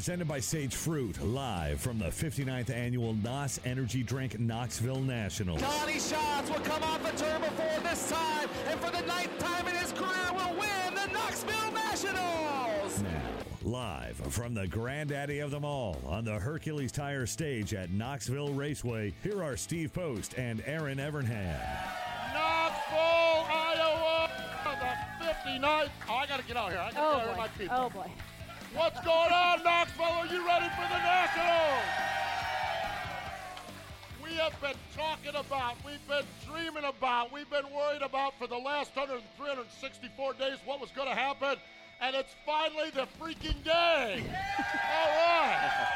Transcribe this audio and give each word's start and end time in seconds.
presented 0.00 0.26
by 0.26 0.40
Sage 0.40 0.74
Fruit, 0.74 1.22
live 1.22 1.78
from 1.78 1.98
the 1.98 2.06
59th 2.06 2.70
annual 2.70 3.12
NOS 3.12 3.60
Energy 3.66 4.02
Drink 4.02 4.40
Knoxville 4.40 5.02
Nationals. 5.02 5.60
Donny 5.60 5.98
Schatz 6.00 6.48
will 6.48 6.58
come 6.60 6.82
off 6.82 7.02
the 7.02 7.22
turn 7.22 7.42
before 7.42 7.80
this 7.82 8.08
time, 8.10 8.48
and 8.68 8.80
for 8.80 8.90
the 8.90 9.02
ninth 9.02 9.38
time 9.38 9.68
in 9.68 9.74
his 9.74 9.92
career, 9.92 10.32
will 10.32 10.58
win 10.58 10.94
the 10.94 11.06
Knoxville 11.12 11.72
Nationals. 11.72 13.02
Now, 13.02 13.20
live 13.62 14.16
from 14.30 14.54
the 14.54 14.66
granddaddy 14.66 15.40
of 15.40 15.50
them 15.50 15.66
all 15.66 16.00
on 16.06 16.24
the 16.24 16.38
Hercules 16.38 16.92
Tire 16.92 17.26
stage 17.26 17.74
at 17.74 17.90
Knoxville 17.90 18.54
Raceway, 18.54 19.12
here 19.22 19.42
are 19.42 19.58
Steve 19.58 19.92
Post 19.92 20.32
and 20.38 20.62
Erin 20.64 20.96
Evernham. 20.96 21.60
Knoxville, 22.32 23.46
Iowa, 23.50 24.30
the 25.18 25.26
59th. 25.26 25.90
Oh, 26.08 26.14
I 26.14 26.26
got 26.26 26.40
to 26.40 26.46
get 26.46 26.56
out 26.56 26.70
here. 26.70 26.80
I 26.80 26.90
got 26.90 26.94
to 26.94 27.00
Oh 27.02 27.18
get 27.18 27.20
out 27.20 27.22
here 27.22 27.32
boy. 27.34 27.38
my 27.38 27.48
people. 27.48 27.76
Oh 27.78 27.90
boy. 27.90 28.10
What's 28.74 29.00
going 29.00 29.32
on, 29.32 29.64
Knoxville? 29.64 30.04
Are 30.04 30.26
you 30.26 30.46
ready 30.46 30.68
for 30.76 30.82
the 30.82 30.98
Nationals? 30.98 31.84
We 34.22 34.30
have 34.36 34.60
been 34.60 34.78
talking 34.94 35.34
about, 35.34 35.74
we've 35.84 36.06
been 36.06 36.24
dreaming 36.46 36.84
about, 36.84 37.32
we've 37.32 37.50
been 37.50 37.68
worried 37.74 38.02
about 38.02 38.38
for 38.38 38.46
the 38.46 38.56
last 38.56 38.94
100, 38.94 39.22
364 39.36 40.34
days 40.34 40.58
what 40.64 40.80
was 40.80 40.90
going 40.92 41.08
to 41.08 41.16
happen, 41.16 41.56
and 42.00 42.14
it's 42.14 42.32
finally 42.46 42.90
the 42.90 43.08
freaking 43.20 43.60
day. 43.64 44.22
All 44.62 45.08
right. 45.18 45.88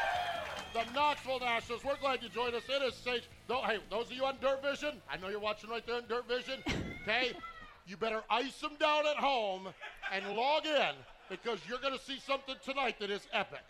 The 0.74 0.92
Knoxville 0.92 1.38
Nationals. 1.38 1.84
We're 1.84 1.96
glad 1.98 2.24
you 2.24 2.28
joined 2.28 2.56
us. 2.56 2.64
It 2.68 2.82
is 2.82 2.94
Sage. 2.94 3.28
Though, 3.46 3.62
hey, 3.62 3.78
those 3.88 4.06
of 4.06 4.12
you 4.12 4.24
on 4.24 4.34
Dirt 4.40 4.60
Vision, 4.64 5.00
I 5.08 5.16
know 5.16 5.28
you're 5.28 5.38
watching 5.38 5.70
right 5.70 5.86
there 5.86 5.96
on 5.96 6.08
Dirt 6.08 6.26
Vision. 6.26 6.58
Okay, 7.02 7.34
you 7.86 7.96
better 7.96 8.24
ice 8.28 8.60
them 8.60 8.72
down 8.80 9.06
at 9.06 9.16
home 9.16 9.68
and 10.12 10.36
log 10.36 10.66
in 10.66 10.94
because 11.42 11.58
you're 11.68 11.78
going 11.78 11.96
to 11.96 12.04
see 12.04 12.18
something 12.20 12.54
tonight 12.64 12.98
that 13.00 13.10
is 13.10 13.26
epic. 13.32 13.64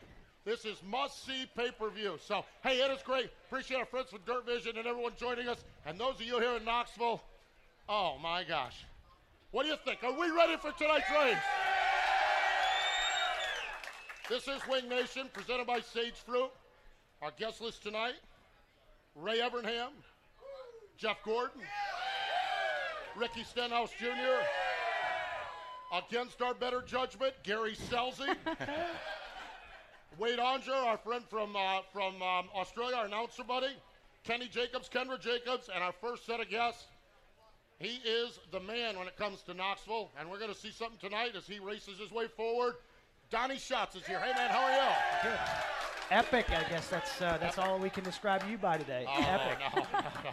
This 0.45 0.65
is 0.67 0.77
must-see 0.87 1.47
pay-per-view. 1.57 2.19
So, 2.21 2.45
hey, 2.63 2.77
it 2.77 2.91
is 2.91 3.03
great. 3.03 3.31
Appreciate 3.47 3.79
our 3.79 3.87
friends 3.87 4.11
from 4.11 4.21
Dirt 4.27 4.45
Vision 4.45 4.77
and 4.77 4.87
everyone 4.87 5.13
joining 5.19 5.49
us. 5.49 5.65
And 5.87 5.99
those 5.99 6.17
of 6.17 6.23
you 6.23 6.39
here 6.39 6.57
in 6.57 6.65
Knoxville, 6.65 7.23
oh 7.89 8.19
my 8.23 8.45
gosh, 8.45 8.85
what 9.53 9.63
do 9.63 9.71
you 9.71 9.77
think? 9.85 10.05
Are 10.05 10.13
we 10.13 10.31
ready 10.31 10.57
for 10.57 10.73
tonight's 10.73 11.11
race? 11.11 11.37
This 14.29 14.49
is 14.49 14.61
Wing 14.69 14.89
Nation, 14.89 15.29
presented 15.33 15.67
by 15.67 15.81
Sage 15.81 16.15
Fruit. 16.27 16.51
Our 17.23 17.31
guest 17.39 17.61
list 17.61 17.83
tonight: 17.83 18.15
Ray 19.15 19.39
Evernham, 19.39 19.93
Jeff 20.99 21.17
Gordon, 21.25 21.61
Ricky 23.17 23.45
Stenhouse 23.45 23.91
Jr. 23.99 24.45
Against 25.95 26.43
our 26.43 26.55
better 26.55 26.83
judgment, 26.83 27.35
Gary 27.45 27.77
Scelzi. 27.77 28.35
Wade 30.19 30.39
Onger, 30.39 30.75
our 30.75 30.97
friend 30.99 31.25
from 31.29 31.55
uh, 31.55 31.81
from 31.93 32.21
um, 32.21 32.49
Australia, 32.55 32.97
our 32.97 33.07
announcer 33.07 33.45
buddy, 33.45 33.75
Kenny 34.25 34.49
Jacobs, 34.49 34.89
Kendra 34.89 35.21
Jacobs, 35.21 35.69
and 35.73 35.85
our 35.85 35.93
first 35.93 36.27
set 36.27 36.41
of 36.41 36.49
guests. 36.49 36.87
He 37.79 38.01
is 38.05 38.39
the 38.51 38.61
man 38.61 38.99
when 38.99 39.07
it 39.07 39.17
comes 39.17 39.43
to 39.43 39.55
Knoxville, 39.55 40.11
and 40.19 40.31
we're 40.31 40.39
going 40.39 40.53
to 40.53 40.59
see 40.59 40.71
something 40.71 40.99
tonight 41.01 41.33
as 41.37 41.47
he 41.47 41.59
races 41.59 41.99
his 41.99 42.11
way 42.11 42.27
forward. 42.29 42.75
Donny 43.31 43.59
Schatz 43.59 43.95
is 43.95 44.07
here. 44.07 44.21
Hey 44.21 44.33
man, 44.33 44.51
how 44.51 44.63
are 44.63 44.73
you? 44.73 45.31
Good. 45.31 45.39
Epic, 46.11 46.47
I 46.51 46.69
guess 46.71 46.89
that's 46.89 47.23
uh, 47.23 47.39
that's 47.41 47.59
all 47.59 47.79
we 47.79 47.91
can 47.91 48.05
describe 48.05 48.43
you 48.51 48.59
by 48.59 48.79
today. 48.79 49.05
Oh, 49.09 49.21
Epic. 49.21 49.59
no, 49.75 49.83
no, 50.01 50.09
no. 50.25 50.31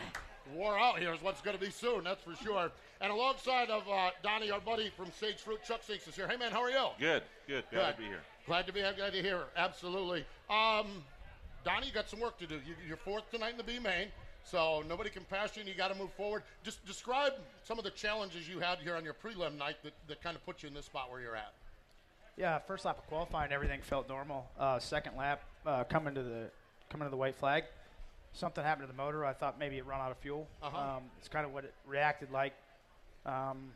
War 0.54 0.78
out 0.78 1.00
here 1.00 1.14
is 1.14 1.22
what's 1.22 1.42
going 1.42 1.58
to 1.58 1.64
be 1.64 1.72
soon, 1.72 2.04
that's 2.04 2.24
for 2.24 2.36
sure. 2.44 2.72
And 3.00 3.12
alongside 3.12 3.70
of 3.70 3.88
uh, 3.88 4.12
Donny, 4.24 4.52
our 4.52 4.60
buddy 4.60 4.92
from 4.96 5.08
Sage 5.20 5.38
Fruit, 5.38 5.60
Chuck 5.66 5.82
Sinks 5.84 6.08
is 6.08 6.16
here. 6.16 6.28
Hey 6.28 6.38
man, 6.38 6.52
how 6.52 6.62
are 6.62 6.70
you? 6.70 6.88
Good, 7.00 7.24
good. 7.48 7.64
Glad 7.72 7.86
Good. 7.86 7.96
to 7.96 8.02
be 8.02 8.08
here. 8.08 8.22
Glad 8.46 8.68
to 8.68 8.74
be 8.74 8.80
here. 8.80 8.94
glad 8.96 9.14
to 9.14 9.22
hear. 9.22 9.44
Absolutely. 9.56 10.26
Um, 10.50 11.04
Donny, 11.64 11.88
you 11.88 11.94
got 11.94 12.10
some 12.10 12.20
work 12.20 12.38
to 12.40 12.48
do. 12.48 12.56
You, 12.56 12.76
you're 12.88 12.98
fourth 12.98 13.30
tonight 13.32 13.52
in 13.52 13.58
the 13.58 13.64
B 13.64 13.80
main, 13.80 14.08
so 14.44 14.84
nobody 14.88 15.10
can 15.10 15.24
pass 15.24 15.56
you, 15.56 15.62
and 15.62 15.70
you 15.70 15.76
got 15.76 15.92
to 15.94 15.98
move 15.98 16.12
forward. 16.14 16.44
Just 16.64 16.86
describe 16.86 17.34
some 17.64 17.78
of 17.78 17.84
the 17.84 17.92
challenges 17.92 18.48
you 18.50 18.60
had 18.60 18.80
here 18.80 18.96
on 18.96 19.04
your 19.04 19.14
prelim 19.14 19.58
night 19.58 19.78
that, 19.84 19.94
that 20.08 20.22
kind 20.22 20.36
of 20.36 20.46
put 20.46 20.64
you 20.64 20.68
in 20.68 20.74
this 20.74 20.86
spot 20.86 21.12
where 21.12 21.22
you're 21.22 21.36
at. 21.36 21.54
Yeah, 22.38 22.60
first 22.60 22.86
lap 22.86 22.98
of 22.98 23.08
qualifying, 23.08 23.52
everything 23.52 23.82
felt 23.82 24.10
normal. 24.10 24.50
Uh, 24.58 24.80
second 24.80 25.18
lap, 25.18 25.44
uh, 25.66 25.84
coming 25.84 26.16
to 26.16 26.24
the 26.24 26.50
coming 26.90 27.06
to 27.06 27.12
the 27.12 27.18
white 27.18 27.36
flag, 27.36 27.66
something 28.34 28.64
happened 28.64 28.88
to 28.88 28.92
the 28.92 28.98
motor. 28.98 29.26
I 29.26 29.34
thought 29.34 29.60
maybe 29.60 29.78
it 29.78 29.86
run 29.86 30.00
out 30.02 30.12
of 30.12 30.18
fuel. 30.18 30.48
Uh-huh. 30.62 30.98
Um, 30.98 31.04
it's 31.20 31.28
kind 31.28 31.46
of 31.46 31.54
what 31.54 31.66
it 31.66 31.74
reacted 31.86 32.32
like. 32.32 32.54
Um, 33.26 33.72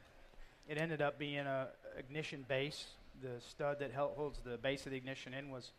it 0.67 0.77
ended 0.77 1.01
up 1.01 1.19
being 1.19 1.39
a 1.39 1.67
ignition 1.97 2.45
base. 2.47 2.85
The 3.21 3.41
stud 3.49 3.79
that 3.79 3.91
hel- 3.91 4.13
holds 4.15 4.39
the 4.43 4.57
base 4.57 4.85
of 4.85 4.91
the 4.91 4.97
ignition 4.97 5.33
in 5.33 5.49
was 5.49 5.71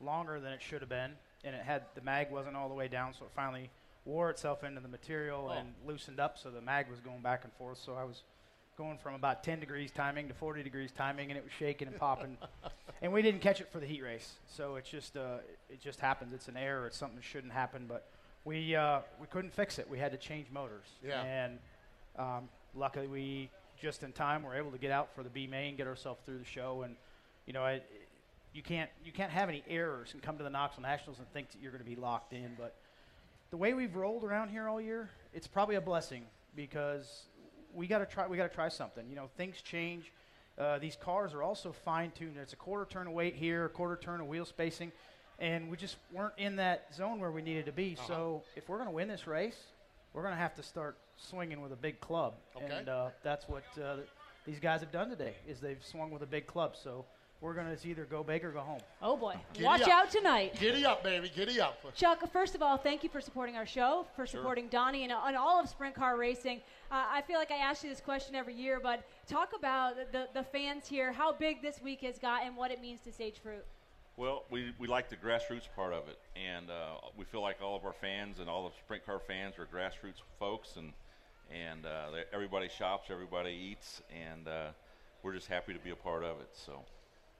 longer 0.00 0.38
than 0.40 0.52
it 0.52 0.62
should 0.62 0.80
have 0.80 0.88
been, 0.88 1.12
and 1.44 1.54
it 1.54 1.62
had 1.62 1.82
the 1.94 2.02
mag 2.02 2.30
wasn't 2.30 2.56
all 2.56 2.68
the 2.68 2.74
way 2.74 2.88
down, 2.88 3.14
so 3.14 3.24
it 3.24 3.30
finally 3.34 3.70
wore 4.04 4.30
itself 4.30 4.62
into 4.64 4.80
the 4.80 4.88
material 4.88 5.48
Oh. 5.50 5.58
and 5.58 5.72
loosened 5.86 6.20
up. 6.20 6.38
So 6.38 6.50
the 6.50 6.60
mag 6.60 6.90
was 6.90 7.00
going 7.00 7.20
back 7.22 7.44
and 7.44 7.52
forth. 7.54 7.78
So 7.78 7.94
I 7.94 8.04
was 8.04 8.22
going 8.76 8.98
from 8.98 9.14
about 9.14 9.42
10 9.44 9.60
degrees 9.60 9.90
timing 9.92 10.28
to 10.28 10.34
40 10.34 10.62
degrees 10.62 10.90
timing, 10.92 11.30
and 11.30 11.38
it 11.38 11.44
was 11.44 11.52
shaking 11.52 11.88
and 11.88 11.96
popping. 11.96 12.36
and 13.02 13.12
we 13.12 13.22
didn't 13.22 13.40
catch 13.40 13.60
it 13.60 13.70
for 13.72 13.80
the 13.80 13.86
heat 13.86 14.02
race, 14.02 14.34
so 14.46 14.76
it's 14.76 14.90
just 14.90 15.16
uh, 15.16 15.38
it 15.70 15.80
just 15.80 16.00
happens. 16.00 16.32
It's 16.32 16.48
an 16.48 16.56
error. 16.56 16.86
It's 16.86 16.96
something 16.96 17.16
that 17.16 17.24
shouldn't 17.24 17.52
happen, 17.52 17.86
but 17.88 18.06
we 18.44 18.76
uh, 18.76 19.00
we 19.20 19.26
couldn't 19.26 19.54
fix 19.54 19.78
it. 19.78 19.88
We 19.88 19.98
had 19.98 20.12
to 20.12 20.18
change 20.18 20.46
motors. 20.50 20.86
Yeah. 21.06 21.22
And 21.22 21.58
um, 22.18 22.48
luckily, 22.74 23.06
we 23.06 23.50
just 23.80 24.02
in 24.02 24.12
time 24.12 24.42
were 24.42 24.54
able 24.54 24.70
to 24.70 24.78
get 24.78 24.90
out 24.90 25.14
for 25.14 25.22
the 25.22 25.30
B 25.30 25.46
main, 25.46 25.76
get 25.76 25.86
ourselves 25.86 26.20
through 26.24 26.38
the 26.38 26.44
show, 26.44 26.82
and 26.82 26.96
you 27.46 27.52
know, 27.52 27.62
I, 27.62 27.82
you 28.52 28.62
can't 28.62 28.90
you 29.04 29.12
can't 29.12 29.30
have 29.30 29.48
any 29.48 29.62
errors 29.68 30.10
and 30.12 30.22
come 30.22 30.36
to 30.38 30.44
the 30.44 30.50
Knoxville 30.50 30.82
Nationals 30.82 31.18
and 31.18 31.30
think 31.32 31.50
that 31.50 31.60
you're 31.60 31.72
going 31.72 31.84
to 31.84 31.88
be 31.88 31.96
locked 31.96 32.32
in, 32.32 32.52
but 32.58 32.74
the 33.50 33.56
way 33.56 33.72
we've 33.72 33.94
rolled 33.94 34.24
around 34.24 34.48
here 34.48 34.68
all 34.68 34.80
year, 34.80 35.10
it's 35.32 35.46
probably 35.46 35.76
a 35.76 35.80
blessing 35.80 36.24
because 36.56 37.26
we 37.72 37.86
got 37.86 37.98
to 37.98 38.06
try. 38.06 38.26
We 38.26 38.36
got 38.36 38.48
to 38.48 38.54
try 38.54 38.68
something. 38.68 39.08
You 39.08 39.16
know, 39.16 39.28
things 39.36 39.62
change. 39.62 40.12
Uh, 40.58 40.78
these 40.78 40.96
cars 40.96 41.34
are 41.34 41.42
also 41.42 41.72
fine 41.72 42.12
tuned. 42.12 42.36
It's 42.36 42.52
a 42.52 42.56
quarter 42.56 42.84
turn 42.88 43.06
of 43.06 43.12
weight 43.12 43.34
here, 43.34 43.64
a 43.64 43.68
quarter 43.68 43.96
turn 43.96 44.20
of 44.20 44.28
wheel 44.28 44.44
spacing, 44.44 44.92
and 45.38 45.70
we 45.70 45.76
just 45.76 45.96
weren't 46.12 46.34
in 46.38 46.56
that 46.56 46.94
zone 46.94 47.20
where 47.20 47.30
we 47.30 47.42
needed 47.42 47.66
to 47.66 47.72
be. 47.72 47.96
So 48.06 48.42
if 48.56 48.68
we're 48.68 48.76
going 48.76 48.88
to 48.88 48.94
win 48.94 49.08
this 49.08 49.26
race, 49.26 49.58
we're 50.12 50.22
going 50.22 50.34
to 50.34 50.40
have 50.40 50.54
to 50.56 50.62
start 50.62 50.96
swinging 51.16 51.60
with 51.60 51.72
a 51.72 51.76
big 51.76 52.00
club, 52.00 52.34
Okay. 52.56 52.66
and 52.72 52.88
uh, 52.88 53.08
that's 53.22 53.48
what 53.48 53.64
uh, 53.82 53.96
these 54.46 54.60
guys 54.60 54.80
have 54.80 54.92
done 54.92 55.10
today. 55.10 55.34
Is 55.48 55.60
they've 55.60 55.82
swung 55.84 56.10
with 56.10 56.22
a 56.22 56.26
big 56.26 56.46
club. 56.46 56.76
So 56.80 57.04
we're 57.40 57.54
going 57.54 57.76
to 57.76 57.88
either 57.88 58.04
go 58.04 58.22
big 58.22 58.44
or 58.44 58.52
go 58.52 58.60
home. 58.60 58.80
Oh 59.02 59.16
boy. 59.16 59.34
Giddy 59.52 59.64
Watch 59.64 59.82
up. 59.82 59.88
out 59.88 60.10
tonight. 60.10 60.58
Giddy 60.58 60.84
up, 60.86 61.02
baby. 61.04 61.30
Giddy 61.34 61.60
up. 61.60 61.78
Chuck, 61.94 62.20
first 62.32 62.54
of 62.54 62.62
all, 62.62 62.76
thank 62.76 63.02
you 63.02 63.08
for 63.10 63.20
supporting 63.20 63.56
our 63.56 63.66
show, 63.66 64.06
for 64.16 64.24
supporting 64.26 64.68
Donny 64.68 65.02
and, 65.04 65.12
and 65.12 65.36
all 65.36 65.60
of 65.60 65.68
sprint 65.68 65.94
car 65.94 66.16
racing. 66.16 66.60
Uh, 66.90 67.04
I 67.10 67.22
feel 67.22 67.38
like 67.38 67.50
I 67.50 67.56
ask 67.56 67.82
you 67.82 67.90
this 67.90 68.00
question 68.00 68.34
every 68.34 68.54
year, 68.54 68.80
but 68.82 69.04
talk 69.28 69.52
about 69.56 69.96
the, 70.12 70.28
the 70.32 70.42
fans 70.44 70.86
here, 70.86 71.12
how 71.12 71.32
big 71.32 71.60
this 71.60 71.82
week 71.82 72.00
has 72.02 72.18
got, 72.18 72.44
and 72.44 72.56
what 72.56 72.70
it 72.70 72.80
means 72.80 73.00
to 73.02 73.12
Sage 73.12 73.40
Fruit. 73.42 73.64
Well, 74.16 74.44
we, 74.48 74.72
we 74.78 74.86
like 74.86 75.10
the 75.10 75.16
grassroots 75.16 75.68
part 75.74 75.92
of 75.92 76.06
it, 76.08 76.18
and 76.36 76.70
uh, 76.70 77.08
we 77.16 77.24
feel 77.24 77.42
like 77.42 77.60
all 77.60 77.74
of 77.74 77.84
our 77.84 77.92
fans 77.92 78.38
and 78.38 78.48
all 78.48 78.68
the 78.68 78.74
sprint 78.84 79.04
car 79.04 79.18
fans 79.18 79.54
are 79.58 79.66
grassroots 79.66 80.22
folks, 80.38 80.76
and 80.76 80.92
and 81.52 81.84
uh, 81.84 82.22
everybody 82.32 82.68
shops, 82.68 83.08
everybody 83.10 83.50
eats, 83.50 84.02
and 84.10 84.46
uh, 84.46 84.68
we're 85.24 85.34
just 85.34 85.48
happy 85.48 85.72
to 85.74 85.80
be 85.80 85.90
a 85.90 85.96
part 85.96 86.22
of 86.22 86.40
it. 86.40 86.48
So. 86.52 86.80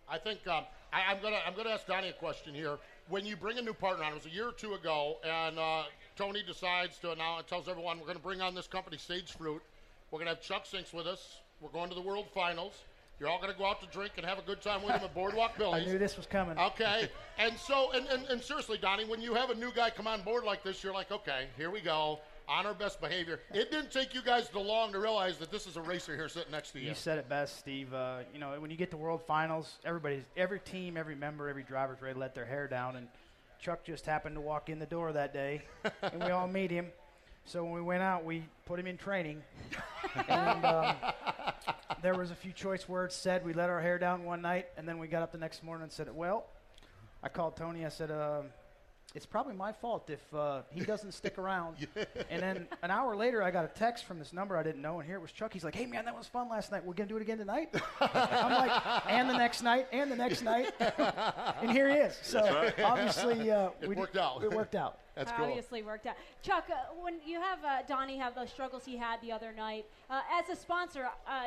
I 0.08 0.18
think 0.18 0.46
um, 0.48 0.64
I, 0.92 1.12
I'm 1.12 1.22
gonna 1.22 1.38
I'm 1.46 1.54
gonna 1.54 1.70
ask 1.70 1.86
Donny 1.86 2.08
a 2.08 2.12
question 2.12 2.54
here. 2.54 2.76
When 3.08 3.24
you 3.24 3.36
bring 3.36 3.56
a 3.58 3.62
new 3.62 3.72
partner 3.72 4.04
on, 4.04 4.10
it 4.10 4.16
was 4.16 4.26
a 4.26 4.30
year 4.30 4.48
or 4.48 4.52
two 4.52 4.74
ago, 4.74 5.18
and 5.24 5.58
uh, 5.58 5.84
Tony 6.16 6.42
decides 6.44 6.98
to 6.98 7.12
announce, 7.12 7.48
tells 7.48 7.68
everyone 7.68 8.00
we're 8.00 8.08
gonna 8.08 8.18
bring 8.18 8.42
on 8.42 8.54
this 8.54 8.66
company, 8.66 8.98
Sage 8.98 9.32
Fruit. 9.32 9.62
We're 10.10 10.18
gonna 10.18 10.30
have 10.30 10.42
Chuck 10.42 10.66
Sinks 10.66 10.92
with 10.92 11.06
us. 11.06 11.38
We're 11.60 11.70
going 11.70 11.88
to 11.88 11.94
the 11.94 12.02
World 12.02 12.26
Finals. 12.34 12.74
You're 13.20 13.28
all 13.28 13.40
gonna 13.40 13.55
go 13.56 13.66
out 13.66 13.81
to 13.81 13.87
drink 13.87 14.12
and 14.16 14.26
have 14.26 14.38
a 14.38 14.43
good 14.43 14.61
time 14.61 14.82
with 14.82 14.93
him 14.93 15.05
at 15.05 15.14
Boardwalk 15.14 15.56
Village. 15.56 15.82
I 15.87 15.90
knew 15.90 15.99
this 15.99 16.16
was 16.16 16.26
coming. 16.26 16.58
Okay, 16.58 17.08
and 17.38 17.56
so 17.58 17.93
and, 17.93 18.06
and, 18.08 18.26
and 18.26 18.43
seriously, 18.43 18.78
Donny, 18.78 19.05
when 19.05 19.20
you 19.20 19.34
have 19.34 19.50
a 19.50 19.55
new 19.55 19.72
guy 19.72 19.90
come 19.90 20.06
on 20.06 20.22
board 20.22 20.44
like 20.44 20.62
this, 20.62 20.82
you're 20.82 20.94
like, 20.94 21.12
okay, 21.12 21.46
here 21.56 21.70
we 21.70 21.81
go, 21.81 22.19
on 22.49 22.66
our 22.66 22.75
best 22.75 23.00
behavior. 23.00 23.40
It 23.52 23.70
didn't 23.70 23.90
take 23.90 24.14
you 24.14 24.22
guys 24.22 24.49
too 24.49 24.58
long 24.58 24.93
to 24.93 24.99
realize 24.99 25.38
that 25.38 25.50
this 25.50 25.66
is 25.66 25.76
a 25.76 25.81
racer 25.81 26.14
here 26.14 26.28
sitting 26.28 26.52
next 26.52 26.72
to 26.72 26.81
you. 26.81 26.88
You 26.88 26.94
said 26.94 27.19
it 27.19 27.28
best, 27.28 27.58
Steve. 27.58 27.93
Uh, 27.94 28.19
you 28.32 28.38
know, 28.38 28.55
when 28.58 28.70
you 28.70 28.76
get 28.76 28.90
to 28.90 28.96
World 28.96 29.22
Finals, 29.26 29.78
everybody's, 29.84 30.25
every 30.37 30.60
team, 30.60 30.96
every 30.96 31.14
member, 31.14 31.49
every 31.49 31.62
driver's 31.62 32.02
ready 32.02 32.14
to 32.14 32.20
let 32.20 32.34
their 32.34 32.44
hair 32.44 32.67
down. 32.67 32.96
And 32.96 33.08
Chuck 33.58 33.84
just 33.84 34.05
happened 34.06 34.34
to 34.34 34.40
walk 34.40 34.69
in 34.69 34.78
the 34.78 34.87
door 34.87 35.12
that 35.12 35.32
day, 35.32 35.62
and 36.02 36.22
we 36.22 36.31
all 36.31 36.49
meet 36.49 36.70
him. 36.70 36.88
So 37.46 37.62
when 37.64 37.75
we 37.75 37.82
went 37.82 38.02
out, 38.02 38.25
we 38.25 38.43
put 38.64 38.78
him 38.78 38.87
in 38.87 38.96
training, 38.96 39.43
and 40.28 40.64
um, 40.64 40.96
there 42.04 42.14
was 42.14 42.30
a 42.30 42.34
few 42.34 42.52
choice 42.52 42.86
words 42.86 43.14
said. 43.14 43.46
We 43.46 43.54
let 43.54 43.70
our 43.70 43.80
hair 43.80 43.98
down 43.98 44.24
one 44.24 44.42
night, 44.42 44.66
and 44.76 44.86
then 44.86 44.98
we 44.98 45.06
got 45.08 45.22
up 45.22 45.32
the 45.32 45.38
next 45.38 45.62
morning 45.64 45.84
and 45.84 45.90
said, 45.92 46.14
"Well," 46.14 46.44
I 47.22 47.30
called 47.30 47.56
Tony. 47.56 47.86
I 47.86 47.88
said, 47.88 48.10
um 48.10 48.44
"It's 49.14 49.24
probably 49.24 49.54
my 49.54 49.72
fault 49.72 50.10
if 50.10 50.34
uh, 50.34 50.62
he 50.70 50.80
doesn't 50.84 51.12
stick 51.12 51.38
around." 51.38 51.76
And 52.30 52.42
then 52.42 52.66
an 52.82 52.90
hour 52.90 53.16
later, 53.16 53.42
I 53.42 53.50
got 53.50 53.64
a 53.64 53.68
text 53.68 54.04
from 54.04 54.18
this 54.18 54.32
number 54.32 54.56
I 54.56 54.62
didn't 54.62 54.82
know, 54.82 54.98
and 54.98 55.06
here 55.06 55.16
it 55.16 55.22
was 55.22 55.32
Chuck. 55.32 55.52
He's 55.54 55.64
like, 55.64 55.74
"Hey 55.74 55.86
man, 55.86 56.04
that 56.04 56.16
was 56.16 56.26
fun 56.26 56.50
last 56.50 56.70
night. 56.70 56.84
We're 56.84 56.92
gonna 56.92 57.08
do 57.08 57.16
it 57.16 57.22
again 57.22 57.38
tonight." 57.38 57.74
I'm 58.00 58.52
like, 58.52 59.06
"And 59.08 59.30
the 59.30 59.38
next 59.38 59.62
night, 59.62 59.86
and 59.90 60.12
the 60.12 60.16
next 60.16 60.42
night," 60.42 60.74
and 61.62 61.70
here 61.70 61.88
he 61.88 61.96
is. 61.96 62.18
So 62.22 62.40
right. 62.40 62.78
obviously, 62.80 63.50
uh, 63.50 63.70
It 63.80 63.88
we 63.88 63.94
did- 63.94 63.98
worked 64.00 64.18
out. 64.18 64.44
It 64.44 64.52
worked 64.52 64.74
out. 64.74 64.98
That's 65.14 65.32
cool. 65.32 65.46
Obviously 65.46 65.82
worked 65.82 66.06
out. 66.06 66.16
Chuck, 66.42 66.64
uh, 66.68 66.92
when 67.00 67.14
you 67.24 67.40
have 67.40 67.64
uh, 67.64 67.82
Donny 67.88 68.18
have 68.18 68.34
the 68.34 68.46
struggles 68.46 68.84
he 68.84 68.96
had 68.98 69.22
the 69.22 69.30
other 69.32 69.52
night, 69.52 69.86
uh, 70.10 70.20
as 70.38 70.48
a 70.50 70.60
sponsor, 70.60 71.06
uh, 71.26 71.44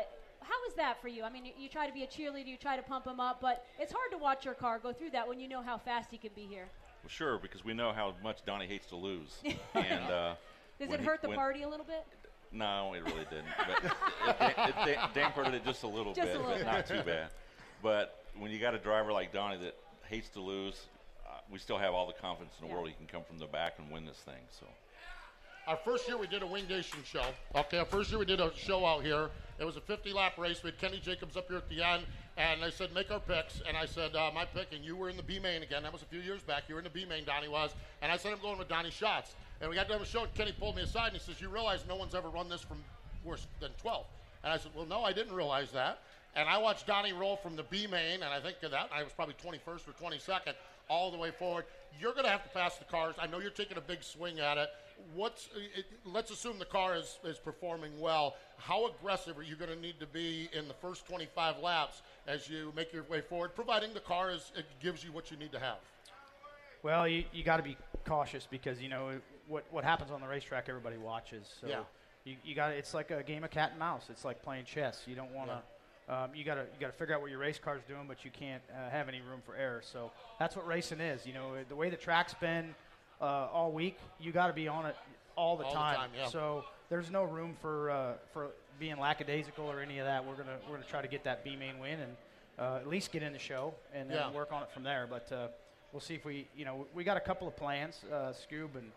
how 0.47 0.67
is 0.67 0.73
that 0.75 1.01
for 1.01 1.07
you? 1.07 1.23
I 1.23 1.29
mean, 1.29 1.45
you, 1.45 1.51
you 1.57 1.69
try 1.69 1.87
to 1.87 1.93
be 1.93 2.03
a 2.03 2.07
cheerleader, 2.07 2.47
you 2.47 2.57
try 2.57 2.75
to 2.75 2.81
pump 2.83 3.05
him 3.05 3.19
up, 3.19 3.39
but 3.41 3.65
it's 3.79 3.91
hard 3.91 4.11
to 4.11 4.17
watch 4.17 4.45
your 4.45 4.53
car 4.53 4.79
go 4.79 4.93
through 4.93 5.11
that 5.11 5.27
when 5.27 5.39
you 5.39 5.47
know 5.47 5.61
how 5.61 5.77
fast 5.77 6.09
he 6.11 6.17
can 6.17 6.31
be 6.35 6.43
here. 6.43 6.67
Well, 7.03 7.09
sure, 7.09 7.37
because 7.37 7.63
we 7.63 7.73
know 7.73 7.91
how 7.91 8.13
much 8.23 8.45
Donny 8.45 8.67
hates 8.67 8.87
to 8.87 8.95
lose. 8.95 9.39
and 9.73 10.03
uh, 10.11 10.35
Does 10.79 10.91
it 10.91 10.99
he- 10.99 11.05
hurt 11.05 11.21
the 11.21 11.29
when- 11.29 11.37
party 11.37 11.63
a 11.63 11.69
little 11.69 11.85
bit? 11.85 12.05
No, 12.49 12.93
it 12.93 13.03
really 13.03 13.25
didn't. 13.29 13.45
But 13.57 13.83
it, 14.39 14.57
it, 14.57 14.89
it, 14.91 14.99
dampened 15.13 15.53
it 15.53 15.65
just 15.65 15.83
a 15.83 15.87
little 15.87 16.13
Just 16.13 16.29
a 16.29 16.31
bit, 16.31 16.37
little 16.37 16.51
but 16.51 16.57
bit. 16.59 16.65
not 16.65 16.87
too 16.87 17.01
bad. 17.05 17.27
But 17.83 18.23
when 18.39 18.51
you 18.51 18.59
got 18.59 18.73
a 18.73 18.77
driver 18.79 19.11
like 19.11 19.33
Donny 19.33 19.57
that 19.57 19.75
hates 20.09 20.29
to 20.29 20.39
lose, 20.39 20.85
uh, 21.27 21.39
we 21.51 21.59
still 21.59 21.77
have 21.77 21.93
all 21.93 22.07
the 22.07 22.13
confidence 22.13 22.53
in 22.57 22.65
the 22.65 22.69
Yeah. 22.69 22.75
world 22.77 22.87
he 22.87 22.93
can 22.95 23.05
come 23.05 23.23
from 23.27 23.37
the 23.37 23.47
back 23.47 23.73
and 23.79 23.91
win 23.91 24.05
this 24.05 24.15
thing. 24.19 24.39
So. 24.57 24.65
Our 25.67 25.75
first 25.75 26.07
year 26.07 26.17
we 26.17 26.27
did 26.27 26.43
a 26.43 26.47
Wing 26.47 26.65
Nation 26.69 26.99
show. 27.03 27.25
Okay, 27.53 27.79
our 27.79 27.85
first 27.85 28.09
year 28.09 28.19
we 28.19 28.25
did 28.25 28.39
a 28.39 28.53
show 28.55 28.85
out 28.85 29.03
here. 29.03 29.29
It 29.59 29.65
was 29.65 29.75
a 29.75 29.81
50 29.81 30.13
lap 30.13 30.37
race. 30.37 30.63
We 30.63 30.69
had 30.69 30.79
Kenny 30.79 30.97
Jacobs 30.97 31.35
up 31.35 31.49
here 31.49 31.57
at 31.57 31.67
the 31.67 31.83
end, 31.83 32.05
and 32.37 32.63
they 32.63 32.71
said, 32.71 32.93
make 32.93 33.11
our 33.11 33.19
picks. 33.19 33.61
And 33.67 33.75
I 33.75 33.85
said, 33.85 34.15
uh, 34.15 34.31
my 34.33 34.45
pick, 34.45 34.67
and 34.71 34.85
you 34.85 34.95
were 34.95 35.09
in 35.09 35.17
the 35.17 35.23
B 35.23 35.39
main 35.39 35.63
again. 35.63 35.83
That 35.83 35.91
was 35.91 36.03
a 36.03 36.05
few 36.05 36.21
years 36.21 36.41
back. 36.41 36.63
You 36.69 36.75
were 36.75 36.79
in 36.79 36.85
the 36.85 36.89
B 36.89 37.03
main, 37.03 37.25
Donny 37.25 37.49
was. 37.49 37.75
And 38.01 38.09
I 38.09 38.15
said, 38.15 38.31
I'm 38.31 38.39
going 38.39 38.57
with 38.57 38.69
Donny 38.69 38.91
Schatz. 38.91 39.35
And 39.59 39.69
we 39.69 39.75
got 39.75 39.89
done 39.89 39.99
with 39.99 40.07
the 40.07 40.17
show, 40.17 40.23
and 40.23 40.33
Kenny 40.35 40.53
pulled 40.57 40.77
me 40.77 40.83
aside 40.83 41.07
and 41.07 41.17
he 41.17 41.19
says, 41.19 41.41
You 41.41 41.49
realize 41.49 41.83
no 41.85 41.97
one's 41.97 42.15
ever 42.15 42.29
run 42.29 42.47
this 42.47 42.61
from 42.61 42.77
worse 43.25 43.45
than 43.59 43.71
12. 43.81 44.05
And 44.45 44.53
I 44.53 44.57
said, 44.57 44.71
Well, 44.73 44.85
no, 44.85 45.03
I 45.03 45.11
didn't 45.11 45.35
realize 45.35 45.71
that. 45.71 45.99
And 46.37 46.47
I 46.47 46.59
watched 46.59 46.87
Donny 46.87 47.11
roll 47.11 47.35
from 47.35 47.57
the 47.57 47.63
B 47.63 47.87
main, 47.87 48.21
and 48.23 48.31
I 48.31 48.39
think 48.39 48.63
of 48.63 48.71
that 48.71 48.89
I 48.93 49.03
was 49.03 49.11
probably 49.11 49.35
21st 49.43 49.81
or 49.89 49.91
22nd, 50.01 50.53
all 50.89 51.11
the 51.11 51.17
way 51.17 51.31
forward. 51.31 51.65
You're 51.99 52.13
going 52.13 52.25
to 52.25 52.29
have 52.31 52.43
to 52.43 52.49
pass 52.49 52.75
the 52.77 52.85
cars. 52.85 53.15
I 53.19 53.27
know 53.27 53.39
you're 53.39 53.49
taking 53.49 53.77
a 53.77 53.81
big 53.81 54.03
swing 54.03 54.39
at 54.39 54.57
it. 54.57 54.69
What's 55.13 55.49
it, 55.75 55.85
let's 56.05 56.31
assume 56.31 56.57
the 56.59 56.65
car 56.65 56.95
is, 56.95 57.19
is 57.23 57.37
performing 57.37 57.99
well. 57.99 58.35
How 58.57 58.87
aggressive 58.87 59.37
are 59.37 59.43
you 59.43 59.55
going 59.55 59.69
to 59.71 59.79
need 59.79 59.99
to 59.99 60.07
be 60.07 60.49
in 60.53 60.67
the 60.67 60.73
first 60.73 61.05
25 61.07 61.59
laps 61.59 62.01
as 62.27 62.49
you 62.49 62.73
make 62.75 62.91
your 62.91 63.03
way 63.03 63.21
forward, 63.21 63.55
providing 63.55 63.93
the 63.93 63.99
car 63.99 64.31
is, 64.31 64.51
it 64.55 64.65
gives 64.81 65.03
you 65.03 65.11
what 65.11 65.29
you 65.29 65.37
need 65.37 65.51
to 65.51 65.59
have? 65.59 65.77
Well, 66.83 67.07
you, 67.07 67.23
you 67.31 67.43
got 67.43 67.57
to 67.57 67.63
be 67.63 67.77
cautious 68.05 68.47
because 68.49 68.81
you 68.81 68.89
know 68.89 69.19
what 69.47 69.65
what 69.71 69.83
happens 69.83 70.11
on 70.11 70.21
the 70.21 70.27
racetrack. 70.27 70.69
Everybody 70.69 70.97
watches. 70.97 71.47
So 71.61 71.67
Yeah. 71.67 71.79
you, 72.23 72.35
you 72.43 72.55
got 72.55 72.71
it's 72.71 72.93
like 72.93 73.11
a 73.11 73.23
game 73.23 73.43
of 73.43 73.51
cat 73.51 73.71
and 73.71 73.79
mouse. 73.79 74.05
It's 74.09 74.23
like 74.25 74.41
playing 74.43 74.65
chess. 74.65 75.03
You 75.07 75.15
don't 75.15 75.31
want 75.33 75.49
to. 75.49 75.61
Um, 76.09 76.29
you 76.33 76.43
got 76.45 76.55
to 76.55 76.61
you 76.61 76.79
got 76.79 76.87
to 76.87 76.97
figure 76.97 77.13
out 77.15 77.21
what 77.21 77.29
your 77.29 77.39
race 77.39 77.59
car's 77.61 77.81
doing, 77.87 78.05
but 78.07 78.23
you 78.23 78.31
can't 78.31 78.61
uh, 78.71 78.89
have 78.89 79.09
any 79.09 79.19
room 79.21 79.41
for 79.45 79.55
error. 79.55 79.81
So 79.83 80.11
that's 80.39 80.55
what 80.55 80.65
racing 80.65 81.01
is. 81.01 81.25
You 81.25 81.33
know 81.33 81.55
the 81.67 81.75
way 81.75 81.89
the 81.89 81.97
track's 81.97 82.33
been 82.35 82.73
uh, 83.21 83.25
all 83.51 83.71
week. 83.71 83.97
You 84.19 84.31
got 84.31 84.47
to 84.47 84.53
be 84.53 84.67
on 84.69 84.85
it 84.85 84.95
all 85.35 85.57
the 85.57 85.65
All 85.65 85.71
the 85.71 85.75
time. 85.75 85.95
time, 85.97 86.09
yeah. 86.17 86.27
So 86.29 86.63
there's 86.89 87.11
no 87.11 87.23
room 87.23 87.55
for 87.61 87.91
uh, 87.91 88.13
for 88.31 88.47
being 88.79 88.97
lackadaisical 88.99 89.65
or 89.65 89.81
any 89.81 89.99
of 89.99 90.05
that. 90.05 90.25
We're 90.25 90.35
gonna 90.35 90.57
we're 90.69 90.75
gonna 90.75 90.87
try 90.89 91.01
to 91.01 91.07
get 91.09 91.25
that 91.25 91.43
B 91.43 91.55
main 91.57 91.77
win 91.79 91.99
and 91.99 92.15
uh, 92.57 92.77
at 92.77 92.87
least 92.87 93.11
get 93.11 93.21
in 93.21 93.33
the 93.33 93.39
show 93.39 93.73
and 93.93 94.09
then 94.09 94.17
Yeah. 94.17 94.31
work 94.31 94.53
on 94.53 94.63
it 94.63 94.71
from 94.71 94.83
there. 94.83 95.07
But 95.09 95.29
uh, 95.31 95.47
we'll 95.91 95.99
see 95.99 96.15
if 96.15 96.23
we 96.23 96.47
you 96.55 96.63
know 96.63 96.87
we 96.93 97.03
got 97.03 97.17
a 97.17 97.21
couple 97.21 97.49
of 97.49 97.55
plans. 97.57 97.99
Uh, 98.09 98.31
Scoob 98.31 98.75
and 98.75 98.91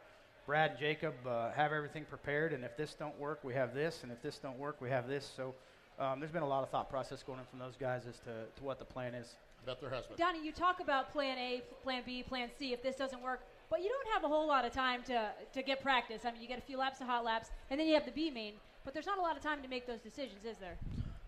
Brad 0.46 0.70
and 0.70 0.78
Jacob 0.78 1.14
uh, 1.26 1.50
have 1.50 1.72
everything 1.72 2.04
prepared, 2.04 2.52
and 2.52 2.62
if 2.64 2.76
this 2.76 2.94
don't 2.94 3.18
work, 3.18 3.40
we 3.42 3.52
have 3.54 3.74
this, 3.74 4.04
and 4.04 4.12
if 4.12 4.22
this 4.22 4.38
don't 4.38 4.58
work, 4.60 4.80
we 4.80 4.90
have 4.90 5.08
this. 5.08 5.28
So. 5.36 5.56
Um, 6.00 6.18
there's 6.18 6.32
been 6.32 6.42
a 6.42 6.48
lot 6.48 6.62
of 6.62 6.70
thought 6.70 6.88
process 6.88 7.22
going 7.22 7.38
in 7.38 7.44
from 7.44 7.58
those 7.58 7.76
guys 7.76 8.06
as 8.08 8.18
to, 8.20 8.46
to 8.56 8.64
what 8.64 8.78
the 8.78 8.84
plan 8.86 9.14
is. 9.14 9.34
Bet 9.66 9.80
there 9.82 9.90
has 9.90 10.06
been. 10.06 10.16
Donny, 10.16 10.42
you 10.42 10.50
talk 10.52 10.80
about 10.80 11.12
plan 11.12 11.36
A, 11.36 11.62
plan 11.82 12.02
B, 12.06 12.22
plan 12.22 12.48
C 12.58 12.72
if 12.72 12.82
this 12.82 12.96
doesn't 12.96 13.22
work, 13.22 13.42
but 13.68 13.82
you 13.82 13.90
don't 13.90 14.12
have 14.14 14.24
a 14.24 14.28
whole 14.28 14.48
lot 14.48 14.64
of 14.64 14.72
time 14.72 15.02
to, 15.02 15.30
to 15.52 15.62
get 15.62 15.82
practice. 15.82 16.22
I 16.24 16.32
mean, 16.32 16.40
you 16.40 16.48
get 16.48 16.58
a 16.58 16.62
few 16.62 16.78
laps 16.78 17.02
of 17.02 17.06
hot 17.06 17.24
laps, 17.24 17.50
and 17.68 17.78
then 17.78 17.86
you 17.86 17.92
have 17.92 18.06
the 18.06 18.12
B 18.12 18.30
main, 18.30 18.54
but 18.82 18.94
there's 18.94 19.04
not 19.04 19.18
a 19.18 19.20
lot 19.20 19.36
of 19.36 19.42
time 19.42 19.60
to 19.62 19.68
make 19.68 19.86
those 19.86 20.00
decisions, 20.00 20.46
is 20.46 20.56
there? 20.56 20.78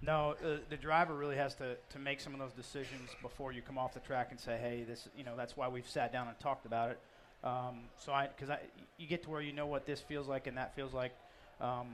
No, 0.00 0.34
uh, 0.42 0.56
the 0.70 0.76
driver 0.78 1.14
really 1.14 1.36
has 1.36 1.54
to, 1.56 1.76
to 1.90 1.98
make 1.98 2.20
some 2.20 2.32
of 2.32 2.40
those 2.40 2.52
decisions 2.52 3.10
before 3.20 3.52
you 3.52 3.60
come 3.60 3.76
off 3.76 3.92
the 3.92 4.00
track 4.00 4.28
and 4.30 4.40
say, 4.40 4.56
hey, 4.56 4.84
this, 4.88 5.06
you 5.14 5.22
know, 5.22 5.36
that's 5.36 5.54
why 5.54 5.68
we've 5.68 5.88
sat 5.88 6.12
down 6.12 6.28
and 6.28 6.40
talked 6.40 6.64
about 6.64 6.90
it. 6.90 6.98
Um, 7.44 7.80
so 7.98 8.12
I, 8.12 8.28
because 8.28 8.48
I, 8.48 8.58
you 8.96 9.06
get 9.06 9.22
to 9.24 9.30
where 9.30 9.42
you 9.42 9.52
know 9.52 9.66
what 9.66 9.84
this 9.84 10.00
feels 10.00 10.28
like 10.28 10.46
and 10.46 10.56
that 10.56 10.74
feels 10.74 10.94
like. 10.94 11.12
Um, 11.60 11.88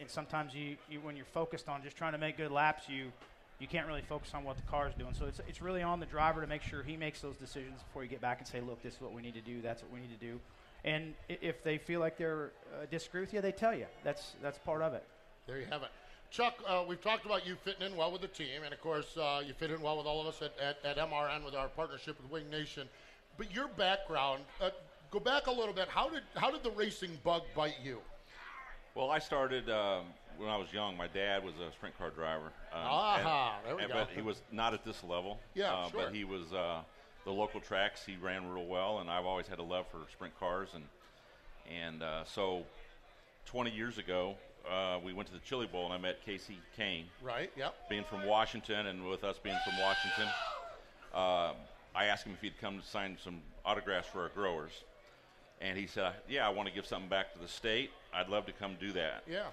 and 0.00 0.08
sometimes 0.08 0.54
you, 0.54 0.76
you, 0.90 1.00
when 1.00 1.16
you're 1.16 1.24
focused 1.26 1.68
on 1.68 1.82
just 1.82 1.96
trying 1.96 2.12
to 2.12 2.18
make 2.18 2.36
good 2.36 2.50
laps, 2.50 2.88
you, 2.88 3.12
you 3.58 3.66
can't 3.66 3.86
really 3.86 4.02
focus 4.02 4.32
on 4.34 4.44
what 4.44 4.56
the 4.56 4.62
car 4.62 4.88
is 4.88 4.94
doing. 4.94 5.14
So 5.14 5.26
it's, 5.26 5.40
it's 5.48 5.62
really 5.62 5.82
on 5.82 6.00
the 6.00 6.06
driver 6.06 6.40
to 6.40 6.46
make 6.46 6.62
sure 6.62 6.82
he 6.82 6.96
makes 6.96 7.20
those 7.20 7.36
decisions 7.36 7.82
before 7.82 8.02
you 8.02 8.08
get 8.08 8.20
back 8.20 8.38
and 8.38 8.46
say, 8.46 8.60
look, 8.60 8.82
this 8.82 8.94
is 8.94 9.00
what 9.00 9.12
we 9.12 9.22
need 9.22 9.34
to 9.34 9.40
do. 9.40 9.60
That's 9.62 9.82
what 9.82 9.92
we 9.92 10.00
need 10.00 10.18
to 10.18 10.26
do. 10.26 10.40
And 10.84 11.14
if 11.28 11.62
they 11.64 11.78
feel 11.78 12.00
like 12.00 12.18
they're 12.18 12.52
uh, 12.74 12.84
disagree 12.90 13.22
with 13.22 13.32
you, 13.32 13.40
they 13.40 13.52
tell 13.52 13.74
you. 13.74 13.86
That's 14.04 14.32
that's 14.42 14.58
part 14.58 14.82
of 14.82 14.92
it. 14.92 15.02
There 15.46 15.58
you 15.58 15.66
have 15.70 15.82
it. 15.82 15.88
Chuck, 16.30 16.54
uh, 16.66 16.84
we've 16.86 17.00
talked 17.00 17.24
about 17.24 17.46
you 17.46 17.56
fitting 17.64 17.86
in 17.86 17.96
well 17.96 18.12
with 18.12 18.20
the 18.20 18.28
team, 18.28 18.64
and 18.64 18.74
of 18.74 18.80
course, 18.80 19.16
uh, 19.16 19.40
you 19.46 19.54
fit 19.54 19.70
in 19.70 19.80
well 19.80 19.96
with 19.96 20.06
all 20.06 20.20
of 20.20 20.26
us 20.26 20.42
at, 20.42 20.52
at, 20.58 20.84
at 20.84 21.08
MRN 21.08 21.44
with 21.44 21.54
our 21.54 21.68
partnership 21.68 22.20
with 22.20 22.30
Wing 22.30 22.50
Nation. 22.50 22.88
But 23.38 23.54
your 23.54 23.68
background, 23.68 24.42
uh, 24.60 24.70
go 25.10 25.20
back 25.20 25.46
a 25.46 25.50
little 25.50 25.72
bit. 25.72 25.88
How 25.88 26.08
did 26.08 26.22
how 26.34 26.50
did 26.50 26.62
the 26.62 26.70
racing 26.72 27.18
bug 27.24 27.42
bite 27.54 27.76
you? 27.82 28.00
Well, 28.94 29.10
I 29.10 29.18
started 29.18 29.68
um, 29.68 30.04
when 30.38 30.48
I 30.48 30.56
was 30.56 30.72
young. 30.72 30.96
My 30.96 31.08
dad 31.08 31.44
was 31.44 31.54
a 31.56 31.72
sprint 31.72 31.98
car 31.98 32.10
driver. 32.10 32.46
Um, 32.72 32.80
Aha, 32.82 33.58
there 33.64 33.76
we 33.76 33.82
and- 33.82 33.92
go. 33.92 33.98
But 33.98 34.10
he 34.10 34.22
was 34.22 34.40
not 34.52 34.72
at 34.72 34.84
this 34.84 35.02
level. 35.02 35.40
Yeah, 35.54 35.72
uh, 35.74 35.90
sure. 35.90 36.00
But 36.04 36.14
he 36.14 36.24
was 36.24 36.52
uh, 36.52 36.82
the 37.24 37.32
local 37.32 37.60
tracks. 37.60 38.04
He 38.06 38.16
ran 38.16 38.48
real 38.48 38.66
well, 38.66 38.98
and 39.00 39.10
I've 39.10 39.26
always 39.26 39.48
had 39.48 39.58
a 39.58 39.62
love 39.62 39.86
for 39.90 39.98
sprint 40.12 40.38
cars. 40.38 40.68
And 40.74 40.84
and 41.70 42.02
uh, 42.02 42.24
so, 42.24 42.62
20 43.46 43.70
years 43.70 43.98
ago, 43.98 44.36
uh, 44.70 44.98
we 45.04 45.12
went 45.12 45.26
to 45.28 45.34
the 45.34 45.40
Chili 45.40 45.66
Bowl, 45.66 45.86
and 45.86 45.94
I 45.94 45.98
met 45.98 46.24
Kasey 46.24 46.56
Kahne. 46.78 47.06
Right. 47.22 47.50
Yep. 47.56 47.74
Being 47.88 48.04
from 48.04 48.26
Washington, 48.26 48.86
and 48.86 49.08
with 49.08 49.24
us 49.24 49.38
being 49.42 49.56
from 49.64 49.80
Washington, 49.80 50.28
uh, 51.14 51.52
I 51.94 52.04
asked 52.06 52.26
him 52.26 52.34
if 52.34 52.40
he'd 52.42 52.60
come 52.60 52.80
to 52.80 52.86
sign 52.86 53.16
some 53.22 53.40
autographs 53.64 54.08
for 54.08 54.22
our 54.22 54.28
growers. 54.28 54.72
And 55.64 55.78
he 55.78 55.86
said, 55.86 56.12
"Yeah, 56.28 56.46
I 56.46 56.50
want 56.50 56.68
to 56.68 56.74
give 56.74 56.84
something 56.86 57.08
back 57.08 57.32
to 57.32 57.38
the 57.38 57.48
state. 57.48 57.90
I'd 58.12 58.28
love 58.28 58.44
to 58.46 58.52
come 58.52 58.76
do 58.78 58.92
that." 58.92 59.22
Yeah. 59.26 59.46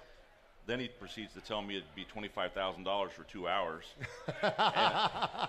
Then 0.66 0.78
he 0.78 0.86
proceeds 0.86 1.32
to 1.34 1.40
tell 1.40 1.60
me 1.62 1.76
it'd 1.78 1.94
be 1.96 2.04
twenty-five 2.04 2.52
thousand 2.52 2.84
dollars 2.84 3.10
for 3.12 3.24
two 3.24 3.48
hours, 3.48 3.84
and, 4.42 4.52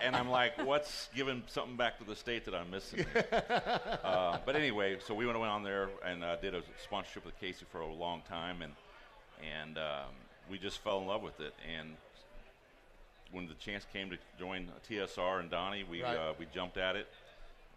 and 0.02 0.16
I'm 0.16 0.30
like, 0.30 0.58
"What's 0.66 1.10
giving 1.14 1.44
something 1.48 1.76
back 1.76 2.00
to 2.00 2.04
the 2.06 2.16
state 2.16 2.46
that 2.46 2.56
I'm 2.56 2.72
missing?" 2.72 3.06
uh, 4.04 4.38
but 4.46 4.56
anyway, 4.56 4.98
so 5.06 5.14
we 5.14 5.26
went 5.28 5.38
went 5.40 5.52
on 5.52 5.64
there 5.64 5.90
and 6.06 6.24
uh, 6.24 6.38
did 6.38 6.56
a 6.56 6.64
sponsorship 6.84 7.26
with 7.26 7.40
Kasey 7.40 7.66
for 7.72 7.82
a 7.82 7.94
long 7.94 8.22
time, 8.28 8.62
and 8.62 8.74
and 9.62 9.78
um, 9.78 10.14
we 10.50 10.58
just 10.58 10.80
fell 10.80 11.00
in 11.00 11.06
love 11.08 11.22
with 11.22 11.40
it. 11.42 11.54
And 11.78 11.96
when 13.32 13.48
the 13.48 13.54
chance 13.56 13.86
came 13.92 14.10
to 14.12 14.18
join 14.40 14.68
TSR 14.90 15.42
and 15.42 15.52
Donny, 15.52 15.84
we 15.84 16.02
Right. 16.02 16.18
uh, 16.18 16.34
we 16.40 16.48
jumped 16.54 16.78
at 16.78 16.96
it, 16.96 17.08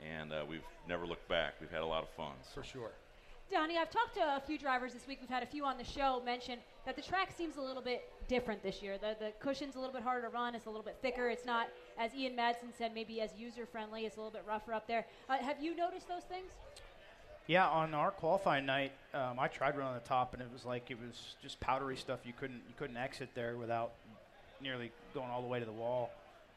and 0.00 0.32
uh, 0.32 0.44
we've 0.48 0.64
never 0.88 1.06
looked 1.06 1.28
back. 1.28 1.54
We've 1.60 1.70
had 1.70 1.82
a 1.82 1.86
lot 1.86 2.02
of 2.02 2.08
fun. 2.10 2.32
For 2.54 2.62
sure. 2.62 2.90
Donny, 3.50 3.78
I've 3.78 3.90
talked 3.90 4.14
to 4.14 4.22
a 4.22 4.42
few 4.44 4.58
drivers 4.58 4.92
this 4.92 5.06
week. 5.06 5.18
We've 5.20 5.30
had 5.30 5.44
a 5.44 5.46
few 5.46 5.64
on 5.64 5.78
the 5.78 5.84
show 5.84 6.20
mention 6.24 6.58
that 6.84 6.96
the 6.96 7.02
track 7.02 7.32
seems 7.36 7.58
a 7.58 7.62
little 7.62 7.82
bit 7.82 8.10
different 8.26 8.60
this 8.60 8.82
year. 8.82 8.98
The, 8.98 9.14
the 9.20 9.32
cushion's 9.38 9.76
a 9.76 9.78
little 9.78 9.94
bit 9.94 10.02
harder 10.02 10.26
to 10.26 10.32
run. 10.32 10.56
It's 10.56 10.66
a 10.66 10.68
little 10.68 10.84
bit 10.84 10.96
thicker. 11.00 11.28
It's 11.28 11.46
not, 11.46 11.68
as 11.96 12.12
Ian 12.12 12.36
Madsen 12.36 12.76
said, 12.76 12.92
maybe 12.92 13.20
as 13.20 13.30
user 13.38 13.64
friendly. 13.64 14.04
It's 14.04 14.16
a 14.16 14.20
little 14.20 14.32
bit 14.32 14.42
rougher 14.48 14.72
up 14.72 14.88
there. 14.88 15.06
Uh, 15.28 15.38
have 15.38 15.62
you 15.62 15.76
noticed 15.76 16.08
those 16.08 16.24
things? 16.24 16.50
Yeah, 17.46 17.68
on 17.68 17.94
our 17.94 18.10
qualifying 18.10 18.66
night, 18.66 18.90
um, 19.14 19.38
I 19.38 19.46
tried 19.46 19.78
running 19.78 19.94
the 19.94 20.08
top, 20.08 20.32
and 20.32 20.42
it 20.42 20.48
was 20.52 20.64
like 20.64 20.90
it 20.90 20.98
was 20.98 21.36
just 21.40 21.60
powdery 21.60 21.96
stuff. 21.96 22.20
You 22.24 22.32
couldn't 22.32 22.62
you 22.66 22.74
couldn't 22.76 22.96
exit 22.96 23.28
there 23.36 23.56
without 23.56 23.92
nearly 24.60 24.90
going 25.14 25.30
all 25.30 25.42
the 25.42 25.46
way 25.46 25.60
to 25.60 25.64
the 25.64 25.70
wall. 25.70 26.10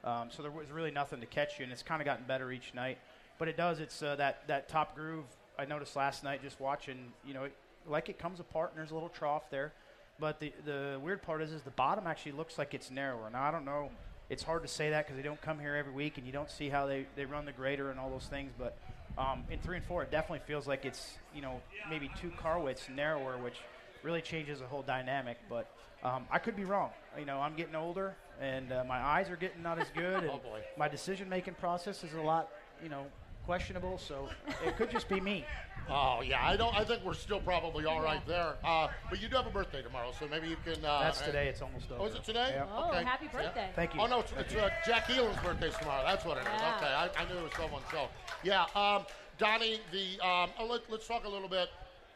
Um, 0.04 0.30
so 0.32 0.42
there 0.42 0.52
was 0.52 0.72
really 0.72 0.90
nothing 0.90 1.20
to 1.20 1.28
catch 1.28 1.60
you, 1.60 1.64
and 1.64 1.72
it's 1.72 1.84
kind 1.84 2.02
of 2.02 2.06
gotten 2.06 2.26
better 2.26 2.52
each 2.52 2.74
night. 2.74 2.98
But 3.40 3.48
it 3.48 3.58
does. 3.58 3.80
It's 3.80 4.04
uh, 4.04 4.16
that 4.18 4.44
that 4.48 4.70
top 4.70 4.96
groove. 4.96 5.26
I 5.58 5.66
noticed 5.66 5.96
last 5.96 6.24
night 6.24 6.44
just 6.44 6.60
watching. 6.60 7.12
You 7.26 7.34
know, 7.34 7.46
it, 7.46 7.54
like 7.88 8.10
it 8.10 8.20
comes 8.20 8.40
apart, 8.40 8.72
and 8.72 8.80
there's 8.80 8.92
a 8.92 8.94
little 8.94 9.10
trough 9.10 9.50
there. 9.50 9.74
But 10.20 10.40
the 10.40 10.54
the 10.66 11.00
weird 11.02 11.22
part 11.24 11.42
is, 11.42 11.52
is 11.52 11.62
the 11.64 11.72
bottom 11.72 12.06
actually 12.06 12.34
looks 12.34 12.58
like 12.58 12.74
it's 12.74 12.92
narrower. 12.92 13.30
Now 13.32 13.44
I 13.44 13.52
don't 13.52 13.66
know. 13.66 13.90
It's 14.30 14.44
hard 14.44 14.62
to 14.62 14.68
say 14.68 14.92
that 14.92 15.06
because 15.08 15.18
they 15.18 15.24
don't 15.24 15.42
come 15.42 15.58
here 15.58 15.76
every 15.76 15.94
week, 15.94 16.18
and 16.20 16.28
you 16.28 16.32
don't 16.34 16.52
see 16.52 16.70
how 16.70 16.86
they, 16.86 17.08
they 17.16 17.26
run 17.26 17.46
the 17.46 17.52
grader 17.52 17.90
and 17.90 18.00
all 18.00 18.12
those 18.12 18.28
things. 18.28 18.52
But 18.60 18.78
um, 19.18 19.44
in 19.50 19.58
three 19.60 19.78
and 19.78 19.86
four, 19.86 20.04
it 20.04 20.12
definitely 20.12 20.46
feels 20.46 20.68
like 20.68 20.86
it's 20.86 21.18
you 21.34 21.42
know 21.42 21.62
maybe 21.90 22.12
two 22.22 22.30
car 22.32 22.60
widths 22.60 22.84
narrower, 22.94 23.38
which 23.38 23.56
really 24.04 24.22
changes 24.22 24.60
the 24.60 24.66
whole 24.68 24.84
dynamic. 24.84 25.38
But 25.50 25.72
um, 26.04 26.26
I 26.30 26.38
could 26.40 26.56
be 26.58 26.66
wrong. 26.66 26.92
You 27.18 27.26
know, 27.26 27.40
I'm 27.40 27.56
getting 27.56 27.76
older, 27.76 28.16
and 28.40 28.72
uh, 28.72 28.84
my 28.84 29.00
eyes 29.00 29.30
are 29.30 29.36
getting 29.38 29.64
not 29.64 29.80
as 29.80 29.88
good, 29.96 30.24
and 30.24 30.30
Oh, 30.30 30.38
boy. 30.38 30.60
my 30.78 30.90
decision 30.90 31.30
making 31.30 31.54
process 31.56 32.04
is 32.04 32.14
a 32.14 32.22
lot 32.22 32.50
you 32.84 32.90
know 32.90 33.06
questionable. 33.50 33.98
So 33.98 34.30
it 34.64 34.78
could 34.78 34.92
just 34.92 35.10
be 35.10 35.20
me. 35.20 35.44
Oh 35.92 36.22
yeah, 36.22 36.48
I 36.48 36.56
don't. 36.56 36.76
I 36.80 36.84
think 36.84 37.04
we're 37.04 37.16
still 37.16 37.40
probably 37.40 37.86
all 37.86 38.00
right 38.00 38.22
there. 38.28 38.54
Uh, 38.64 38.90
but 39.10 39.20
you 39.20 39.28
do 39.28 39.36
have 39.38 39.48
a 39.48 39.50
birthday 39.50 39.82
tomorrow, 39.82 40.12
so 40.20 40.28
maybe 40.28 40.48
you 40.48 40.58
can. 40.64 40.86
Uh, 40.86 41.00
That's 41.02 41.20
today. 41.20 41.48
It's 41.48 41.64
almost 41.64 41.90
over. 41.92 42.04
Oh, 42.04 42.06
is 42.06 42.14
it 42.14 42.24
today? 42.24 42.52
Yeah. 42.54 42.66
Oh, 42.72 42.90
Okay. 42.90 43.04
happy 43.04 43.26
Yeah. 43.26 43.32
birthday. 43.42 43.70
Thank 43.76 43.96
you. 43.96 44.02
Oh 44.02 44.06
no, 44.06 44.20
it's, 44.20 44.32
it's 44.38 44.54
uh, 44.54 44.70
Jack 44.86 45.10
Elam's 45.10 45.42
birthday 45.42 45.72
tomorrow. 45.80 46.04
That's 46.06 46.24
what 46.26 46.38
it 46.38 46.42
is. 46.42 46.62
Yeah. 46.62 46.76
Okay, 46.78 46.86
I, 46.94 47.10
I 47.20 47.26
knew 47.28 47.40
it 47.40 47.44
was 47.44 47.54
someone. 47.58 47.82
So 47.90 48.08
yeah, 48.44 48.66
um, 48.76 49.04
Donny. 49.40 49.80
The 49.92 50.24
um, 50.24 50.52
oh, 50.60 50.68
let, 50.70 50.82
let's 50.92 51.08
talk 51.08 51.26
a 51.26 51.30
little 51.30 51.50
bit. 51.50 51.70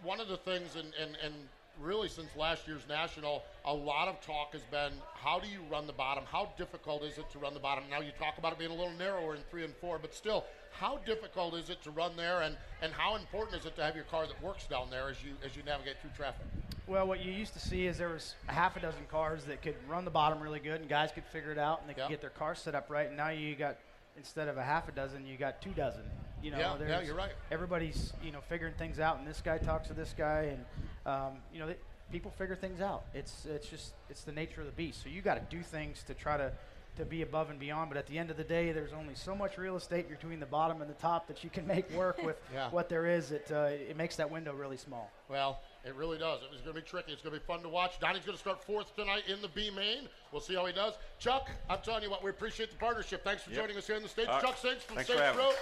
One 0.03 0.19
of 0.19 0.27
the 0.27 0.37
things, 0.37 0.75
and, 0.75 0.93
and 1.01 1.17
and 1.25 1.33
really 1.81 2.09
since 2.09 2.29
last 2.35 2.67
year's 2.67 2.83
national, 2.87 3.41
a 3.65 3.73
lot 3.73 4.07
of 4.07 4.21
talk 4.21 4.53
has 4.53 4.61
been 4.69 4.91
how 5.15 5.39
do 5.39 5.47
you 5.47 5.61
run 5.71 5.87
the 5.87 5.93
bottom? 5.93 6.25
How 6.31 6.51
difficult 6.59 7.01
is 7.03 7.17
it 7.17 7.27
to 7.31 7.39
run 7.39 7.55
the 7.55 7.59
bottom? 7.59 7.85
Now 7.89 8.01
you 8.01 8.11
talk 8.19 8.37
about 8.37 8.51
it 8.51 8.59
being 8.59 8.69
a 8.69 8.75
little 8.75 8.93
narrower 8.99 9.33
in 9.33 9.41
three 9.49 9.63
and 9.63 9.73
four, 9.81 9.97
but 9.97 10.13
still, 10.13 10.45
how 10.73 10.97
difficult 11.05 11.53
is 11.55 11.69
it 11.69 11.81
to 11.83 11.91
run 11.91 12.15
there? 12.15 12.41
And 12.41 12.55
and 12.81 12.91
how 12.93 13.15
important 13.15 13.59
is 13.59 13.65
it 13.65 13.75
to 13.77 13.83
have 13.83 13.95
your 13.95 14.05
car 14.05 14.27
that 14.27 14.41
works 14.43 14.65
down 14.67 14.89
there 14.89 15.09
as 15.09 15.23
you 15.23 15.31
as 15.45 15.55
you 15.55 15.63
navigate 15.63 15.99
through 16.01 16.11
traffic? 16.15 16.45
Well, 16.87 17.07
what 17.07 17.23
you 17.23 17.31
used 17.31 17.53
to 17.53 17.59
see 17.59 17.87
is 17.87 17.97
there 17.97 18.09
was 18.09 18.35
a 18.49 18.53
half 18.53 18.75
a 18.75 18.79
dozen 18.79 19.05
cars 19.09 19.45
that 19.45 19.61
could 19.61 19.75
run 19.87 20.03
the 20.03 20.11
bottom 20.11 20.41
really 20.41 20.59
good, 20.59 20.81
and 20.81 20.89
guys 20.89 21.11
could 21.13 21.23
figure 21.25 21.51
it 21.51 21.57
out, 21.57 21.79
and 21.79 21.89
they 21.89 21.93
could 21.93 22.01
Yeah. 22.03 22.09
get 22.09 22.21
their 22.21 22.29
car 22.29 22.55
set 22.55 22.75
up 22.75 22.89
right. 22.89 23.07
And 23.07 23.15
now 23.15 23.29
you 23.29 23.55
got 23.55 23.77
instead 24.17 24.47
of 24.47 24.57
a 24.57 24.63
half 24.63 24.89
a 24.89 24.91
dozen, 24.91 25.25
you 25.25 25.37
got 25.37 25.61
two 25.61 25.71
dozen. 25.71 26.03
You 26.41 26.51
know, 26.51 26.57
Yeah, 26.59 26.77
yeah, 26.85 27.01
you're 27.01 27.15
right. 27.15 27.31
Everybody's 27.51 28.11
you 28.21 28.31
know 28.31 28.41
figuring 28.41 28.73
things 28.73 28.99
out, 28.99 29.17
and 29.19 29.27
this 29.27 29.41
guy 29.41 29.57
talks 29.57 29.87
to 29.87 29.93
this 29.93 30.13
guy, 30.17 30.53
and 30.55 30.65
um, 31.05 31.37
you 31.53 31.59
know 31.59 31.67
they, 31.67 31.77
people 32.11 32.31
figure 32.31 32.55
things 32.55 32.81
out. 32.81 33.05
It's 33.13 33.45
it's 33.45 33.67
just 33.69 33.93
it's 34.09 34.23
the 34.23 34.33
nature 34.33 34.59
of 34.59 34.67
the 34.67 34.73
beast. 34.73 35.01
So 35.03 35.09
you 35.09 35.21
got 35.21 35.35
to 35.35 35.55
do 35.55 35.63
things 35.63 36.03
to 36.03 36.13
try 36.13 36.35
to 36.35 36.51
to 36.97 37.05
be 37.05 37.21
above 37.21 37.49
and 37.49 37.59
beyond. 37.59 37.89
But 37.89 37.97
at 37.97 38.07
the 38.07 38.17
end 38.17 38.29
of 38.29 38.37
the 38.37 38.43
day, 38.43 38.71
there's 38.71 38.93
only 38.93 39.15
so 39.15 39.35
much 39.35 39.57
real 39.57 39.75
estate 39.75 40.09
between 40.09 40.39
the 40.39 40.45
bottom 40.45 40.81
and 40.81 40.89
the 40.89 40.93
top 40.95 41.27
that 41.27 41.43
you 41.43 41.49
can 41.49 41.65
make 41.65 41.89
work 41.95 42.21
with 42.23 42.39
Yeah. 42.53 42.69
what 42.69 42.89
there 42.89 43.07
is. 43.07 43.31
It 43.31 43.47
uh, 43.51 43.69
it 43.71 43.97
makes 43.97 44.15
that 44.17 44.29
window 44.29 44.53
really 44.53 44.77
small. 44.77 45.11
Well, 45.29 45.61
it 45.85 45.95
really 45.95 46.17
does. 46.17 46.41
It 46.43 46.51
was 46.51 46.61
going 46.61 46.75
to 46.75 46.81
be 46.81 46.87
tricky. 46.87 47.11
It's 47.11 47.21
going 47.21 47.33
to 47.33 47.39
be 47.39 47.45
fun 47.45 47.61
to 47.63 47.69
watch. 47.69 47.99
Donny's 47.99 48.23
going 48.25 48.37
to 48.37 48.41
start 48.41 48.63
fourth 48.63 48.95
tonight 48.95 49.23
in 49.27 49.41
the 49.41 49.49
B 49.49 49.69
main. 49.75 50.07
We'll 50.31 50.41
see 50.41 50.55
how 50.55 50.65
he 50.65 50.73
does. 50.73 50.93
Chuck, 51.19 51.49
I'm 51.69 51.79
telling 51.83 52.03
you 52.03 52.09
what, 52.09 52.23
we 52.23 52.29
appreciate 52.29 52.69
the 52.71 52.77
partnership. 52.77 53.23
Thanks 53.23 53.43
for 53.43 53.49
Yep. 53.49 53.59
joining 53.59 53.77
us 53.77 53.87
here 53.87 53.95
in 53.95 54.03
the 54.03 54.09
States. 54.09 54.29
All 54.29 54.35
right. 54.35 54.43
Chuck 54.45 54.57
Sinks 54.57 54.83
from 54.83 54.95
Thanks 54.97 55.09
for 55.09 55.17
Sage 55.17 55.25
having 55.25 55.41
Fruit. 55.41 55.55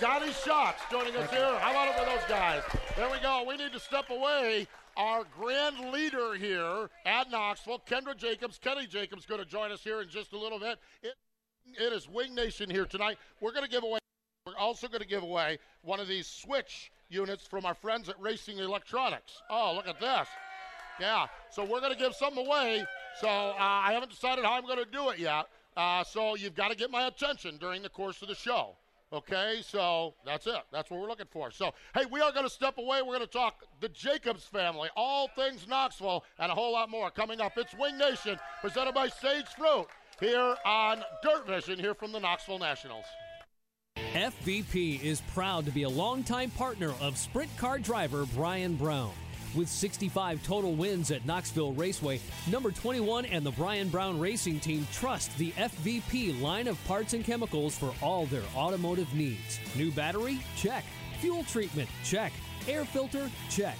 Donny 0.00 0.32
Schatz 0.32 0.82
joining 0.92 1.16
us 1.16 1.28
here. 1.30 1.58
How 1.58 1.70
about 1.72 1.88
it 1.88 1.98
for 1.98 2.04
those 2.04 2.24
guys? 2.28 2.62
There 2.96 3.10
we 3.10 3.18
go. 3.18 3.44
We 3.48 3.56
need 3.56 3.72
to 3.72 3.80
step 3.80 4.10
away. 4.10 4.68
Our 4.98 5.22
grand 5.38 5.92
leader 5.92 6.34
here 6.34 6.90
at 7.06 7.30
Knoxville, 7.30 7.82
Kendra 7.88 8.16
Jacobs, 8.16 8.58
Kenny 8.58 8.84
Jacobs, 8.84 9.26
going 9.26 9.40
to 9.40 9.46
join 9.46 9.70
us 9.70 9.80
here 9.84 10.02
in 10.02 10.08
just 10.08 10.32
a 10.32 10.38
little 10.38 10.58
bit. 10.58 10.76
It, 11.04 11.14
it 11.64 11.92
is 11.92 12.08
Wing 12.08 12.34
Nation 12.34 12.68
here 12.68 12.84
tonight. 12.84 13.16
We're 13.40 13.52
going 13.52 13.64
to 13.64 13.70
give 13.70 13.84
away 13.84 14.00
we're 14.44 14.56
also 14.56 14.88
going 14.88 15.02
to 15.02 15.06
give 15.06 15.22
away 15.22 15.58
one 15.82 16.00
of 16.00 16.08
these 16.08 16.26
switch 16.26 16.90
units 17.10 17.46
from 17.46 17.64
our 17.64 17.74
friends 17.74 18.08
at 18.08 18.18
Racing 18.18 18.58
Electronics. 18.58 19.40
Oh, 19.50 19.74
look 19.76 19.86
at 19.86 20.00
this. 20.00 20.26
Yeah, 20.98 21.26
so 21.50 21.64
we're 21.64 21.80
going 21.80 21.92
to 21.92 21.98
give 21.98 22.14
some 22.14 22.36
away. 22.36 22.84
So 23.20 23.28
uh, 23.28 23.54
I 23.58 23.92
haven't 23.92 24.10
decided 24.10 24.44
how 24.44 24.54
I'm 24.54 24.64
going 24.64 24.78
to 24.78 24.90
do 24.90 25.10
it 25.10 25.18
yet. 25.18 25.46
Uh, 25.76 26.02
so 26.02 26.34
you've 26.34 26.56
got 26.56 26.70
to 26.70 26.76
get 26.76 26.90
my 26.90 27.06
attention 27.06 27.58
during 27.58 27.82
the 27.82 27.88
course 27.88 28.20
of 28.22 28.28
the 28.28 28.34
show. 28.34 28.74
Okay, 29.10 29.62
so 29.62 30.14
that's 30.26 30.46
it. 30.46 30.60
That's 30.70 30.90
what 30.90 31.00
we're 31.00 31.08
looking 31.08 31.28
for. 31.30 31.50
So, 31.50 31.72
hey, 31.94 32.04
we 32.10 32.20
are 32.20 32.30
going 32.30 32.44
to 32.44 32.50
step 32.50 32.76
away. 32.76 33.00
We're 33.00 33.14
going 33.14 33.20
to 33.20 33.26
talk 33.26 33.64
the 33.80 33.88
Jacobs 33.88 34.44
family, 34.44 34.90
all 34.96 35.28
things 35.28 35.66
Knoxville, 35.66 36.24
and 36.38 36.52
a 36.52 36.54
whole 36.54 36.72
lot 36.72 36.90
more 36.90 37.10
coming 37.10 37.40
up. 37.40 37.52
It's 37.56 37.74
Wing 37.78 37.96
Nation, 37.96 38.38
presented 38.60 38.94
by 38.94 39.08
Sage 39.08 39.46
Fruit, 39.56 39.86
here 40.20 40.56
on 40.66 41.02
Dirt 41.22 41.46
Vision, 41.46 41.78
here 41.78 41.94
from 41.94 42.12
the 42.12 42.20
Knoxville 42.20 42.58
Nationals. 42.58 43.06
FVP 44.12 45.02
is 45.02 45.22
proud 45.32 45.64
to 45.64 45.70
be 45.70 45.84
a 45.84 45.88
longtime 45.88 46.50
partner 46.50 46.92
of 47.00 47.16
sprint 47.16 47.54
car 47.56 47.78
driver 47.78 48.26
Brian 48.34 48.76
Brown. 48.76 49.12
With 49.54 49.68
65 49.68 50.42
total 50.42 50.74
wins 50.74 51.10
at 51.10 51.24
Knoxville 51.24 51.72
Raceway, 51.72 52.20
number 52.50 52.70
21 52.70 53.24
and 53.24 53.44
the 53.44 53.50
Brian 53.52 53.88
Brown 53.88 54.20
Racing 54.20 54.60
Team 54.60 54.86
trust 54.92 55.36
the 55.38 55.52
FVP 55.52 56.40
line 56.42 56.68
of 56.68 56.82
parts 56.86 57.14
and 57.14 57.24
chemicals 57.24 57.76
for 57.76 57.94
all 58.02 58.26
their 58.26 58.42
automotive 58.54 59.12
needs. 59.14 59.58
New 59.74 59.90
battery? 59.90 60.38
Check. 60.56 60.84
Fuel 61.20 61.44
treatment? 61.44 61.88
Check. 62.04 62.32
Air 62.68 62.84
filter? 62.84 63.30
Check. 63.48 63.76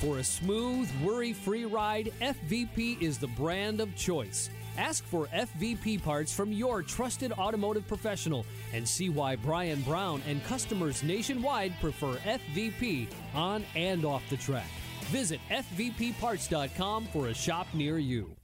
For 0.00 0.18
a 0.18 0.24
smooth, 0.24 0.90
worry 1.00 1.32
free 1.32 1.66
ride, 1.66 2.12
FVP 2.20 3.00
is 3.00 3.18
the 3.18 3.28
brand 3.28 3.80
of 3.80 3.94
choice. 3.94 4.50
Ask 4.76 5.04
for 5.04 5.26
FVP 5.26 6.02
parts 6.02 6.34
from 6.34 6.50
your 6.50 6.82
trusted 6.82 7.30
automotive 7.32 7.86
professional 7.86 8.44
and 8.72 8.88
see 8.88 9.08
why 9.10 9.36
Brian 9.36 9.82
Brown 9.82 10.20
and 10.26 10.44
customers 10.46 11.04
nationwide 11.04 11.78
prefer 11.80 12.14
FVP 12.24 13.06
on 13.34 13.64
and 13.76 14.04
off 14.04 14.28
the 14.28 14.36
track. 14.36 14.66
Visit 15.12 15.40
FVPparts.com 15.50 17.04
for 17.12 17.28
a 17.28 17.34
shop 17.34 17.66
near 17.74 17.98
you. 17.98 18.34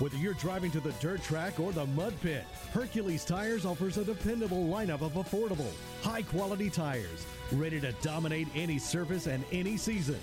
Whether 0.00 0.16
you're 0.16 0.34
driving 0.34 0.72
to 0.72 0.80
the 0.80 0.90
dirt 1.00 1.22
track 1.22 1.60
or 1.60 1.70
the 1.70 1.86
mud 1.86 2.14
pit, 2.20 2.44
Hercules 2.72 3.24
Tires 3.24 3.64
offers 3.64 3.96
a 3.96 4.04
dependable 4.04 4.64
lineup 4.64 5.02
of 5.02 5.12
affordable, 5.12 5.70
high 6.02 6.22
quality 6.22 6.68
tires, 6.68 7.24
ready 7.52 7.80
to 7.80 7.92
dominate 8.02 8.48
any 8.56 8.76
surface 8.76 9.28
and 9.28 9.44
any 9.52 9.76
season. 9.76 10.18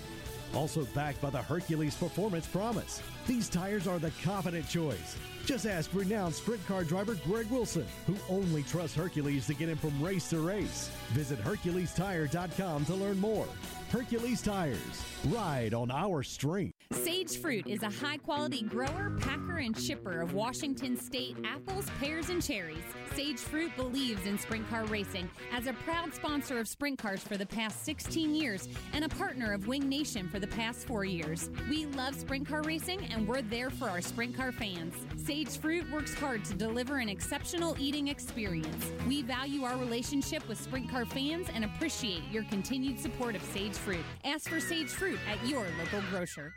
Also 0.54 0.84
backed 0.94 1.22
by 1.22 1.30
the 1.30 1.40
Hercules 1.40 1.94
Performance 1.94 2.46
Promise. 2.46 3.02
These 3.26 3.48
tires 3.48 3.86
are 3.86 3.98
the 3.98 4.12
confident 4.22 4.68
choice. 4.68 5.16
Just 5.46 5.64
ask 5.64 5.88
renowned 5.94 6.34
sprint 6.34 6.66
car 6.66 6.84
driver 6.84 7.16
Greg 7.24 7.46
Wilson, 7.46 7.86
who 8.06 8.16
only 8.28 8.62
trusts 8.64 8.94
Hercules 8.94 9.46
to 9.46 9.54
get 9.54 9.70
him 9.70 9.78
from 9.78 10.02
race 10.02 10.28
to 10.30 10.40
race. 10.40 10.90
Visit 11.12 11.42
HerculesTire.com 11.42 12.84
to 12.84 12.94
learn 12.94 13.18
more. 13.18 13.48
Hercules 13.90 14.40
Tires, 14.40 15.04
ride 15.30 15.74
on 15.74 15.90
our 15.90 16.22
strength. 16.22 16.76
Sage 16.92 17.40
Fruit 17.40 17.66
is 17.66 17.82
a 17.82 17.90
high 17.90 18.18
quality 18.18 18.62
grower, 18.62 19.16
packer, 19.18 19.56
and 19.56 19.76
shipper 19.76 20.20
of 20.20 20.32
Washington 20.32 20.96
State 20.96 21.36
apples, 21.44 21.86
pears, 21.98 22.30
and 22.30 22.40
cherries. 22.40 22.84
Sage 23.14 23.38
Fruit 23.38 23.74
believes 23.76 24.24
in 24.26 24.38
sprint 24.38 24.68
car 24.68 24.84
racing 24.84 25.28
as 25.52 25.66
a 25.66 25.72
proud 25.72 26.14
sponsor 26.14 26.58
of 26.58 26.68
sprint 26.68 26.98
cars 26.98 27.22
for 27.22 27.36
the 27.36 27.46
past 27.46 27.84
16 27.84 28.34
years 28.34 28.68
and 28.92 29.04
a 29.04 29.08
partner 29.08 29.52
of 29.52 29.66
Wing 29.66 29.88
Nation 29.88 30.28
for 30.28 30.38
the 30.38 30.46
past 30.46 30.86
four 30.86 31.04
years. 31.04 31.50
We 31.68 31.86
love 31.86 32.14
sprint 32.14 32.48
car 32.48 32.62
racing 32.62 33.04
and 33.12 33.26
we're 33.26 33.42
there 33.42 33.70
for 33.70 33.88
our 33.88 34.00
sprint 34.00 34.36
car 34.36 34.52
fans. 34.52 34.94
Sage 35.16 35.58
Fruit 35.58 35.90
works 35.90 36.14
hard 36.14 36.44
to 36.46 36.54
deliver 36.54 36.98
an 36.98 37.08
exceptional 37.08 37.76
eating 37.78 38.08
experience. 38.08 38.92
We 39.08 39.22
value 39.22 39.64
our 39.64 39.76
relationship 39.76 40.46
with 40.48 40.60
sprint 40.60 40.88
car 40.90 41.04
fans 41.04 41.48
and 41.52 41.64
appreciate 41.64 42.22
your 42.30 42.44
continued 42.44 43.00
support 43.00 43.34
of 43.34 43.42
Sage 43.42 43.74
Fruit. 43.74 44.04
Ask 44.24 44.48
for 44.48 44.60
Sage 44.60 44.88
Fruit 44.88 45.18
at 45.28 45.44
your 45.46 45.66
local 45.78 46.00
grocer. 46.10 46.54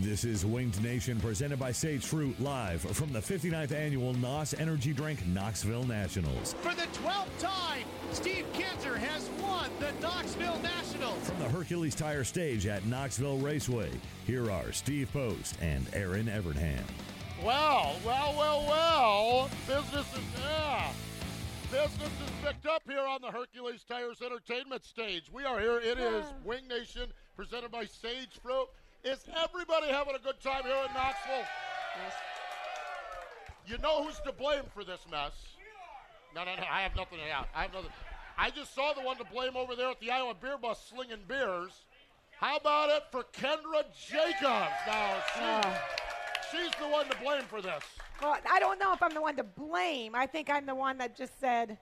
This 0.00 0.24
is 0.24 0.46
Winged 0.46 0.80
Nation 0.80 1.18
presented 1.18 1.58
by 1.58 1.72
Sage 1.72 2.06
Fruit 2.06 2.38
live 2.40 2.82
from 2.82 3.12
the 3.12 3.18
59th 3.18 3.72
annual 3.72 4.12
NOS 4.12 4.54
Energy 4.54 4.92
Drink 4.92 5.26
Knoxville 5.26 5.82
Nationals. 5.84 6.54
For 6.60 6.72
the 6.74 6.86
12th 6.98 7.38
time, 7.40 7.82
Steve 8.12 8.46
Kinser 8.52 8.96
has 8.96 9.28
won 9.42 9.68
the 9.80 9.90
Knoxville 10.00 10.60
Nationals. 10.60 11.28
From 11.28 11.38
the 11.40 11.48
Hercules 11.48 11.96
Tire 11.96 12.22
Stage 12.22 12.66
at 12.66 12.86
Knoxville 12.86 13.38
Raceway, 13.38 13.90
here 14.24 14.52
are 14.52 14.70
Steve 14.70 15.12
Post 15.12 15.56
and 15.60 15.84
Erin 15.92 16.26
Evernham. 16.26 16.84
Well, 17.44 17.96
well, 18.06 18.34
well, 18.38 18.64
well. 18.68 19.50
Business 19.66 20.06
is 20.14 20.24
yeah. 20.40 20.92
Business 21.72 22.08
is 22.08 22.30
picked 22.44 22.66
up 22.66 22.82
here 22.86 23.04
on 23.04 23.20
the 23.20 23.32
Hercules 23.32 23.84
Tires 23.88 24.22
Entertainment 24.22 24.84
stage. 24.84 25.24
We 25.32 25.44
are 25.44 25.58
here. 25.58 25.80
It 25.80 25.98
is 25.98 26.24
Wing 26.44 26.68
Nation 26.68 27.12
presented 27.36 27.72
by 27.72 27.84
Sage 27.84 28.38
Fruit. 28.40 28.68
Is 29.08 29.24
everybody 29.42 29.86
having 29.88 30.14
a 30.14 30.18
good 30.18 30.38
time 30.42 30.64
here 30.64 30.76
in 30.86 30.92
Knoxville? 30.92 31.46
You 33.66 33.78
know 33.78 34.04
who's 34.04 34.20
to 34.20 34.32
blame 34.32 34.64
for 34.74 34.84
this 34.84 35.00
mess? 35.10 35.32
No, 36.34 36.44
no, 36.44 36.54
no. 36.56 36.62
I 36.70 36.82
have 36.82 36.94
nothing 36.94 37.18
to 37.18 37.24
add. 37.24 37.46
I 37.54 37.62
have 37.62 37.72
nothing. 37.72 37.90
I 38.36 38.50
just 38.50 38.74
saw 38.74 38.92
the 38.92 39.00
one 39.00 39.16
to 39.16 39.24
blame 39.24 39.56
over 39.56 39.74
there 39.74 39.88
at 39.88 39.98
the 40.00 40.10
Iowa 40.10 40.34
Beer 40.34 40.58
Bus 40.58 40.78
slinging 40.90 41.24
beers. 41.26 41.72
How 42.38 42.58
about 42.58 42.90
it 42.90 43.04
for 43.10 43.24
Kendra 43.32 43.84
Jacobs? 44.08 44.76
Now, 44.86 45.16
she, 45.34 45.40
Ah. 45.40 45.88
she's 46.52 46.70
the 46.78 46.88
one 46.88 47.08
to 47.08 47.16
blame 47.16 47.42
for 47.44 47.62
this. 47.62 47.82
Well, 48.20 48.36
I 48.50 48.60
don't 48.60 48.78
know 48.78 48.92
if 48.92 49.02
I'm 49.02 49.14
the 49.14 49.22
one 49.22 49.36
to 49.36 49.42
blame. 49.44 50.14
I 50.14 50.26
think 50.26 50.50
I'm 50.50 50.66
the 50.66 50.74
one 50.74 50.98
that 50.98 51.16
just 51.16 51.40
said, 51.40 51.78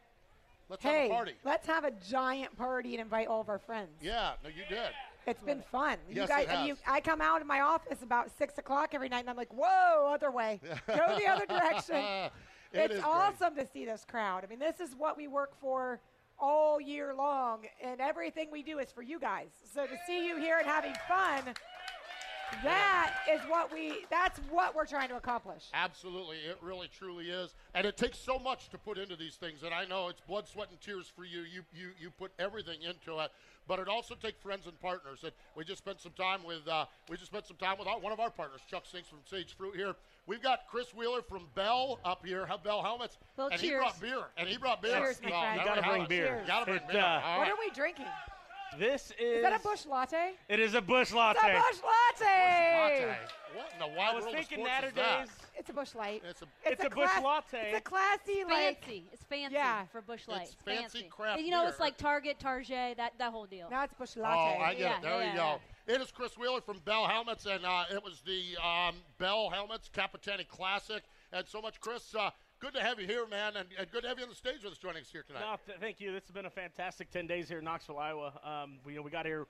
Let's 0.68 0.84
have 0.84 0.94
a 0.94 1.08
party." 1.10 1.34
let's 1.44 1.66
have 1.66 1.84
a 1.84 1.90
giant 1.90 2.56
party 2.56 2.94
and 2.94 3.02
invite 3.02 3.26
all 3.26 3.40
of 3.40 3.48
our 3.48 3.58
friends." 3.58 3.90
Yeah, 4.00 4.34
no, 4.44 4.48
you 4.48 4.64
did. 4.68 4.92
It's 5.26 5.42
been 5.42 5.62
fun. 5.72 5.98
you 6.08 6.16
Yes, 6.16 6.28
guys, 6.28 6.46
and 6.48 6.68
you. 6.68 6.76
I 6.86 7.00
come 7.00 7.20
out 7.20 7.40
of 7.40 7.46
my 7.46 7.60
office 7.60 8.02
about 8.02 8.30
six 8.38 8.58
o'clock 8.58 8.90
every 8.94 9.08
night, 9.08 9.20
and 9.20 9.30
I'm 9.30 9.36
like, 9.36 9.52
"Whoa, 9.52 10.10
other 10.12 10.30
way, 10.30 10.60
go 10.86 11.16
the 11.18 11.26
other 11.26 11.46
direction." 11.48 11.96
It 11.96 12.32
it's 12.72 12.94
is 12.94 13.00
great. 13.00 13.04
awesome 13.10 13.54
to 13.56 13.66
see 13.66 13.84
this 13.84 14.04
crowd. 14.08 14.44
I 14.44 14.48
mean, 14.48 14.58
this 14.58 14.80
is 14.80 14.94
what 14.96 15.16
we 15.16 15.26
work 15.28 15.58
for 15.60 16.00
all 16.38 16.80
year 16.80 17.14
long, 17.14 17.64
and 17.82 18.00
everything 18.00 18.48
we 18.52 18.62
do 18.62 18.78
is 18.78 18.90
for 18.92 19.02
you 19.02 19.18
guys. 19.18 19.48
So 19.74 19.86
to 19.86 19.96
see 20.06 20.26
you 20.26 20.36
here 20.36 20.58
and 20.58 20.66
having 20.66 20.94
fun, 21.08 21.54
that 22.62 23.12
is 23.32 23.40
what 23.48 23.72
we. 23.72 24.04
That's 24.10 24.38
what 24.50 24.74
we're 24.74 24.86
trying 24.86 25.08
to 25.08 25.16
accomplish. 25.16 25.64
Absolutely, 25.74 26.36
it 26.38 26.58
really 26.62 26.88
truly 26.88 27.30
is, 27.30 27.54
and 27.74 27.86
it 27.86 27.96
takes 27.96 28.18
so 28.18 28.38
much 28.38 28.68
to 28.70 28.78
put 28.78 28.98
into 28.98 29.16
these 29.16 29.34
things. 29.34 29.62
And 29.64 29.74
I 29.74 29.84
know 29.86 30.08
it's 30.08 30.20
blood, 30.20 30.46
sweat, 30.46 30.68
and 30.70 30.80
tears 30.80 31.10
for 31.14 31.24
you. 31.24 31.40
You 31.40 31.62
you 31.74 31.90
you 31.98 32.10
put 32.10 32.32
everything 32.38 32.82
into 32.82 33.18
it, 33.20 33.30
but 33.68 33.78
it 33.78 33.88
also 33.88 34.14
takes 34.14 34.40
friends 34.40 34.66
and 34.66 34.78
partners. 34.80 35.20
And 35.22 35.32
we 35.56 35.64
just 35.64 35.78
spent 35.78 36.00
some 36.00 36.12
time 36.12 36.44
with 36.44 36.66
uh, 36.68 36.86
we 37.08 37.16
just 37.16 37.30
spent 37.30 37.46
some 37.46 37.56
time 37.56 37.76
with 37.78 37.88
one 38.00 38.12
of 38.12 38.20
our 38.20 38.30
partners, 38.30 38.60
Chuck 38.70 38.84
Sinks 38.90 39.08
from 39.08 39.18
Sage 39.24 39.54
Fruit 39.56 39.74
here. 39.76 39.94
We've 40.26 40.42
got 40.42 40.60
Chris 40.68 40.92
Wheeler 40.94 41.22
from 41.22 41.46
Bell 41.54 42.00
up 42.04 42.24
here, 42.26 42.46
have 42.46 42.64
Bell 42.64 42.82
helmets, 42.82 43.16
Well, 43.36 43.48
and 43.52 43.60
he 43.60 43.70
brought 43.70 44.00
beer, 44.00 44.24
and 44.36 44.48
he 44.48 44.56
brought 44.56 44.82
beer. 44.82 44.92
Cheers, 44.98 45.20
my 45.22 45.30
Well, 45.30 45.52
You 45.58 45.64
gotta 45.64 45.82
bring 45.82 46.02
it. 46.02 46.08
beer. 46.08 46.38
You 46.42 46.46
gotta 46.46 46.64
bring 46.66 46.76
It, 46.78 46.88
beer. 46.88 47.00
uh, 47.00 47.20
All 47.22 47.38
What 47.38 47.42
right. 47.44 47.52
are 47.52 47.58
we 47.60 47.70
drinking? 47.70 48.06
This 48.78 49.12
is. 49.20 49.36
Is 49.38 49.42
that 49.42 49.58
a 49.58 49.62
Busch 49.62 49.86
Latte? 49.86 50.32
It 50.48 50.58
is 50.60 50.74
a 50.74 50.82
Busch 50.82 51.12
Latte. 51.12 51.38
It's 51.40 51.46
a 51.46 51.72
Busch 51.72 51.82
Latte. 51.84 52.80
Latte. 52.80 53.16
What 53.54 53.72
in 53.72 53.78
the 53.94 54.00
I 54.00 54.12
was 54.12 54.24
world 54.24 54.34
thinking 54.34 54.60
of 54.60 54.66
sports 54.66 54.68
Natter 54.68 54.86
is 54.88 54.94
that? 54.94 55.28
Days. 55.56 55.60
It's 55.60 55.70
a 55.70 55.72
Busch 55.72 55.94
Light. 55.94 56.22
It's 56.28 56.42
a 56.42 56.46
It's 56.64 56.84
a 56.84 56.90
bush 56.90 57.08
class- 57.10 57.22
latte. 57.22 57.68
It's 57.70 57.78
a 57.78 57.80
classy, 57.80 58.44
like 58.44 58.80
fancy. 58.82 59.08
It's 59.12 59.24
fancy 59.24 59.54
Yeah. 59.54 59.86
for 59.86 60.02
Busch 60.02 60.28
Light. 60.28 60.42
It's 60.42 60.54
fancy 60.54 61.04
craft 61.04 61.40
You 61.40 61.50
know, 61.50 61.66
it's 61.66 61.80
like 61.80 61.96
Target, 61.96 62.38
Target, 62.38 62.96
that 62.98 63.16
that 63.18 63.30
whole 63.32 63.46
deal. 63.46 63.68
now 63.70 63.84
it's 63.84 63.94
Busch 63.94 64.16
Latte. 64.16 64.34
Oh, 64.38 64.58
latte. 64.60 64.62
I 64.64 64.74
get 64.74 64.80
Yeah, 64.80 64.96
it. 64.98 65.02
There 65.02 65.20
yeah, 65.22 65.30
you 65.32 65.36
go. 65.36 65.60
It 65.94 66.00
is 66.00 66.10
Chris 66.10 66.36
Wheeler 66.36 66.60
from 66.60 66.78
Bell 66.80 67.06
Helmets, 67.06 67.46
and 67.46 67.64
uh, 67.64 67.84
it 67.92 68.02
was 68.02 68.20
the 68.22 68.56
um, 68.56 68.96
Bell 69.18 69.50
Helmets 69.50 69.88
Capitani 69.88 70.46
Classic. 70.46 71.02
And 71.32 71.46
so 71.46 71.60
much, 71.62 71.80
Chris. 71.80 72.14
Uh, 72.14 72.30
good 72.58 72.74
to 72.74 72.80
have 72.82 72.98
you 73.00 73.06
here, 73.06 73.26
man, 73.26 73.56
and, 73.56 73.68
and 73.78 73.90
good 73.90 74.02
to 74.02 74.08
have 74.08 74.18
you 74.18 74.24
on 74.24 74.30
the 74.30 74.34
stage 74.36 74.62
with 74.64 74.72
us 74.72 74.78
joining 74.78 75.02
us 75.02 75.10
here 75.10 75.22
tonight. 75.22 75.40
No, 75.40 75.56
th- 75.66 75.78
thank 75.78 76.00
you. 76.00 76.12
This 76.12 76.22
has 76.24 76.30
been 76.32 76.46
a 76.46 76.50
fantastic 76.50 77.10
10 77.10 77.26
days 77.26 77.48
here 77.48 77.58
in 77.58 77.64
Knoxville, 77.64 77.98
Iowa. 77.98 78.32
Um, 78.44 78.78
we, 78.84 78.92
you 78.92 78.98
know, 78.98 79.02
we 79.02 79.10
got 79.10 79.26
here 79.26 79.42
a 79.42 79.46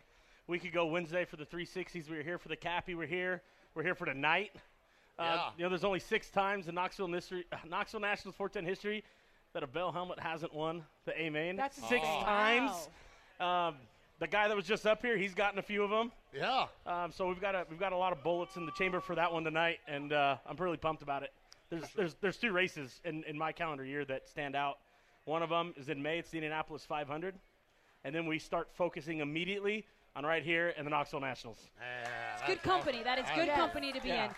week 0.46 0.64
ago 0.64 0.86
Wednesday 0.86 1.24
for 1.24 1.36
the 1.36 1.46
360s. 1.46 2.08
We 2.10 2.16
were 2.18 2.22
here 2.22 2.38
for 2.38 2.48
the 2.48 2.56
Cappy. 2.56 2.94
We're 2.94 3.06
here. 3.06 3.42
We're 3.74 3.82
here 3.82 3.94
for 3.94 4.04
tonight. 4.06 4.52
Uh, 5.18 5.22
Yeah. 5.22 5.50
You 5.56 5.62
know, 5.64 5.68
there's 5.70 5.84
only 5.84 6.00
six 6.00 6.28
times 6.30 6.68
in 6.68 6.74
Knoxville, 6.74 7.08
history, 7.08 7.44
Knoxville 7.68 8.00
Nationals 8.00 8.34
410 8.36 8.64
history 8.68 9.04
that 9.54 9.62
a 9.62 9.66
Bell 9.66 9.92
helmet 9.92 10.18
hasn't 10.20 10.52
won 10.54 10.84
the 11.04 11.18
A 11.20 11.30
main. 11.30 11.56
That's 11.56 11.76
six 11.76 11.92
insane. 12.06 12.24
times. 12.24 12.88
Um, 13.40 13.76
the 14.18 14.26
guy 14.26 14.48
that 14.48 14.56
was 14.56 14.66
just 14.66 14.86
up 14.86 15.02
here, 15.02 15.16
he's 15.16 15.34
gotten 15.34 15.58
a 15.58 15.62
few 15.62 15.82
of 15.82 15.90
them. 15.90 16.10
Yeah. 16.34 16.66
Um, 16.86 17.12
so 17.12 17.28
we've 17.28 17.40
got 17.40 17.54
a 17.54 17.66
we've 17.70 17.78
got 17.80 17.92
a 17.92 17.96
lot 17.96 18.12
of 18.12 18.22
bullets 18.22 18.56
in 18.56 18.64
the 18.66 18.72
chamber 18.72 19.00
for 19.00 19.14
that 19.14 19.30
one 19.32 19.44
tonight, 19.44 19.78
and 19.86 20.12
uh, 20.12 20.36
I'm 20.46 20.56
really 20.56 20.76
pumped 20.78 21.02
about 21.02 21.22
it. 21.22 21.32
There's 21.70 21.84
there's 21.94 22.14
there's 22.22 22.36
two 22.38 22.52
races 22.52 23.00
in, 23.04 23.24
in 23.24 23.36
my 23.36 23.52
calendar 23.52 23.84
year 23.84 24.04
that 24.06 24.26
stand 24.28 24.56
out. 24.56 24.78
One 25.26 25.42
of 25.42 25.50
them 25.50 25.74
is 25.76 25.88
in 25.90 26.00
May. 26.02 26.18
It's 26.18 26.30
the 26.30 26.38
Indianapolis 26.38 26.84
500, 26.86 27.34
and 28.04 28.14
then 28.14 28.26
we 28.26 28.38
start 28.38 28.68
focusing 28.72 29.20
immediately 29.20 29.84
on 30.14 30.24
right 30.24 30.42
here 30.42 30.68
in 30.78 30.84
the 30.84 30.90
Knoxville 30.90 31.20
Nationals. 31.20 31.58
Yeah, 31.78 32.34
It's 32.38 32.46
good 32.46 32.62
company. 32.62 33.02
That 33.02 33.18
is 33.18 33.26
good 33.34 33.46
Yes. 33.48 33.56
company 33.58 33.92
to 33.92 34.00
be 34.00 34.08
Yeah. 34.08 34.26
in. 34.26 34.30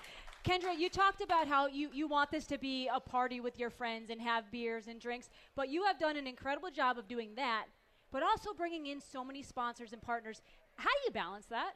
Kendra, 0.44 0.79
you 0.79 0.88
talked 0.88 1.20
about 1.20 1.48
how 1.48 1.66
you, 1.66 1.90
you 1.92 2.07
want 2.07 2.31
this 2.31 2.46
to 2.46 2.59
be 2.59 2.88
a 2.92 3.01
party 3.01 3.40
with 3.40 3.59
your 3.59 3.70
friends 3.70 4.11
and 4.11 4.20
have 4.20 4.51
beers 4.51 4.87
and 4.87 5.01
drinks, 5.01 5.31
but 5.57 5.68
you 5.68 5.85
have 5.85 5.98
done 5.98 6.16
an 6.16 6.27
incredible 6.27 6.70
job 6.70 6.96
of 6.96 7.09
doing 7.09 7.31
that, 7.37 7.66
but 8.12 8.22
also 8.22 8.53
bringing 8.53 8.87
in 8.87 9.01
so 9.01 9.24
many 9.24 9.42
sponsors 9.42 9.92
and 9.92 10.01
partners. 10.01 10.40
How 10.77 10.88
do 10.88 10.98
you 11.07 11.11
balance 11.11 11.46
that? 11.46 11.72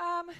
Um, 0.00 0.30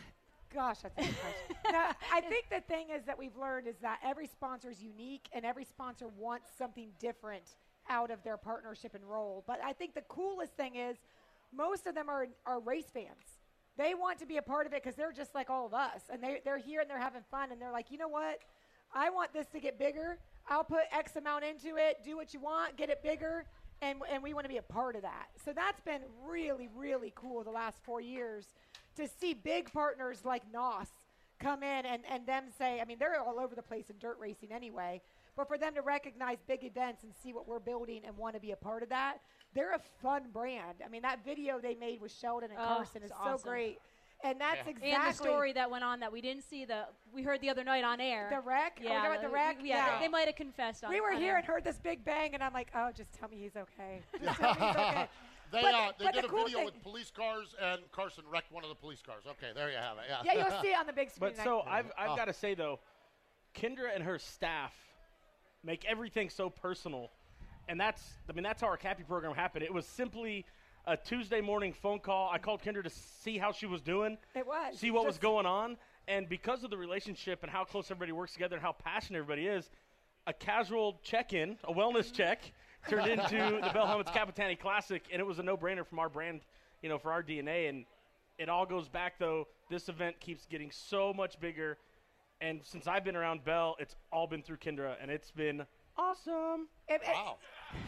gosh, 0.52 0.78
that's 0.82 0.96
a 0.96 1.02
good 1.02 1.14
question. 1.20 1.56
no, 1.72 1.90
I 2.12 2.20
think 2.22 2.46
the 2.50 2.62
thing 2.62 2.86
is 2.94 3.04
that 3.04 3.18
we've 3.18 3.36
learned 3.36 3.66
is 3.66 3.76
that 3.82 4.00
every 4.02 4.26
sponsor 4.26 4.70
is 4.70 4.82
unique 4.82 5.28
and 5.32 5.44
every 5.44 5.64
sponsor 5.64 6.06
wants 6.18 6.48
something 6.56 6.88
different 6.98 7.56
out 7.88 8.10
of 8.10 8.22
their 8.22 8.38
partnership 8.38 8.94
and 8.94 9.04
role. 9.04 9.44
But 9.46 9.60
I 9.62 9.72
think 9.72 9.94
the 9.94 10.02
coolest 10.02 10.54
thing 10.54 10.76
is 10.76 10.96
most 11.54 11.86
of 11.86 11.94
them 11.94 12.08
are, 12.08 12.28
are 12.46 12.60
race 12.60 12.90
fans. 12.92 13.41
They 13.78 13.94
want 13.94 14.18
to 14.18 14.26
be 14.26 14.36
a 14.36 14.42
part 14.42 14.66
of 14.66 14.72
it 14.72 14.82
because 14.82 14.96
they're 14.96 15.12
just 15.12 15.34
like 15.34 15.48
all 15.50 15.66
of 15.66 15.74
us. 15.74 16.02
And 16.10 16.22
they, 16.22 16.40
they're 16.44 16.58
here 16.58 16.80
and 16.80 16.90
they're 16.90 16.98
having 16.98 17.22
fun. 17.30 17.52
And 17.52 17.60
they're 17.60 17.72
like, 17.72 17.90
you 17.90 17.98
know 17.98 18.08
what? 18.08 18.40
I 18.94 19.10
want 19.10 19.32
this 19.32 19.46
to 19.48 19.60
get 19.60 19.78
bigger. 19.78 20.18
I'll 20.48 20.64
put 20.64 20.82
X 20.92 21.16
amount 21.16 21.44
into 21.44 21.76
it, 21.76 21.98
do 22.04 22.16
what 22.16 22.34
you 22.34 22.40
want, 22.40 22.76
get 22.76 22.90
it 22.90 23.02
bigger. 23.02 23.46
And, 23.80 24.00
and 24.10 24.22
we 24.22 24.34
want 24.34 24.44
to 24.44 24.48
be 24.48 24.58
a 24.58 24.62
part 24.62 24.94
of 24.96 25.02
that. 25.02 25.28
So 25.44 25.52
that's 25.52 25.80
been 25.80 26.02
really, 26.24 26.68
really 26.76 27.12
cool 27.16 27.42
the 27.42 27.50
last 27.50 27.78
four 27.82 28.00
years 28.00 28.46
to 28.96 29.08
see 29.08 29.34
big 29.34 29.72
partners 29.72 30.20
like 30.24 30.42
NOS 30.52 30.88
come 31.40 31.62
in 31.62 31.86
and, 31.86 32.02
and 32.08 32.26
them 32.26 32.44
say, 32.56 32.80
I 32.80 32.84
mean, 32.84 32.98
they're 32.98 33.20
all 33.20 33.40
over 33.40 33.54
the 33.54 33.62
place 33.62 33.90
in 33.90 33.96
dirt 33.98 34.18
racing 34.20 34.52
anyway, 34.52 35.00
but 35.36 35.48
for 35.48 35.58
them 35.58 35.74
to 35.74 35.82
recognize 35.82 36.38
big 36.46 36.62
events 36.62 37.02
and 37.02 37.12
see 37.22 37.32
what 37.32 37.48
we're 37.48 37.58
building 37.58 38.02
and 38.06 38.16
want 38.16 38.34
to 38.34 38.40
be 38.40 38.52
a 38.52 38.56
part 38.56 38.82
of 38.82 38.90
that, 38.90 39.18
they're 39.54 39.74
a 39.74 39.80
fun 40.02 40.24
brand. 40.32 40.78
I 40.84 40.88
mean, 40.88 41.02
that 41.02 41.24
video 41.24 41.58
they 41.60 41.74
made 41.74 42.00
with 42.00 42.12
Sheldon 42.12 42.50
and 42.50 42.58
Oh, 42.58 42.64
Carson 42.76 43.02
is 43.02 43.10
it's 43.10 43.20
so 43.24 43.38
great. 43.42 43.78
And 44.24 44.40
that's 44.40 44.58
Yeah. 44.64 44.70
exactly 44.70 44.92
And 44.92 45.02
the 45.10 45.12
story 45.14 45.52
that 45.54 45.68
went 45.70 45.82
on 45.82 45.98
that 46.00 46.12
we 46.12 46.20
didn't 46.20 46.44
see 46.44 46.64
the 46.64 46.86
we 47.12 47.22
heard 47.24 47.40
the 47.40 47.50
other 47.50 47.64
night 47.64 47.82
on 47.82 48.00
air. 48.00 48.28
The 48.30 48.40
wreck? 48.40 48.78
Yeah, 48.80 48.94
talking 49.00 49.10
about 49.10 49.22
the 49.22 49.28
wreck? 49.28 49.56
Yeah, 49.60 49.64
Yeah. 49.86 49.98
They, 49.98 50.04
they 50.04 50.08
might 50.08 50.26
have 50.26 50.36
confessed 50.36 50.84
on. 50.84 50.90
we 50.90 51.00
were 51.00 51.12
on 51.12 51.20
here 51.20 51.32
air. 51.32 51.36
and 51.38 51.44
heard 51.46 51.64
this 51.64 51.78
big 51.78 52.04
bang, 52.04 52.34
and 52.34 52.42
I'm 52.42 52.52
like, 52.52 52.70
oh, 52.74 52.90
just 52.94 53.12
tell 53.12 53.28
me 53.28 53.36
he's 53.38 53.56
okay. 53.56 54.00
Just 54.22 54.38
tell 54.38 54.54
me 54.54 54.60
he's 54.60 54.76
okay. 54.76 55.08
They, 55.50 55.60
But- 55.62 55.74
uh, 55.74 55.92
they 55.98 56.04
did 56.12 56.22
the 56.22 56.26
a 56.28 56.30
cool 56.30 56.44
video 56.44 56.58
thing- 56.58 56.64
with 56.66 56.82
police 56.82 57.10
cars, 57.10 57.54
and 57.60 57.80
Carson 57.90 58.24
wrecked 58.32 58.50
one 58.52 58.62
of 58.62 58.68
the 58.70 58.76
police 58.76 59.02
cars. 59.02 59.24
Okay, 59.26 59.50
there 59.54 59.70
you 59.70 59.76
have 59.76 59.98
it. 59.98 60.04
Yeah, 60.08 60.22
Yeah, 60.24 60.48
you'll 60.48 60.62
see 60.62 60.68
it 60.70 60.78
on 60.78 60.86
the 60.86 60.92
big 60.94 61.10
screen. 61.10 61.32
But 61.36 61.44
so. 61.44 61.62
I've 61.62 61.90
I've 61.98 62.10
Oh. 62.10 62.16
got 62.16 62.26
to 62.26 62.32
say 62.32 62.54
though, 62.54 62.78
Kendra 63.54 63.92
and 63.94 64.02
her 64.04 64.18
staff 64.20 64.72
make 65.64 65.84
everything 65.84 66.30
so 66.30 66.48
personal, 66.48 67.10
and 67.68 67.80
that's 67.80 68.02
I 68.28 68.32
mean 68.32 68.42
that's 68.42 68.60
how 68.60 68.68
our 68.68 68.76
Cappy 68.76 69.02
program 69.02 69.34
happened. 69.34 69.64
It 69.64 69.72
was 69.72 69.86
simply 69.86 70.44
a 70.86 70.96
Tuesday 70.96 71.40
morning 71.40 71.72
phone 71.72 72.00
call. 72.00 72.30
I 72.30 72.38
called 72.38 72.62
Kendra 72.62 72.82
to 72.82 72.90
see 72.90 73.38
how 73.38 73.52
she 73.52 73.66
was 73.66 73.80
doing. 73.80 74.18
It 74.34 74.46
was. 74.46 74.78
see 74.78 74.90
what 74.90 75.06
was 75.06 75.18
going 75.18 75.46
on, 75.46 75.76
and 76.08 76.28
because 76.28 76.64
of 76.64 76.70
the 76.70 76.76
relationship 76.76 77.42
and 77.42 77.50
how 77.50 77.64
close 77.64 77.90
everybody 77.90 78.12
works 78.12 78.32
together 78.32 78.56
and 78.56 78.64
how 78.64 78.72
passionate 78.72 79.18
everybody 79.18 79.46
is, 79.46 79.70
a 80.26 80.32
casual 80.32 81.00
check-in, 81.02 81.56
a 81.64 81.72
wellness 81.72 82.06
mm-hmm. 82.06 82.16
check, 82.16 82.52
turned 82.88 83.06
into 83.10 83.60
the 83.62 83.70
Bell 83.72 83.86
Helmets 83.86 84.10
Capitani 84.10 84.58
Classic, 84.58 85.02
and 85.12 85.20
it 85.20 85.24
was 85.24 85.38
a 85.38 85.42
no-brainer 85.42 85.86
from 85.86 85.98
our 85.98 86.08
brand, 86.08 86.40
you 86.82 86.88
know, 86.88 86.98
for 86.98 87.12
our 87.12 87.22
DNA. 87.22 87.68
And 87.68 87.84
it 88.38 88.48
all 88.48 88.66
goes 88.66 88.88
back 88.88 89.18
though. 89.18 89.46
This 89.70 89.88
event 89.88 90.20
keeps 90.20 90.46
getting 90.46 90.70
so 90.70 91.12
much 91.12 91.38
bigger, 91.40 91.78
and 92.40 92.60
since 92.64 92.86
I've 92.86 93.04
been 93.04 93.16
around 93.16 93.44
Bell, 93.44 93.76
it's 93.78 93.94
all 94.12 94.26
been 94.26 94.42
through 94.42 94.58
Kendra, 94.58 94.96
and 95.00 95.10
it's 95.10 95.30
been 95.30 95.64
awesome. 96.02 96.68
It- 96.88 97.02
it- 97.02 97.08
Wow. 97.14 97.36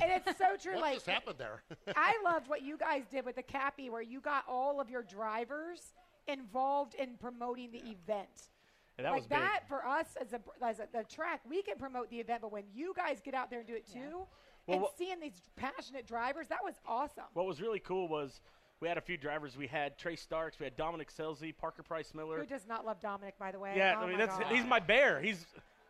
and 0.03 0.11
it's 0.13 0.39
so 0.39 0.57
true. 0.61 0.75
What 0.75 0.83
like 0.83 0.95
just 0.95 1.07
happened 1.07 1.37
there? 1.39 1.63
I 1.97 2.15
loved 2.25 2.49
what 2.49 2.63
you 2.63 2.77
guys 2.77 3.05
did 3.11 3.25
with 3.25 3.37
the 3.37 3.43
Cappy, 3.43 3.91
where 3.91 4.03
you 4.03 4.21
got 4.21 4.45
all 4.49 4.81
of 4.81 4.89
your 4.91 5.03
drivers 5.03 5.95
involved 6.29 6.95
in 6.95 7.17
promoting 7.21 7.71
the 7.71 7.79
event. 7.79 8.49
And 8.97 9.05
that 9.05 9.11
like 9.11 9.21
was 9.23 9.27
big. 9.27 9.39
that 9.39 9.61
for 9.69 9.85
us 9.87 10.17
as 10.21 10.33
a 10.33 10.41
as 10.65 10.79
a, 10.79 10.87
the 10.93 11.03
track, 11.05 11.41
we 11.49 11.63
can 11.63 11.77
promote 11.77 12.11
the 12.11 12.21
event, 12.21 12.43
but 12.43 12.53
when 12.53 12.65
you 12.73 12.93
guys 12.97 13.21
get 13.23 13.35
out 13.35 13.51
there 13.51 13.59
and 13.59 13.69
do 13.69 13.75
it 13.75 13.87
too, 13.93 14.27
Well, 14.67 14.75
and 14.77 14.81
what- 14.83 14.97
seeing 14.97 15.19
these 15.21 15.41
passionate 15.57 16.07
drivers, 16.07 16.47
that 16.49 16.63
was 16.63 16.75
awesome. 16.87 17.25
What 17.35 17.47
was 17.47 17.61
really 17.61 17.81
cool 17.81 18.07
was 18.09 18.41
we 18.81 18.87
had 18.89 18.97
a 18.97 19.01
few 19.01 19.17
drivers. 19.17 19.57
We 19.57 19.67
had 19.67 19.99
Trey 19.99 20.15
Starks, 20.17 20.59
we 20.61 20.65
had 20.65 20.77
Dominic 20.77 21.11
Scelzi, 21.13 21.57
Parker 21.57 21.83
Price 21.83 22.15
Miller. 22.15 22.39
Who 22.39 22.47
does 22.47 22.67
not 22.69 22.87
love 22.87 23.01
Dominic, 23.01 23.37
by 23.39 23.51
the 23.51 23.59
way? 23.59 23.75
Yeah, 23.77 23.97
Oh 23.99 24.03
I 24.03 24.07
mean 24.07 24.19
my 24.19 24.27
that's 24.27 24.39
God. 24.39 24.53
he's 24.53 24.65
my 24.65 24.79
bear. 24.81 25.21
He's 25.21 25.45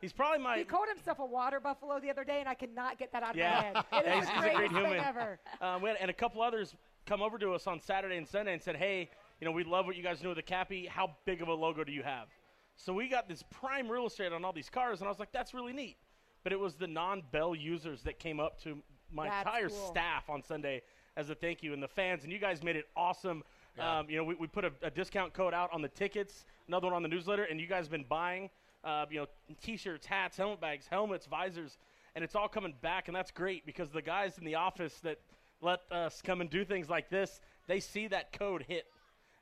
he's 0.05 0.13
probably 0.13 0.39
my 0.39 0.59
He 0.59 0.65
called 0.65 0.89
himself 0.89 1.19
a 1.19 1.25
water 1.25 1.59
buffalo 1.61 1.99
the 1.99 2.11
other 2.11 2.25
day, 2.25 2.41
and 2.41 2.49
I 2.49 2.55
cannot 2.55 2.99
get 2.99 3.11
that 3.13 3.23
out 3.23 3.31
of 3.31 3.37
yeah. 3.37 3.73
my 3.75 3.97
head. 3.97 4.07
It 4.07 4.07
Yeah, 4.07 4.19
is 4.19 4.29
he's, 4.29 4.29
the 4.29 4.35
he's 4.35 4.39
a 4.39 4.41
great 4.43 4.57
greatest 4.57 4.75
thing 4.75 4.85
human. 4.85 5.05
ever. 5.05 5.39
Um, 5.61 5.83
we 5.83 5.89
had, 5.89 5.99
and 6.01 6.11
a 6.11 6.15
couple 6.15 6.43
others 6.43 6.75
come 7.07 7.23
over 7.23 7.39
to 7.39 7.53
us 7.55 7.67
on 7.67 7.81
Saturday 7.81 8.17
and 8.17 8.29
Sunday 8.29 8.53
and 8.53 8.63
said, 8.63 8.77
"Hey, 8.77 9.09
you 9.41 9.45
know, 9.47 9.53
we 9.53 9.65
love 9.65 9.87
what 9.87 9.97
you 9.97 10.03
guys 10.03 10.21
do 10.21 10.29
with 10.29 10.37
the 10.37 10.43
Cappy. 10.43 10.87
How 10.87 11.17
big 11.25 11.41
of 11.43 11.49
a 11.49 11.55
logo 11.55 11.83
do 11.85 11.93
you 11.93 12.03
have?" 12.03 12.29
So 12.77 12.93
we 12.93 13.09
got 13.09 13.29
this 13.29 13.43
prime 13.51 13.89
real 13.89 14.07
estate 14.07 14.33
on 14.33 14.45
all 14.45 14.53
these 14.53 14.71
cars, 14.71 15.01
and 15.01 15.07
I 15.07 15.11
was 15.11 15.19
like, 15.19 15.33
"That's 15.33 15.55
really 15.55 15.73
neat." 15.73 15.97
But 16.43 16.53
it 16.53 16.61
was 16.61 16.75
the 16.75 16.87
non-Bell 16.87 17.55
users 17.55 18.03
that 18.03 18.19
came 18.19 18.39
up 18.39 18.61
to 18.65 18.83
my 19.11 19.29
That's 19.29 19.47
entire 19.47 19.69
cool. 19.71 19.87
staff 19.89 20.29
on 20.29 20.43
Sunday 20.43 20.83
as 21.17 21.31
a 21.31 21.35
thank 21.35 21.63
you, 21.63 21.73
and 21.73 21.83
the 21.83 21.89
fans, 21.89 22.25
and 22.25 22.33
you 22.33 22.39
guys 22.39 22.63
made 22.63 22.77
it 22.77 22.87
awesome. 22.97 23.43
Yeah. 23.79 23.99
Um, 24.01 24.11
you 24.11 24.17
know, 24.19 24.25
we, 24.25 24.35
we 24.35 24.47
put 24.47 24.65
a, 24.65 24.73
a 24.83 24.91
discount 24.91 25.33
code 25.33 25.55
out 25.55 25.73
on 25.73 25.81
the 25.83 25.89
tickets, 25.89 26.45
another 26.69 26.87
one 26.89 26.95
on 26.95 27.03
the 27.03 27.09
newsletter, 27.09 27.45
and 27.45 27.59
you 27.61 27.67
guys 27.67 27.85
have 27.87 27.91
been 27.91 28.05
buying, 28.09 28.51
uh, 28.85 29.07
you 29.11 29.21
know, 29.21 29.27
t-shirts, 29.63 30.07
hats, 30.07 30.37
helmet 30.37 30.61
bags, 30.61 30.87
helmets, 30.89 31.27
visors, 31.27 31.79
and 32.15 32.23
it's 32.25 32.35
all 32.35 32.49
coming 32.49 32.75
back, 32.83 33.09
and 33.09 33.17
that's 33.17 33.31
great 33.31 33.67
because 33.67 33.91
the 33.91 34.03
guys 34.03 34.39
in 34.39 34.45
the 34.45 34.55
office 34.55 34.95
that 35.03 35.19
let 35.61 35.81
us 35.91 36.21
come 36.23 36.41
and 36.41 36.51
do 36.51 36.65
things 36.65 36.89
like 36.89 37.09
this, 37.09 37.41
they 37.67 37.81
see 37.81 38.07
that 38.09 38.33
code 38.39 38.65
hit. 38.69 38.85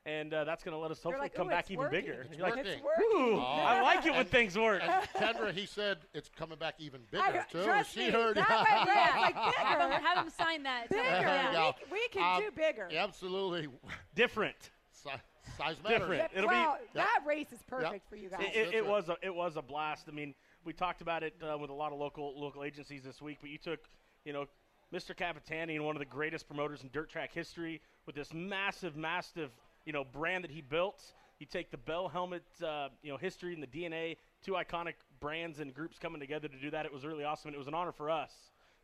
And 0.05 0.33
uh, 0.33 0.43
that's 0.43 0.65
going 0.65 0.73
to 0.73 0.79
let 0.79 0.91
us 0.91 0.99
They're 0.99 1.13
hopefully 1.13 1.25
like, 1.27 1.33
come 1.33 1.47
back 1.47 1.71
even 1.71 1.85
working. 1.85 2.01
bigger. 2.01 2.25
It's 2.29 2.37
You're 2.37 2.45
like, 2.49 2.57
working. 2.57 2.81
"Ooh, 3.15 3.39
I 3.39 3.79
like 3.81 4.05
it 4.05 4.11
when 4.11 4.19
And- 4.19 4.29
things 4.29 4.57
work. 4.57 4.81
And 4.83 4.91
Kendra, 5.15 5.53
he 5.53 5.65
said 5.65 5.99
it's 6.13 6.27
coming 6.27 6.57
back 6.57 6.75
even 6.79 6.99
bigger 7.09 7.23
I- 7.23 7.45
too. 7.49 7.63
trust 7.63 7.93
she 7.93 8.07
me, 8.07 8.09
heard 8.11 8.35
that 8.35 8.49
way, 8.49 8.65
yeah, 8.93 9.07
it's 9.07 9.21
like 9.21 9.35
Have 9.55 9.79
bigger. 9.79 9.93
him, 9.93 10.01
have 10.03 10.25
him 10.25 10.31
sign 10.37 10.63
that. 10.63 10.89
Bigger. 10.89 11.01
There 11.03 11.15
you 11.19 11.23
that. 11.23 11.53
go. 11.53 11.73
We, 11.89 11.99
we 11.99 12.07
can 12.09 12.35
Um, 12.35 12.41
do 12.41 12.51
bigger. 12.51 12.89
Absolutely. 12.93 13.69
Different. 14.13 14.57
Si- 14.91 15.09
size 15.57 15.75
matters. 15.83 15.99
Different. 15.99 16.31
It'll 16.35 16.49
be- 16.49 16.55
wow, 16.55 16.77
Yep. 16.93 17.05
that 17.05 17.19
race 17.25 17.51
is 17.51 17.61
perfect 17.63 18.07
for 18.09 18.15
you 18.15 18.29
guys. 18.29 18.41
It, 18.53 18.55
it, 18.67 18.73
it 18.75 18.85
was 18.85 19.09
a 19.09 19.17
it 19.21 19.33
was 19.33 19.57
a 19.57 19.61
blast. 19.61 20.05
I 20.07 20.11
mean, 20.11 20.33
we 20.65 20.73
talked 20.73 21.01
about 21.01 21.23
it 21.23 21.33
uh, 21.41 21.57
with 21.57 21.69
a 21.69 21.73
lot 21.73 21.91
of 21.91 21.99
local 21.99 22.39
local 22.39 22.63
agencies 22.63 23.03
this 23.03 23.21
week, 23.21 23.37
but 23.41 23.49
you 23.49 23.57
took, 23.57 23.79
you 24.25 24.33
know, 24.33 24.45
Mr. 24.93 25.15
Capitani 25.15 25.75
and 25.75 25.85
one 25.85 25.95
of 25.95 25.99
the 25.99 26.05
greatest 26.05 26.47
promoters 26.47 26.83
in 26.83 26.89
dirt 26.93 27.09
track 27.09 27.33
history 27.33 27.81
with 28.05 28.15
this 28.15 28.33
massive, 28.33 28.95
massive, 28.95 29.51
you 29.85 29.93
know, 29.93 30.03
brand 30.03 30.43
that 30.43 30.51
he 30.51 30.61
built. 30.61 31.13
You 31.39 31.45
take 31.47 31.71
the 31.71 31.77
Bell 31.77 32.07
helmet, 32.07 32.43
uh, 32.65 32.89
you 33.01 33.11
know, 33.11 33.17
history 33.17 33.53
and 33.53 33.61
the 33.61 33.67
DNA, 33.67 34.17
two 34.45 34.53
iconic 34.53 34.93
brands 35.19 35.59
and 35.59 35.73
groups 35.73 35.97
coming 35.99 36.19
together 36.21 36.47
to 36.47 36.57
do 36.57 36.69
that. 36.71 36.85
It 36.85 36.93
was 36.93 37.05
really 37.05 37.23
awesome, 37.23 37.49
and 37.49 37.55
it 37.55 37.57
was 37.57 37.67
an 37.67 37.73
honor 37.73 37.91
for 37.91 38.09
us 38.09 38.31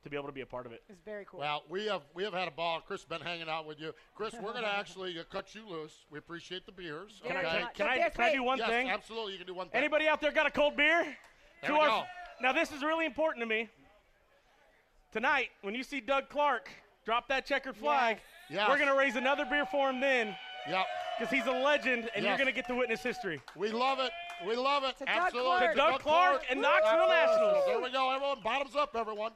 to 0.04 0.10
be 0.10 0.16
able 0.16 0.28
to 0.28 0.34
be 0.34 0.42
a 0.42 0.46
part 0.46 0.66
of 0.66 0.72
it. 0.72 0.82
It's 0.90 1.02
very 1.04 1.26
cool. 1.26 1.40
Well, 1.42 1.64
we 1.70 1.86
have 1.88 2.02
we 2.14 2.24
have 2.24 2.34
had 2.34 2.48
a 2.48 2.52
ball. 2.52 2.82
Chris 2.86 3.04
been 3.04 3.22
hanging 3.22 3.50
out 3.50 3.66
with 3.68 3.80
you. 3.80 3.94
Chris, 4.16 4.34
we're 4.34 4.52
going 4.54 4.64
to 4.64 4.74
actually 4.74 5.18
uh, 5.20 5.24
cut 5.30 5.54
you 5.54 5.68
loose. 5.68 5.94
We 6.10 6.20
appreciate 6.20 6.66
the 6.66 6.72
beers. 6.72 7.22
Very 7.28 7.46
okay? 7.46 7.62
much. 7.64 7.76
Can 7.76 7.88
I 7.88 8.10
can 8.10 8.24
I 8.26 8.34
do 8.34 8.44
one 8.44 8.58
yes, 8.60 8.70
thing? 8.70 8.90
absolutely. 8.90 9.34
You 9.34 9.38
can 9.40 9.48
do 9.48 9.54
one 9.54 9.68
thing. 9.70 9.78
Anybody 9.80 10.08
out 10.08 10.22
there 10.22 10.32
got 10.32 10.48
a 10.48 10.52
cold 10.52 10.78
beer? 10.78 11.04
There 11.62 11.70
To 11.70 11.74
we 11.74 11.80
our- 11.80 11.88
go. 11.88 12.04
Now 12.42 12.54
this 12.54 12.72
is 12.72 12.82
really 12.82 13.06
important 13.06 13.42
to 13.42 13.48
me. 13.48 13.70
Tonight, 15.12 15.50
when 15.64 15.74
you 15.74 15.84
see 15.84 16.00
Doug 16.00 16.30
Clark 16.30 16.70
drop 17.04 17.28
that 17.30 17.46
checkered 17.46 17.76
flag, 17.76 18.20
Yes. 18.50 18.68
we're 18.70 18.78
going 18.78 18.90
to 18.90 18.96
raise 18.96 19.16
another 19.16 19.46
beer 19.46 19.66
for 19.66 19.90
him 19.90 20.00
then 20.00 20.36
Yep. 20.68 20.86
because 21.20 21.32
he's 21.34 21.46
a 21.46 21.52
legend 21.52 22.10
and 22.16 22.24
you're 22.26 22.36
going 22.38 22.48
to 22.48 22.54
get 22.54 22.68
to 22.68 22.76
witness 22.76 23.02
history. 23.04 23.42
We 23.56 23.72
love 23.72 24.00
it. 24.00 24.12
We 24.46 24.56
love 24.56 24.84
it. 24.84 24.98
To 25.00 25.06
Doug 25.06 25.16
Absolutely. 25.16 25.50
Clark. 25.58 25.72
To 25.72 25.78
Doug 25.78 26.00
Clark 26.02 26.44
and 26.50 26.62
Knoxville 26.62 27.08
Nationals. 27.08 27.64
There 27.68 27.80
we 27.82 27.92
go, 27.92 28.12
everyone. 28.12 28.38
Bottoms 28.44 28.76
up, 28.76 28.96
everyone. 28.96 29.32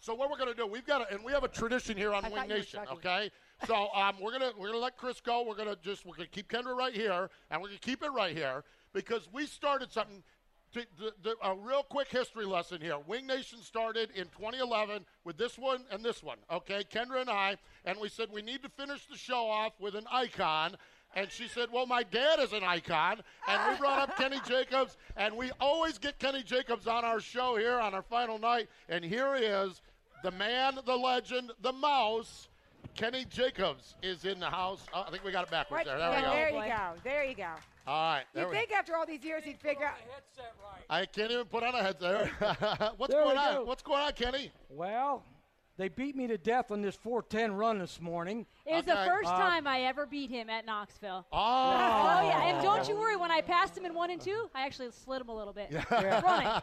So 0.00 0.14
what 0.14 0.30
we're 0.30 0.36
going 0.36 0.50
to 0.50 0.56
do? 0.56 0.66
We've 0.66 0.86
got, 0.86 1.02
a, 1.02 1.14
and 1.14 1.24
we 1.24 1.32
have 1.32 1.44
a 1.44 1.48
tradition 1.48 1.96
here 1.96 2.14
on 2.14 2.24
I 2.24 2.28
Wing 2.28 2.36
thought 2.36 2.48
you 2.48 2.54
were 2.54 2.58
Nation. 2.58 2.80
Okay. 2.92 3.30
So 3.66 3.88
um, 3.94 4.16
we're 4.20 4.32
gonna 4.32 4.52
we're 4.56 4.68
gonna 4.68 4.78
let 4.78 4.96
Chris 4.96 5.20
go. 5.20 5.42
We're 5.42 5.56
gonna 5.56 5.76
just 5.82 6.06
we're 6.06 6.14
gonna 6.14 6.28
keep 6.28 6.48
Kendra 6.48 6.76
right 6.76 6.94
here, 6.94 7.28
and 7.50 7.60
we're 7.60 7.68
gonna 7.68 7.80
keep 7.80 8.02
it 8.04 8.10
right 8.10 8.36
here 8.36 8.62
because 8.92 9.28
we 9.32 9.46
started 9.46 9.92
something. 9.92 10.22
To, 10.74 10.84
the, 10.98 11.14
the, 11.22 11.34
a 11.42 11.56
real 11.56 11.82
quick 11.82 12.08
history 12.08 12.44
lesson 12.44 12.82
here. 12.82 12.98
Wing 13.06 13.26
Nation 13.26 13.60
started 13.62 14.10
in 14.14 14.24
2011 14.24 15.06
with 15.24 15.38
this 15.38 15.56
one 15.56 15.84
and 15.90 16.04
this 16.04 16.22
one. 16.22 16.36
Okay, 16.52 16.84
Kendra 16.92 17.22
and 17.22 17.30
I, 17.30 17.56
and 17.86 17.98
we 17.98 18.10
said 18.10 18.28
we 18.30 18.42
need 18.42 18.62
to 18.62 18.68
finish 18.68 19.06
the 19.06 19.16
show 19.16 19.48
off 19.48 19.72
with 19.80 19.94
an 19.94 20.04
icon. 20.12 20.76
And 21.16 21.30
she 21.32 21.48
said, 21.48 21.70
Well, 21.72 21.86
my 21.86 22.02
dad 22.02 22.38
is 22.38 22.52
an 22.52 22.62
icon. 22.62 23.22
And 23.48 23.72
we 23.72 23.78
brought 23.78 23.98
up 24.10 24.16
Kenny 24.18 24.40
Jacobs. 24.46 24.96
And 25.16 25.36
we 25.36 25.50
always 25.60 25.98
get 25.98 26.18
Kenny 26.18 26.42
Jacobs 26.42 26.86
on 26.86 27.04
our 27.04 27.20
show 27.20 27.56
here 27.56 27.80
on 27.80 27.94
our 27.94 28.02
final 28.02 28.38
night. 28.38 28.68
And 28.88 29.04
here 29.04 29.36
he 29.36 29.44
is, 29.44 29.80
the 30.22 30.30
man, 30.32 30.78
the 30.84 30.96
legend, 30.96 31.52
the 31.62 31.72
mouse. 31.72 32.48
Kenny 32.94 33.24
Jacobs 33.24 33.94
is 34.02 34.24
in 34.24 34.40
the 34.40 34.46
house. 34.50 34.84
Oh, 34.92 35.04
I 35.06 35.10
think 35.10 35.24
we 35.24 35.30
got 35.30 35.44
it 35.44 35.50
backwards 35.50 35.86
Right, 35.86 35.98
there. 35.98 35.98
There 35.98 36.10
yeah, 36.10 36.20
we 36.20 36.22
go. 36.22 36.32
there 36.32 36.50
you 36.64 36.70
go. 36.70 37.00
There 37.04 37.24
you 37.24 37.34
go. 37.34 37.48
All 37.86 38.12
right. 38.14 38.24
You 38.34 38.46
we 38.48 38.56
think 38.56 38.72
after 38.72 38.96
all 38.96 39.06
these 39.06 39.22
years 39.24 39.44
he'd 39.44 39.60
figure 39.60 39.86
out? 39.86 39.94
I 40.90 41.06
can't 41.06 41.30
even 41.30 41.44
put 41.46 41.62
on 41.62 41.74
a 41.74 41.82
headset. 41.82 42.28
What's 42.96 43.12
There 43.12 43.22
going 43.22 43.36
on? 43.36 43.54
go. 43.56 43.64
What's 43.64 43.82
going 43.82 44.00
on, 44.00 44.12
Kenny? 44.12 44.50
Well, 44.68 45.22
they 45.78 45.88
beat 45.88 46.16
me 46.16 46.26
to 46.26 46.36
death 46.36 46.70
on 46.70 46.82
this 46.82 46.96
410 46.96 47.52
run 47.56 47.78
this 47.78 48.00
morning. 48.00 48.44
It 48.66 48.74
was 48.74 48.84
the 48.84 48.96
first 49.06 49.30
Uh, 49.30 49.38
time 49.38 49.66
I 49.66 49.82
ever 49.82 50.04
beat 50.06 50.28
him 50.28 50.50
at 50.50 50.66
Knoxville. 50.66 51.24
Oh, 51.32 51.38
Oh 51.38 52.26
yeah, 52.28 52.48
and 52.48 52.62
don't 52.62 52.86
you 52.88 52.96
worry. 52.96 53.16
When 53.16 53.30
I 53.30 53.40
passed 53.40 53.78
him 53.78 53.86
in 53.86 53.94
one 53.94 54.10
and 54.10 54.20
two, 54.20 54.50
I 54.54 54.66
actually 54.66 54.90
slid 54.90 55.22
him 55.22 55.28
a 55.28 55.34
little 55.34 55.52
bit. 55.52 55.72
Running. 55.90 56.48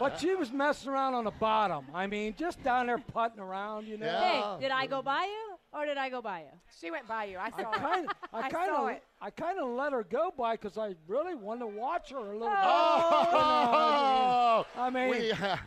But 0.00 0.18
she 0.18 0.34
was 0.34 0.50
messing 0.50 0.90
around 0.90 1.14
on 1.14 1.24
the 1.24 1.30
bottom. 1.32 1.86
I 1.94 2.06
mean, 2.06 2.34
just 2.36 2.62
down 2.64 2.86
there 2.86 2.98
putting 2.98 3.38
around, 3.40 3.86
you 3.86 3.98
know. 3.98 4.06
Yeah. 4.06 4.54
Hey, 4.56 4.62
did 4.62 4.70
I 4.70 4.86
go 4.86 5.02
by 5.02 5.24
you 5.24 5.56
or 5.78 5.84
did 5.84 5.98
I 5.98 6.08
go 6.08 6.22
by 6.22 6.40
you? 6.40 6.58
She 6.80 6.90
went 6.90 7.06
by 7.06 7.24
you. 7.24 7.36
I 7.36 7.46
I 7.46 7.50
saw 7.50 7.70
kind 7.72 8.04
it. 8.04 8.10
of, 8.10 8.16
I 8.32 8.40
I 8.46 8.50
kind 8.50 8.70
of. 8.70 8.96
I 9.20 9.30
kind 9.30 9.58
of 9.58 9.68
let 9.70 9.92
her 9.92 10.04
go 10.04 10.32
by 10.36 10.54
because 10.54 10.78
I 10.78 10.94
really 11.06 11.34
wanted 11.34 11.60
to 11.60 11.66
watch 11.66 12.10
her 12.10 12.18
a 12.18 12.32
little 12.32 12.48
Oh, 12.48 14.64
bit. 14.74 14.80
I 14.80 14.90
mean, 14.90 15.10
we 15.10 15.28
have, 15.30 15.60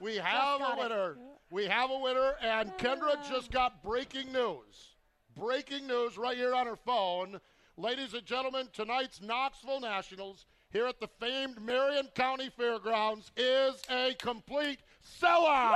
we 0.00 0.16
have 0.16 0.58
got 0.60 0.78
a 0.78 0.80
it. 0.80 0.88
winner. 0.88 1.16
We 1.50 1.66
have 1.66 1.90
a 1.90 1.98
winner, 1.98 2.34
and 2.40 2.70
Kendra 2.78 3.28
just 3.28 3.50
got 3.50 3.82
breaking 3.82 4.32
news. 4.32 4.94
Breaking 5.36 5.88
news 5.88 6.16
right 6.16 6.36
here 6.36 6.54
on 6.54 6.66
her 6.66 6.76
phone. 6.76 7.40
Ladies 7.76 8.14
and 8.14 8.24
gentlemen, 8.24 8.68
tonight's 8.72 9.20
Knoxville 9.20 9.80
Nationals 9.80 10.46
here 10.70 10.86
at 10.86 11.00
the 11.00 11.08
famed 11.18 11.60
Marion 11.60 12.06
County 12.14 12.50
Fairgrounds 12.56 13.32
is 13.36 13.82
a 13.90 14.14
complete 14.20 14.78
sellout. 15.20 15.74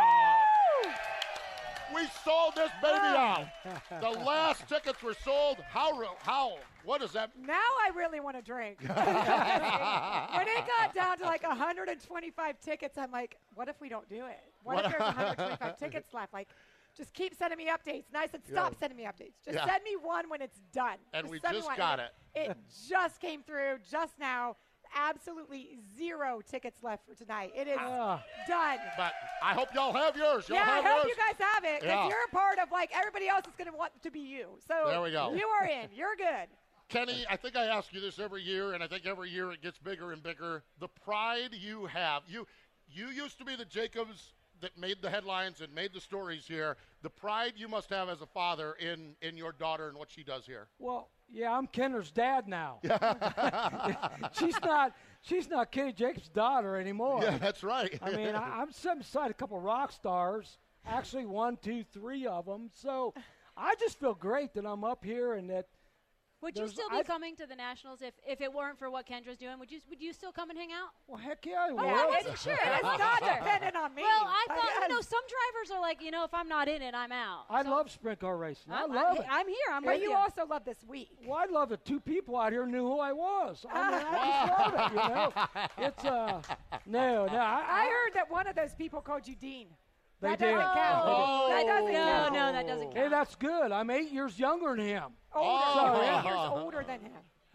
We 1.94 2.02
sold 2.24 2.54
this 2.56 2.70
baby 2.82 2.98
ah. 2.98 3.48
out. 3.64 4.00
The 4.00 4.10
last 4.24 4.68
tickets 4.68 5.02
were 5.02 5.14
sold. 5.24 5.58
How? 5.68 5.92
re- 5.92 6.08
How? 6.18 6.56
What 6.84 7.02
is 7.02 7.12
that? 7.12 7.30
Now 7.40 7.54
I 7.54 7.90
really 7.94 8.20
want 8.20 8.36
to 8.36 8.42
drink. 8.42 8.78
when 8.82 8.88
it 8.90 10.64
got 10.66 10.94
down 10.94 11.18
to 11.18 11.24
like 11.24 11.42
125 11.46 12.60
tickets, 12.60 12.98
I'm 12.98 13.12
like, 13.12 13.36
what 13.54 13.68
if 13.68 13.80
we 13.80 13.88
don't 13.88 14.08
do 14.08 14.26
it? 14.26 14.40
What, 14.62 14.76
What- 14.76 14.84
if 14.86 14.90
there's 14.92 15.14
125 15.14 15.78
tickets 15.78 16.12
left? 16.12 16.32
Like, 16.32 16.48
just 16.96 17.12
keep 17.12 17.34
sending 17.34 17.58
me 17.58 17.66
updates. 17.66 18.04
And 18.08 18.16
I 18.16 18.26
said, 18.26 18.42
stop 18.46 18.72
Yeah. 18.72 18.78
sending 18.78 18.96
me 18.96 19.04
updates. 19.04 19.34
Just 19.44 19.58
Yeah. 19.58 19.66
send 19.66 19.82
me 19.84 19.96
one 19.96 20.28
when 20.28 20.42
it's 20.42 20.60
done. 20.72 20.98
And 21.12 21.28
we 21.28 21.40
just 21.40 21.76
got 21.76 22.00
And 22.00 22.10
it. 22.34 22.50
It 22.50 22.56
just 22.88 23.20
came 23.20 23.42
through 23.42 23.78
just 23.90 24.18
now. 24.18 24.56
Absolutely 24.94 25.78
zero 25.96 26.40
tickets 26.48 26.82
left 26.82 27.06
for 27.06 27.14
tonight. 27.14 27.52
It 27.54 27.66
is 27.68 27.78
Ah. 27.80 28.22
done. 28.46 28.78
But 28.96 29.12
I 29.42 29.52
hope 29.54 29.74
y'all 29.74 29.92
have 29.92 30.16
yours. 30.16 30.48
Y'all 30.48 30.58
yeah, 30.58 30.64
I 30.70 30.82
hope 30.82 31.04
yours. 31.04 31.16
you 31.16 31.16
guys 31.16 31.34
have 31.38 31.64
it 31.64 31.80
because 31.80 31.94
Yeah. 31.94 32.08
you're 32.08 32.24
a 32.26 32.28
part 32.34 32.58
of 32.58 32.70
like 32.70 32.90
everybody 32.94 33.28
else 33.28 33.46
is 33.46 33.54
going 33.56 33.70
to 33.70 33.76
want 33.76 33.92
to 34.02 34.10
be 34.10 34.20
you. 34.20 34.58
So 34.66 34.84
There 34.88 35.00
we 35.02 35.10
go. 35.10 35.32
You 35.34 35.46
are 35.48 35.66
in. 35.66 35.88
You're 35.94 36.16
good. 36.16 36.48
Kenny, 36.88 37.24
I 37.28 37.36
think 37.36 37.56
I 37.56 37.66
ask 37.66 37.92
you 37.92 38.00
this 38.00 38.18
every 38.18 38.42
year, 38.42 38.74
and 38.74 38.82
I 38.82 38.86
think 38.86 39.06
every 39.06 39.30
year 39.30 39.50
it 39.52 39.62
gets 39.62 39.78
bigger 39.78 40.12
and 40.12 40.22
bigger. 40.22 40.62
The 40.78 40.88
pride 40.88 41.50
you 41.54 41.86
have. 41.86 42.22
You 42.28 42.46
you 42.88 43.06
used 43.08 43.38
to 43.38 43.44
be 43.44 43.56
the 43.56 43.64
Jacobs 43.64 44.32
that 44.60 44.76
made 44.78 45.02
the 45.02 45.10
headlines 45.10 45.60
and 45.60 45.74
made 45.74 45.92
the 45.92 46.00
stories 46.00 46.46
here. 46.46 46.76
The 47.02 47.10
pride 47.10 47.54
you 47.56 47.66
must 47.68 47.90
have 47.90 48.08
as 48.08 48.20
a 48.20 48.26
father 48.26 48.74
in 48.74 49.16
in 49.22 49.36
your 49.36 49.52
daughter 49.52 49.88
and 49.88 49.96
what 49.98 50.10
she 50.10 50.22
does 50.22 50.46
here. 50.46 50.68
well, 50.78 51.08
yeah, 51.34 51.52
I'm 51.52 51.66
Kenner's 51.66 52.10
dad 52.10 52.46
now. 52.46 52.78
she's 54.32 54.60
not, 54.62 54.94
she's 55.20 55.48
not 55.48 55.72
Kenny 55.72 55.92
Jacobs' 55.92 56.28
daughter 56.28 56.76
anymore. 56.76 57.20
Yeah, 57.22 57.38
that's 57.38 57.64
right. 57.64 57.98
I 58.00 58.12
mean, 58.12 58.34
I, 58.34 58.60
I'm 58.60 58.72
sitting 58.72 58.98
beside 58.98 59.30
a 59.30 59.34
couple 59.34 59.60
rock 59.60 59.92
stars. 59.92 60.58
Actually, 60.86 61.26
one, 61.26 61.56
two, 61.56 61.82
three 61.92 62.26
of 62.26 62.46
them. 62.46 62.70
So 62.72 63.14
I 63.56 63.74
just 63.80 63.98
feel 63.98 64.14
great 64.14 64.54
that 64.54 64.64
I'm 64.64 64.84
up 64.84 65.04
here 65.04 65.34
and 65.34 65.50
that. 65.50 65.66
Would 66.44 66.58
you 66.58 66.68
still 66.68 66.90
be 66.90 66.96
I've- 66.96 67.06
coming 67.06 67.34
to 67.36 67.46
the 67.46 67.56
Nationals 67.56 68.02
if, 68.02 68.12
if 68.26 68.40
it 68.42 68.52
weren't 68.52 68.78
for 68.78 68.90
what 68.90 69.06
Kendra's 69.06 69.38
doing? 69.38 69.58
Would 69.58 69.72
you 69.72 69.80
would 69.88 70.00
you 70.00 70.12
still 70.12 70.30
come 70.30 70.50
and 70.50 70.58
hang 70.58 70.72
out? 70.72 70.90
Well, 71.06 71.16
heck 71.18 71.44
yeah, 71.46 71.66
I 71.68 71.72
will. 71.72 71.80
Oh, 71.80 71.88
I 71.88 72.06
wasn't 72.06 72.38
sure. 72.38 72.52
It's 72.52 72.82
wasn't 72.82 72.98
not 73.00 73.20
dependent 73.20 73.76
on 73.76 73.94
me. 73.94 74.02
Well, 74.02 74.24
I 74.26 74.44
But 74.48 74.56
thought 74.58 74.82
you 74.82 74.88
know 74.94 75.00
some 75.00 75.22
drivers 75.26 75.70
are 75.74 75.80
like 75.80 76.02
you 76.02 76.10
know 76.10 76.24
if 76.24 76.34
I'm 76.34 76.48
not 76.48 76.68
in 76.68 76.82
it, 76.82 76.94
I'm 76.94 77.12
out. 77.12 77.46
I 77.48 77.62
So 77.62 77.70
love 77.70 77.90
sprint 77.90 78.20
car 78.20 78.36
racing. 78.36 78.72
I 78.72 78.82
I'm, 78.84 78.92
love 78.94 79.16
I'm, 79.16 79.22
it. 79.22 79.26
I'm 79.30 79.48
here. 79.48 79.56
I'm 79.72 79.84
But 79.84 79.94
with 79.94 80.02
you 80.02 80.10
you. 80.10 80.16
also 80.16 80.46
love 80.46 80.64
this 80.66 80.84
week. 80.86 81.08
Well, 81.26 81.38
I 81.38 81.46
love 81.50 81.70
that 81.70 81.84
two 81.86 81.98
people 82.00 82.36
out 82.36 82.52
here 82.52 82.66
knew 82.66 82.86
who 82.86 83.00
I 83.00 83.12
was. 83.12 83.64
I 83.72 83.90
mean, 83.90 84.06
I 84.06 84.46
just 84.46 84.58
love 84.74 84.92
it. 84.92 84.92
You 84.92 85.08
know, 85.14 85.86
it's 85.88 86.04
uh, 86.04 86.42
no, 86.86 87.26
no. 87.26 87.38
I, 87.38 87.64
I 87.66 87.84
heard 87.86 88.14
that 88.14 88.30
one 88.30 88.46
of 88.46 88.54
those 88.54 88.74
people 88.74 89.00
called 89.00 89.26
you 89.26 89.34
Dean. 89.34 89.68
They 90.24 90.30
that 90.30 90.38
did. 90.38 90.50
doesn't 90.52 90.74
count. 90.74 91.04
Oh. 91.06 91.48
That 91.50 91.66
doesn't 91.66 91.92
no, 91.92 91.98
count. 92.04 92.32
no, 92.34 92.52
that 92.52 92.66
doesn't 92.66 92.86
count. 92.92 92.96
Hey, 92.96 93.08
that's 93.08 93.34
good. 93.36 93.72
I'm 93.72 93.90
eight 93.90 94.10
years 94.10 94.38
younger 94.38 94.74
than 94.76 94.86
him. 94.86 95.02
Older. 95.34 95.48
Oh. 95.64 95.94
You're 95.94 96.18
eight 96.18 96.24
years 96.24 96.50
older 96.50 96.84
than 96.86 97.00
him. 97.00 97.12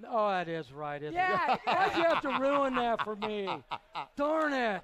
Oh, 0.10 0.30
that 0.30 0.48
is 0.48 0.72
right. 0.72 1.02
Isn't 1.02 1.14
Yeah. 1.14 1.54
It? 1.56 1.60
Why'd 1.66 1.98
you 1.98 2.04
have 2.04 2.22
to 2.22 2.30
ruin 2.40 2.76
that 2.76 3.04
for 3.04 3.16
me? 3.16 3.50
Darn 4.16 4.54
it. 4.54 4.82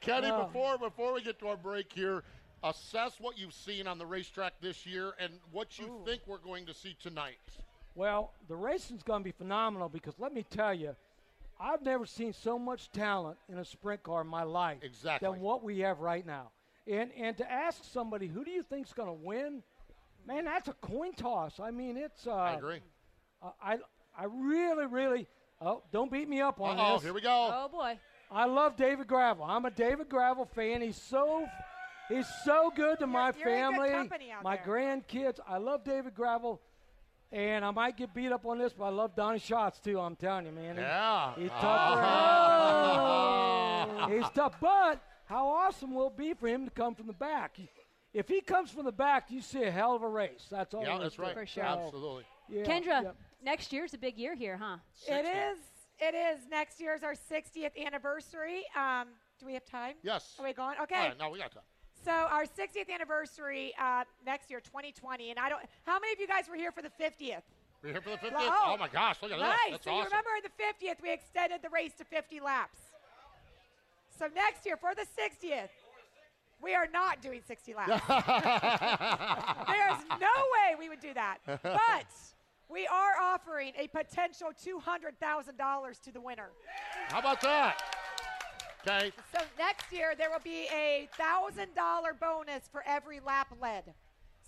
Kenny, 0.00 0.28
Oh. 0.30 0.44
before 0.44 0.78
before 0.78 1.12
we 1.12 1.22
get 1.22 1.38
to 1.40 1.48
our 1.48 1.56
break 1.56 1.92
here, 1.92 2.22
assess 2.64 3.18
what 3.20 3.36
you've 3.36 3.52
seen 3.52 3.86
on 3.86 3.98
the 3.98 4.06
racetrack 4.06 4.54
this 4.60 4.86
year 4.86 5.12
and 5.20 5.32
what 5.52 5.78
you 5.78 6.00
think 6.06 6.22
we're 6.26 6.38
going 6.38 6.64
to 6.66 6.72
see 6.74 6.96
tonight. 7.02 7.36
Well, 7.94 8.32
the 8.48 8.54
racing's 8.56 9.02
going 9.02 9.20
to 9.20 9.24
be 9.24 9.32
phenomenal 9.32 9.88
because 9.88 10.14
let 10.18 10.32
me 10.32 10.44
tell 10.48 10.72
you, 10.72 10.94
I've 11.60 11.82
never 11.82 12.06
seen 12.06 12.32
so 12.32 12.58
much 12.58 12.90
talent 12.92 13.36
in 13.48 13.58
a 13.58 13.64
sprint 13.64 14.02
car 14.04 14.20
in 14.20 14.28
my 14.28 14.44
life 14.44 14.78
Exactly. 14.82 15.28
than 15.28 15.40
what 15.40 15.64
we 15.64 15.80
have 15.80 15.98
right 15.98 16.24
now. 16.24 16.50
And 16.90 17.10
and 17.18 17.36
to 17.36 17.50
ask 17.50 17.84
somebody 17.84 18.26
who 18.28 18.44
do 18.44 18.50
you 18.50 18.62
think's 18.62 18.92
going 18.92 19.08
to 19.08 19.12
win, 19.14 19.62
man, 20.26 20.46
that's 20.46 20.68
a 20.68 20.72
coin 20.74 21.12
toss. 21.12 21.60
I 21.60 21.70
mean, 21.70 21.96
it's. 21.96 22.26
Uh, 22.26 22.32
I 22.34 22.54
agree. 22.54 22.80
Uh, 23.42 23.50
I 23.62 23.78
I 24.18 24.24
really 24.24 24.86
really. 24.86 25.26
Oh, 25.60 25.82
don't 25.92 26.10
beat 26.10 26.28
me 26.28 26.40
up 26.40 26.60
on 26.60 26.78
Uh-oh, 26.78 26.94
this. 26.94 27.02
here 27.02 27.12
we 27.12 27.20
go. 27.20 27.50
Oh 27.52 27.68
boy. 27.68 27.98
I 28.30 28.44
love 28.46 28.76
David 28.76 29.06
Gravel. 29.06 29.44
I'm 29.44 29.64
a 29.64 29.70
David 29.70 30.08
Gravel 30.08 30.44
fan. 30.44 30.80
He's 30.82 31.00
so 31.00 31.46
he's 32.08 32.26
so 32.44 32.72
good 32.74 32.98
to 33.00 33.06
my 33.06 33.32
you're 33.38 33.48
in 33.48 33.70
good 33.72 33.76
family, 33.76 33.90
company 33.90 34.30
out 34.30 34.42
my 34.44 34.56
there. 34.56 34.66
grandkids. 34.66 35.40
I 35.46 35.58
love 35.58 35.84
David 35.84 36.14
Gravel. 36.14 36.60
And 37.30 37.62
I 37.64 37.70
might 37.72 37.96
get 37.98 38.14
beat 38.14 38.32
up 38.32 38.46
on 38.46 38.56
this, 38.58 38.72
but 38.72 38.84
I 38.84 38.88
love 38.88 39.14
Donny 39.14 39.38
Schatz 39.38 39.78
too. 39.80 40.00
I'm 40.00 40.16
telling 40.16 40.46
you, 40.46 40.52
man. 40.52 40.76
He- 40.76 40.80
Yeah. 40.82 41.34
he's 41.34 41.50
tough. 41.60 41.98
Oh. 42.00 44.08
he's 44.10 44.28
tough. 44.34 44.54
But 44.60 45.02
how 45.28 45.46
awesome 45.46 45.94
will 45.94 46.08
it 46.08 46.16
be 46.16 46.32
for 46.32 46.48
him 46.48 46.64
to 46.64 46.70
come 46.70 46.94
from 46.94 47.06
the 47.06 47.12
back? 47.12 47.58
If 48.14 48.28
he 48.28 48.40
comes 48.40 48.70
from 48.70 48.86
the 48.86 48.92
back, 48.92 49.30
you 49.30 49.42
see 49.42 49.62
a 49.62 49.70
hell 49.70 49.94
of 49.94 50.02
a 50.02 50.08
race. 50.08 50.46
That's 50.50 50.72
all. 50.72 50.82
Yeah, 50.82 50.96
there 50.96 50.96
is 50.96 51.02
that's 51.02 51.14
to 51.16 51.22
right. 51.22 51.34
For 51.34 51.46
sure. 51.46 51.64
Absolutely. 51.64 52.24
Yeah, 52.48 52.62
Kendra, 52.64 53.02
yeah. 53.02 53.10
next 53.44 53.72
year's 53.72 53.92
a 53.92 53.98
big 53.98 54.16
year 54.16 54.34
here, 54.34 54.56
huh? 54.56 54.78
It 55.06 55.26
is. 55.26 55.58
It 56.00 56.14
is. 56.14 56.48
Next 56.50 56.80
year's 56.80 57.02
our 57.02 57.12
60th 57.12 57.76
anniversary. 57.84 58.62
Um, 58.74 59.08
do 59.38 59.44
we 59.44 59.52
have 59.52 59.66
time? 59.66 59.96
Yes. 60.02 60.34
Are 60.38 60.44
we 60.44 60.54
going? 60.54 60.76
Okay. 60.82 60.94
right, 60.94 61.18
no, 61.18 61.28
we 61.28 61.38
got 61.38 61.52
time. 61.52 61.62
So 62.04 62.12
our 62.12 62.44
60th 62.44 62.88
anniversary 62.92 63.74
uh, 63.78 64.04
next 64.24 64.50
year, 64.50 64.60
2020, 64.60 65.30
and 65.30 65.38
I 65.38 65.50
don't. 65.50 65.60
How 65.84 65.98
many 65.98 66.12
of 66.14 66.20
you 66.20 66.26
guys 66.26 66.48
were 66.48 66.56
here 66.56 66.72
for 66.72 66.80
the 66.80 66.92
50th? 66.98 67.42
We're 67.82 67.92
here 67.92 68.00
for 68.00 68.10
the 68.10 68.16
50th? 68.16 68.32
Oh. 68.34 68.70
Oh, 68.74 68.76
my 68.78 68.88
gosh, 68.88 69.16
look 69.20 69.30
at 69.30 69.38
nice. 69.38 69.50
that. 69.50 69.70
That's 69.72 69.84
so 69.84 69.90
awesome. 69.90 69.98
you 69.98 70.04
remember 70.04 70.30
in 70.36 70.42
the 70.48 70.86
50th, 70.86 71.02
we 71.02 71.12
extended 71.12 71.60
the 71.62 71.68
race 71.68 71.92
to 71.98 72.04
50 72.04 72.40
laps. 72.40 72.78
So 74.18 74.26
next 74.34 74.66
year 74.66 74.76
for 74.76 74.94
the 74.94 75.02
60th, 75.02 75.68
we 76.60 76.74
are 76.74 76.88
not 76.92 77.22
doing 77.22 77.40
60 77.46 77.74
laps. 77.74 77.90
There's 79.68 80.20
no 80.20 80.34
way 80.54 80.74
we 80.78 80.88
would 80.88 81.00
do 81.00 81.14
that. 81.14 81.38
But 81.46 82.06
we 82.68 82.86
are 82.88 83.12
offering 83.22 83.72
a 83.78 83.86
potential 83.88 84.48
$200,000 84.52 86.02
to 86.02 86.12
the 86.12 86.20
winner. 86.20 86.48
How 87.08 87.20
about 87.20 87.40
that? 87.42 87.80
Okay. 88.86 89.12
So 89.32 89.40
next 89.58 89.92
year 89.92 90.14
there 90.16 90.30
will 90.30 90.42
be 90.42 90.66
a 90.72 91.08
thousand 91.16 91.74
dollar 91.74 92.14
bonus 92.18 92.68
for 92.70 92.82
every 92.86 93.20
lap 93.20 93.48
led. 93.60 93.94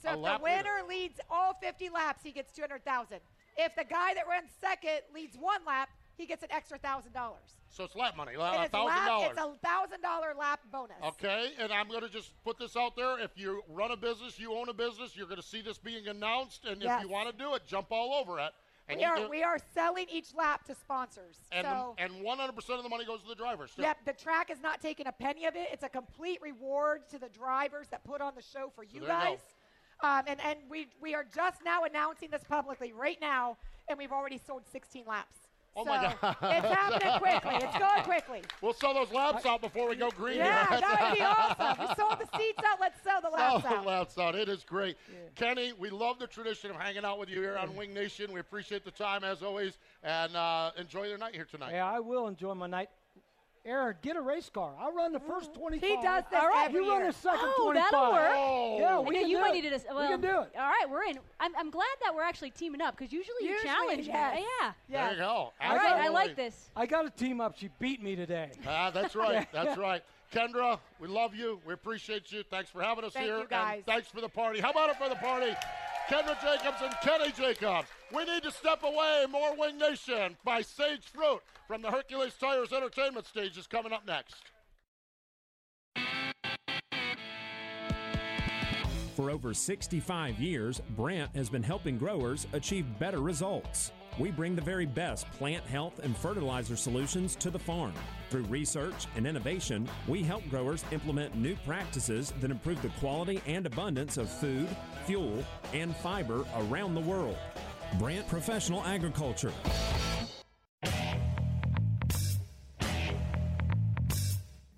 So 0.02 0.10
A 0.10 0.12
if 0.12 0.38
the 0.38 0.42
winner 0.42 0.80
leads 0.88 1.20
all 1.30 1.54
50 1.60 1.90
laps, 1.90 2.22
he 2.24 2.32
gets 2.32 2.52
200,000. 2.52 3.18
If 3.56 3.76
the 3.76 3.84
guy 3.84 4.14
that 4.14 4.26
runs 4.26 4.50
second 4.60 5.00
leads 5.14 5.36
one 5.36 5.60
lap, 5.66 5.90
he 6.20 6.26
gets 6.26 6.42
an 6.42 6.52
extra 6.52 6.78
thousand 6.78 7.12
dollars. 7.12 7.56
So 7.70 7.84
it's 7.84 7.96
lap 7.96 8.16
money, 8.16 8.32
It 8.34 8.38
a 8.38 8.64
is 8.64 8.70
thousand 8.70 9.06
dollars. 9.06 9.30
It's 9.30 9.40
a 9.40 9.66
thousand 9.66 10.02
dollar 10.02 10.34
lap 10.38 10.60
bonus. 10.70 10.96
Okay, 11.04 11.52
and 11.58 11.72
I'm 11.72 11.88
going 11.88 12.02
to 12.02 12.08
just 12.08 12.32
put 12.44 12.58
this 12.58 12.76
out 12.76 12.94
there. 12.94 13.18
If 13.18 13.30
you 13.36 13.62
run 13.68 13.90
a 13.90 13.96
business, 13.96 14.38
you 14.38 14.52
own 14.54 14.68
a 14.68 14.74
business, 14.74 15.16
you're 15.16 15.26
going 15.26 15.40
to 15.40 15.46
see 15.46 15.62
this 15.62 15.78
being 15.78 16.06
announced, 16.08 16.66
and 16.66 16.82
Yes. 16.82 16.98
if 17.00 17.06
you 17.06 17.12
want 17.12 17.30
to 17.30 17.36
do 17.42 17.54
it, 17.54 17.66
jump 17.66 17.86
all 17.90 18.12
over 18.14 18.38
it. 18.38 18.52
And 18.88 18.98
We 18.98 19.04
are, 19.04 19.16
do- 19.16 19.28
we 19.30 19.42
are 19.44 19.58
selling 19.72 20.06
each 20.12 20.34
lap 20.34 20.64
to 20.64 20.74
sponsors. 20.74 21.36
and, 21.52 21.64
so 21.64 21.94
the, 21.96 22.02
and 22.02 22.12
100% 22.24 22.58
of 22.76 22.82
the 22.82 22.88
money 22.88 23.04
goes 23.04 23.22
to 23.22 23.28
the 23.28 23.36
drivers. 23.36 23.70
too. 23.74 23.82
Yep, 23.82 23.98
the 24.04 24.12
track 24.12 24.50
is 24.50 24.60
not 24.60 24.80
taking 24.82 25.06
a 25.06 25.12
penny 25.12 25.46
of 25.46 25.54
it. 25.54 25.68
It's 25.72 25.84
a 25.84 25.88
complete 25.88 26.40
reward 26.42 27.08
to 27.10 27.18
the 27.18 27.28
drivers 27.28 27.86
that 27.92 28.02
put 28.04 28.20
on 28.20 28.34
the 28.34 28.42
show 28.42 28.72
for 28.74 28.82
you 28.82 29.00
there 29.00 29.02
you 29.02 29.06
guys. 29.06 29.38
Um, 30.02 30.22
and 30.26 30.40
and 30.40 30.58
we, 30.68 30.88
we 31.00 31.14
are 31.14 31.24
just 31.32 31.62
now 31.64 31.84
announcing 31.84 32.30
this 32.30 32.42
publicly 32.42 32.92
right 32.92 33.18
now, 33.20 33.58
and 33.88 33.96
we've 33.98 34.12
already 34.12 34.38
sold 34.38 34.62
16 34.72 35.04
laps. 35.06 35.36
Oh 35.76 35.84
so 35.84 35.90
my 35.90 36.02
God. 36.20 36.36
It's 36.42 36.74
happening 36.74 37.18
quickly. 37.18 37.54
It's 37.54 37.78
going 37.78 38.02
quickly. 38.04 38.42
We'll 38.60 38.72
sell 38.72 38.92
those 38.92 39.12
laps 39.12 39.46
out 39.46 39.60
before 39.60 39.88
we 39.88 39.96
go 39.96 40.10
green. 40.10 40.38
Yeah, 40.38 40.68
here. 40.68 40.80
that 40.80 41.08
would 41.10 41.18
be 41.18 41.24
awesome. 41.24 41.88
We 41.88 41.94
sold 41.94 42.18
the 42.18 42.38
seats 42.38 42.58
out. 42.66 42.80
Let's 42.80 43.02
sell 43.02 43.20
the 43.20 43.28
laps 43.36 43.62
Sell 43.62 43.74
out. 43.74 43.82
the 43.82 43.88
laps 43.88 44.18
out. 44.18 44.34
It 44.34 44.48
is 44.48 44.64
great. 44.64 44.96
Kenny, 45.36 45.72
we 45.78 45.90
love 45.90 46.18
the 46.18 46.26
tradition 46.26 46.70
of 46.70 46.76
hanging 46.76 47.04
out 47.04 47.18
with 47.18 47.28
you 47.28 47.40
here 47.40 47.56
on 47.56 47.74
Wing 47.76 47.94
Nation. 47.94 48.32
We 48.32 48.40
appreciate 48.40 48.84
the 48.84 48.90
time 48.90 49.22
as 49.22 49.42
always, 49.42 49.78
and 50.02 50.34
uh, 50.34 50.72
enjoy 50.76 51.04
your 51.04 51.18
night 51.18 51.34
here 51.34 51.46
tonight. 51.48 51.72
Yeah, 51.72 51.86
I 51.86 52.00
will 52.00 52.26
enjoy 52.26 52.54
my 52.54 52.66
night. 52.66 52.90
Erin, 53.66 53.94
get 54.00 54.16
a 54.16 54.20
race 54.22 54.48
car. 54.48 54.72
I'll 54.80 54.92
run 54.92 55.12
the 55.12 55.20
first 55.20 55.52
25. 55.54 55.86
He 55.88 55.96
does 56.02 56.24
this 56.30 56.40
All 56.40 56.48
right, 56.48 56.66
every 56.68 56.82
you 56.82 56.90
run 56.90 57.02
year. 57.02 57.12
the 57.12 57.18
second 57.18 57.40
oh, 57.58 57.64
25. 57.64 57.90
that'll 57.90 58.12
work. 58.12 58.30
Oh. 58.32 58.78
Yeah, 58.78 58.98
we 59.00 59.14
know 59.14 59.20
can 59.20 59.28
you 59.28 59.36
do 59.36 59.42
might 59.42 59.50
it. 59.50 59.54
need 59.54 59.60
to. 59.62 59.70
Dis- 59.70 59.84
well, 59.90 60.00
we 60.00 60.08
can 60.08 60.20
do 60.22 60.28
it. 60.28 60.32
All 60.58 60.66
right, 60.66 60.86
we're 60.90 61.02
in. 61.04 61.18
I'm, 61.40 61.54
I'm 61.56 61.70
glad 61.70 61.84
that 62.02 62.14
we're 62.14 62.22
actually 62.22 62.50
teaming 62.50 62.80
up 62.80 62.96
because 62.96 63.12
usually, 63.12 63.36
you 63.42 63.50
Usually, 63.50 63.68
challenge 63.68 64.06
me. 64.06 64.12
yes. 64.14 64.44
Yeah. 64.62 65.04
There 65.04 65.12
you 65.12 65.18
go. 65.18 65.26
All 65.26 65.52
right, 65.60 65.70
I 65.70 65.74
Absolutely. 65.98 66.14
like 66.14 66.36
this. 66.36 66.70
I 66.74 66.86
got 66.86 67.04
a 67.04 67.10
team 67.10 67.40
up. 67.42 67.56
She 67.58 67.68
beat 67.78 68.02
me 68.02 68.16
today. 68.16 68.50
Ah, 68.66 68.90
that's 68.90 69.14
right. 69.14 69.46
That's 69.52 69.76
right. 69.76 70.02
Kendra, 70.32 70.78
we 71.00 71.08
love 71.08 71.34
you. 71.34 71.60
We 71.66 71.74
appreciate 71.74 72.30
you. 72.30 72.44
Thanks 72.48 72.70
for 72.70 72.80
having 72.82 73.04
us 73.04 73.12
Thank 73.12 73.26
here. 73.26 73.38
you, 73.38 73.46
guys. 73.50 73.78
And 73.78 73.86
thanks 73.86 74.08
for 74.08 74.20
the 74.20 74.28
party. 74.28 74.60
How 74.60 74.70
about 74.70 74.88
it 74.90 74.96
for 74.96 75.08
the 75.08 75.16
party? 75.16 75.52
Kendra 76.10 76.34
Jacobs 76.42 76.82
and 76.82 76.92
Kenny 77.02 77.30
Jacobs. 77.30 77.86
We 78.12 78.24
need 78.24 78.42
to 78.42 78.50
step 78.50 78.82
away. 78.82 79.26
More 79.30 79.54
Wing 79.56 79.78
Nation 79.78 80.36
by 80.44 80.60
Sage 80.60 81.04
Fruit 81.04 81.40
from 81.68 81.82
the 81.82 81.90
Hercules 81.90 82.34
Tires 82.34 82.72
Entertainment 82.72 83.28
Stage 83.28 83.56
is 83.56 83.68
coming 83.68 83.92
up 83.92 84.04
next. 84.04 84.42
For 89.14 89.30
over 89.30 89.54
65 89.54 90.40
years, 90.40 90.80
Brandt 90.96 91.36
has 91.36 91.48
been 91.48 91.62
helping 91.62 91.96
growers 91.96 92.48
achieve 92.54 92.86
better 92.98 93.20
results. 93.20 93.92
We 94.18 94.30
bring 94.30 94.54
the 94.54 94.62
very 94.62 94.86
best 94.86 95.30
plant 95.32 95.64
health 95.64 96.00
and 96.02 96.16
fertilizer 96.16 96.76
solutions 96.76 97.36
to 97.36 97.50
the 97.50 97.58
farm. 97.58 97.94
Through 98.30 98.42
research 98.44 99.06
and 99.16 99.26
innovation, 99.26 99.88
we 100.06 100.22
help 100.22 100.48
growers 100.50 100.84
implement 100.90 101.36
new 101.36 101.56
practices 101.66 102.32
that 102.40 102.50
improve 102.50 102.82
the 102.82 102.88
quality 103.00 103.40
and 103.46 103.66
abundance 103.66 104.16
of 104.16 104.28
food, 104.28 104.68
fuel, 105.06 105.44
and 105.72 105.94
fiber 105.96 106.44
around 106.56 106.94
the 106.94 107.00
world. 107.00 107.36
Brandt 107.98 108.28
Professional 108.28 108.84
Agriculture. 108.84 109.52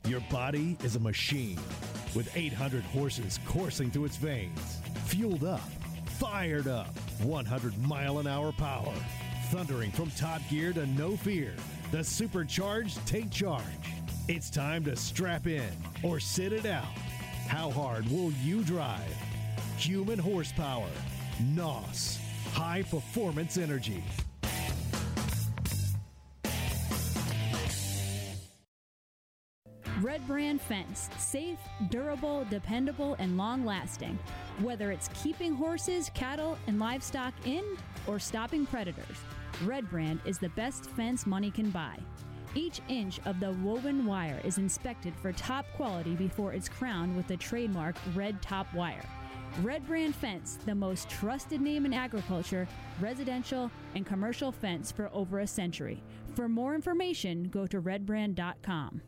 Your 0.07 0.21
body 0.31 0.77
is 0.85 0.97
a 0.97 1.01
machine 1.01 1.59
with 2.15 2.37
800 2.37 2.83
horses 2.85 3.39
coursing 3.47 3.91
through 3.91 4.05
its 4.05 4.17
veins, 4.17 4.79
fueled 5.07 5.45
up, 5.45 5.63
fired 6.19 6.69
up, 6.69 6.95
100 7.23 7.79
mile 7.79 8.19
an 8.19 8.27
hour 8.27 8.53
power, 8.53 8.93
thundering 9.53 9.91
from 9.91 10.11
top 10.13 10.41
gear 10.49 10.73
to 10.73 10.87
no 10.87 11.15
fear. 11.15 11.53
The 11.91 12.03
supercharged 12.03 13.07
take 13.07 13.31
charge. 13.31 13.63
It's 14.27 14.49
time 14.49 14.83
to 14.85 14.97
strap 14.97 15.47
in 15.47 15.69
or 16.03 16.19
sit 16.19 16.55
it 16.55 16.65
out. 16.65 16.87
How 17.49 17.71
hard 17.71 18.11
will 18.11 18.33
you 18.43 18.63
drive? 18.63 19.15
Human 19.77 20.19
horsepower, 20.19 20.89
NOS, 21.55 22.19
high 22.55 22.83
performance 22.85 23.59
energy. 23.59 24.03
Red 30.01 30.27
Brand 30.27 30.63
Fence. 30.63 31.11
Safe, 31.19 31.59
durable, 31.91 32.47
dependable, 32.49 33.17
and 33.19 33.37
long 33.37 33.67
lasting. 33.67 34.19
Whether 34.61 34.91
it's 34.91 35.09
keeping 35.15 35.55
horses, 35.55 36.11
cattle, 36.15 36.57
and 36.67 36.81
livestock 36.81 37.35
in 37.45 37.63
or 38.07 38.19
stopping 38.19 38.67
predators, 38.67 39.19
Red 39.65 39.89
Brand 39.91 40.21
is 40.25 40.39
the 40.39 40.49
best 40.51 40.91
fence 40.91 41.27
money 41.27 41.51
can 41.51 41.71
buy. 41.71 41.99
Each 42.55 42.81
inch 42.89 43.21
of 43.25 43.41
the 43.41 43.53
woven 43.63 44.05
wire 44.05 44.41
is 44.45 44.59
inspected 44.59 45.15
for 45.17 45.33
top 45.33 45.65
quality 45.77 46.15
before 46.15 46.53
it's 46.53 46.69
crowned 46.69 47.17
with 47.17 47.27
the 47.27 47.37
trademark 47.37 47.97
Red 48.15 48.43
Top 48.43 48.73
Wire. 48.75 49.05
Red 49.63 49.87
Brand 49.87 50.15
Fence, 50.15 50.59
the 50.65 50.75
most 50.75 51.09
trusted 51.09 51.61
name 51.61 51.87
in 51.87 51.93
agriculture, 51.93 52.67
residential, 53.01 53.71
and 53.95 54.05
commercial 54.05 54.51
fence 54.51 54.91
for 54.91 55.11
over 55.13 55.41
a 55.41 55.47
century. 55.47 56.03
For 56.35 56.49
more 56.49 56.75
information, 56.75 57.45
go 57.45 57.67
to 57.67 57.81
redbrand.com. 57.81 59.03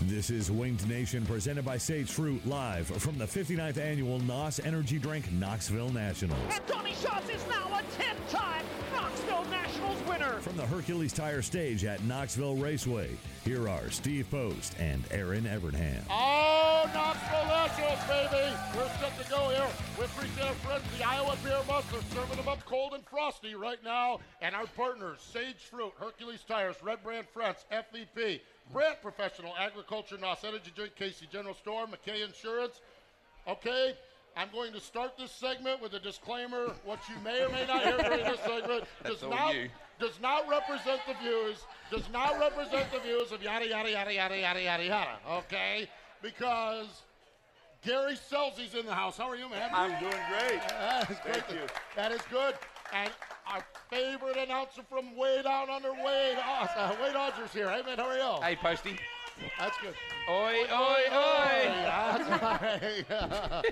This 0.00 0.28
is 0.30 0.50
Winged 0.50 0.86
Nation 0.88 1.24
presented 1.24 1.64
by 1.64 1.78
Sage 1.78 2.10
Fruit 2.10 2.46
live 2.46 2.86
from 2.86 3.16
the 3.16 3.24
59th 3.24 3.78
annual 3.78 4.18
NOS 4.20 4.60
Energy 4.60 4.98
Drink 4.98 5.30
Knoxville 5.32 5.90
Nationals. 5.90 6.38
And 6.50 6.66
Donny 6.66 6.92
Schatz 6.94 7.28
is 7.30 7.44
now 7.48 7.66
a 7.68 7.82
10-time 8.02 8.06
Knoxville 8.26 8.34
Nationals 8.36 8.66
winner. 8.66 8.85
From 10.46 10.56
the 10.56 10.66
Hercules 10.66 11.12
Tire 11.12 11.42
Stage 11.42 11.84
at 11.84 12.04
Knoxville 12.04 12.54
Raceway, 12.54 13.10
here 13.44 13.68
are 13.68 13.90
Steve 13.90 14.30
Post 14.30 14.76
and 14.78 15.02
Erin 15.10 15.42
Evernham. 15.42 16.00
Oh, 16.08 16.88
Knoxville 16.94 17.46
Nationals, 17.46 17.98
baby! 18.06 18.54
We're 18.76 18.88
set 19.00 19.20
to 19.20 19.28
go 19.28 19.48
here. 19.48 19.66
We 19.98 20.04
appreciate 20.04 20.46
our 20.46 20.54
friends, 20.54 20.84
the 20.96 21.04
Iowa 21.04 21.36
Beer 21.42 21.58
Bus. 21.66 21.84
They're 21.90 22.00
serving 22.14 22.36
them 22.36 22.46
up 22.46 22.64
cold 22.64 22.92
and 22.94 23.04
frosty 23.04 23.56
right 23.56 23.82
now. 23.82 24.20
And 24.40 24.54
our 24.54 24.66
partners, 24.76 25.18
Sage 25.18 25.64
Fruit, 25.68 25.92
Hercules 25.98 26.44
Tires, 26.46 26.76
Red 26.80 27.02
Brand 27.02 27.26
Fence, 27.34 27.64
FVP, 27.72 28.38
Brandt 28.72 29.02
Professional 29.02 29.52
Agriculture, 29.58 30.16
NOS 30.16 30.44
Energy 30.44 30.70
Drink, 30.76 30.94
Casey 30.94 31.26
General 31.28 31.54
Store, 31.54 31.86
McKay 31.86 32.24
Insurance. 32.24 32.82
Okay, 33.48 33.94
I'm 34.36 34.48
going 34.52 34.72
to 34.74 34.80
start 34.80 35.18
this 35.18 35.32
segment 35.32 35.82
with 35.82 35.94
a 35.94 36.00
disclaimer. 36.00 36.72
What 36.84 37.00
you 37.08 37.16
may 37.24 37.42
or 37.42 37.48
may 37.48 37.66
not 37.66 37.82
hear 37.82 37.96
during 37.96 38.24
this 38.24 38.40
segment 38.46 38.84
does 39.02 39.20
That's 39.20 39.22
on 39.24 39.30
not 39.30 39.54
you. 39.56 39.70
Does 39.98 40.20
not 40.20 40.48
represent 40.48 41.00
the 41.06 41.14
views 41.14 41.64
does 41.90 42.08
not 42.12 42.38
represent 42.38 42.90
the 42.92 42.98
views 42.98 43.30
of 43.32 43.42
yada 43.42 43.68
yada 43.68 43.90
yada 43.90 44.12
yada 44.12 44.36
yada 44.38 44.60
yada 44.62 44.84
yada. 44.84 45.18
Okay, 45.30 45.88
because 46.20 47.02
Gary 47.82 48.14
Scelzi's 48.14 48.74
in 48.74 48.86
the 48.86 48.94
house. 48.94 49.16
How 49.16 49.28
are 49.28 49.36
you, 49.36 49.48
man? 49.48 49.70
I'm 49.72 49.98
doing 50.00 50.22
great. 50.28 50.60
That 50.68 51.10
is 51.10 51.18
Thank 51.18 51.46
great. 51.46 51.60
you. 51.60 51.66
That 51.94 52.12
is 52.12 52.20
good. 52.30 52.54
And 52.92 53.10
our 53.48 53.64
favorite 53.90 54.36
announcer 54.36 54.82
from 54.88 55.16
way 55.16 55.42
down 55.42 55.70
under 55.70 55.92
Wade, 55.92 56.36
uh, 56.38 56.94
Wade 57.00 57.14
Odgers 57.14 57.52
here. 57.52 57.70
Hey, 57.70 57.82
man, 57.82 57.98
how 57.98 58.06
are 58.08 58.16
you? 58.16 58.42
Hey, 58.42 58.56
Posty. 58.56 58.98
That's 59.58 59.76
good. 59.78 59.94
Oi, 60.30 60.56
oi, 60.72 61.02
oi. 61.12 61.62
That's 61.64 62.28
right. 62.42 63.04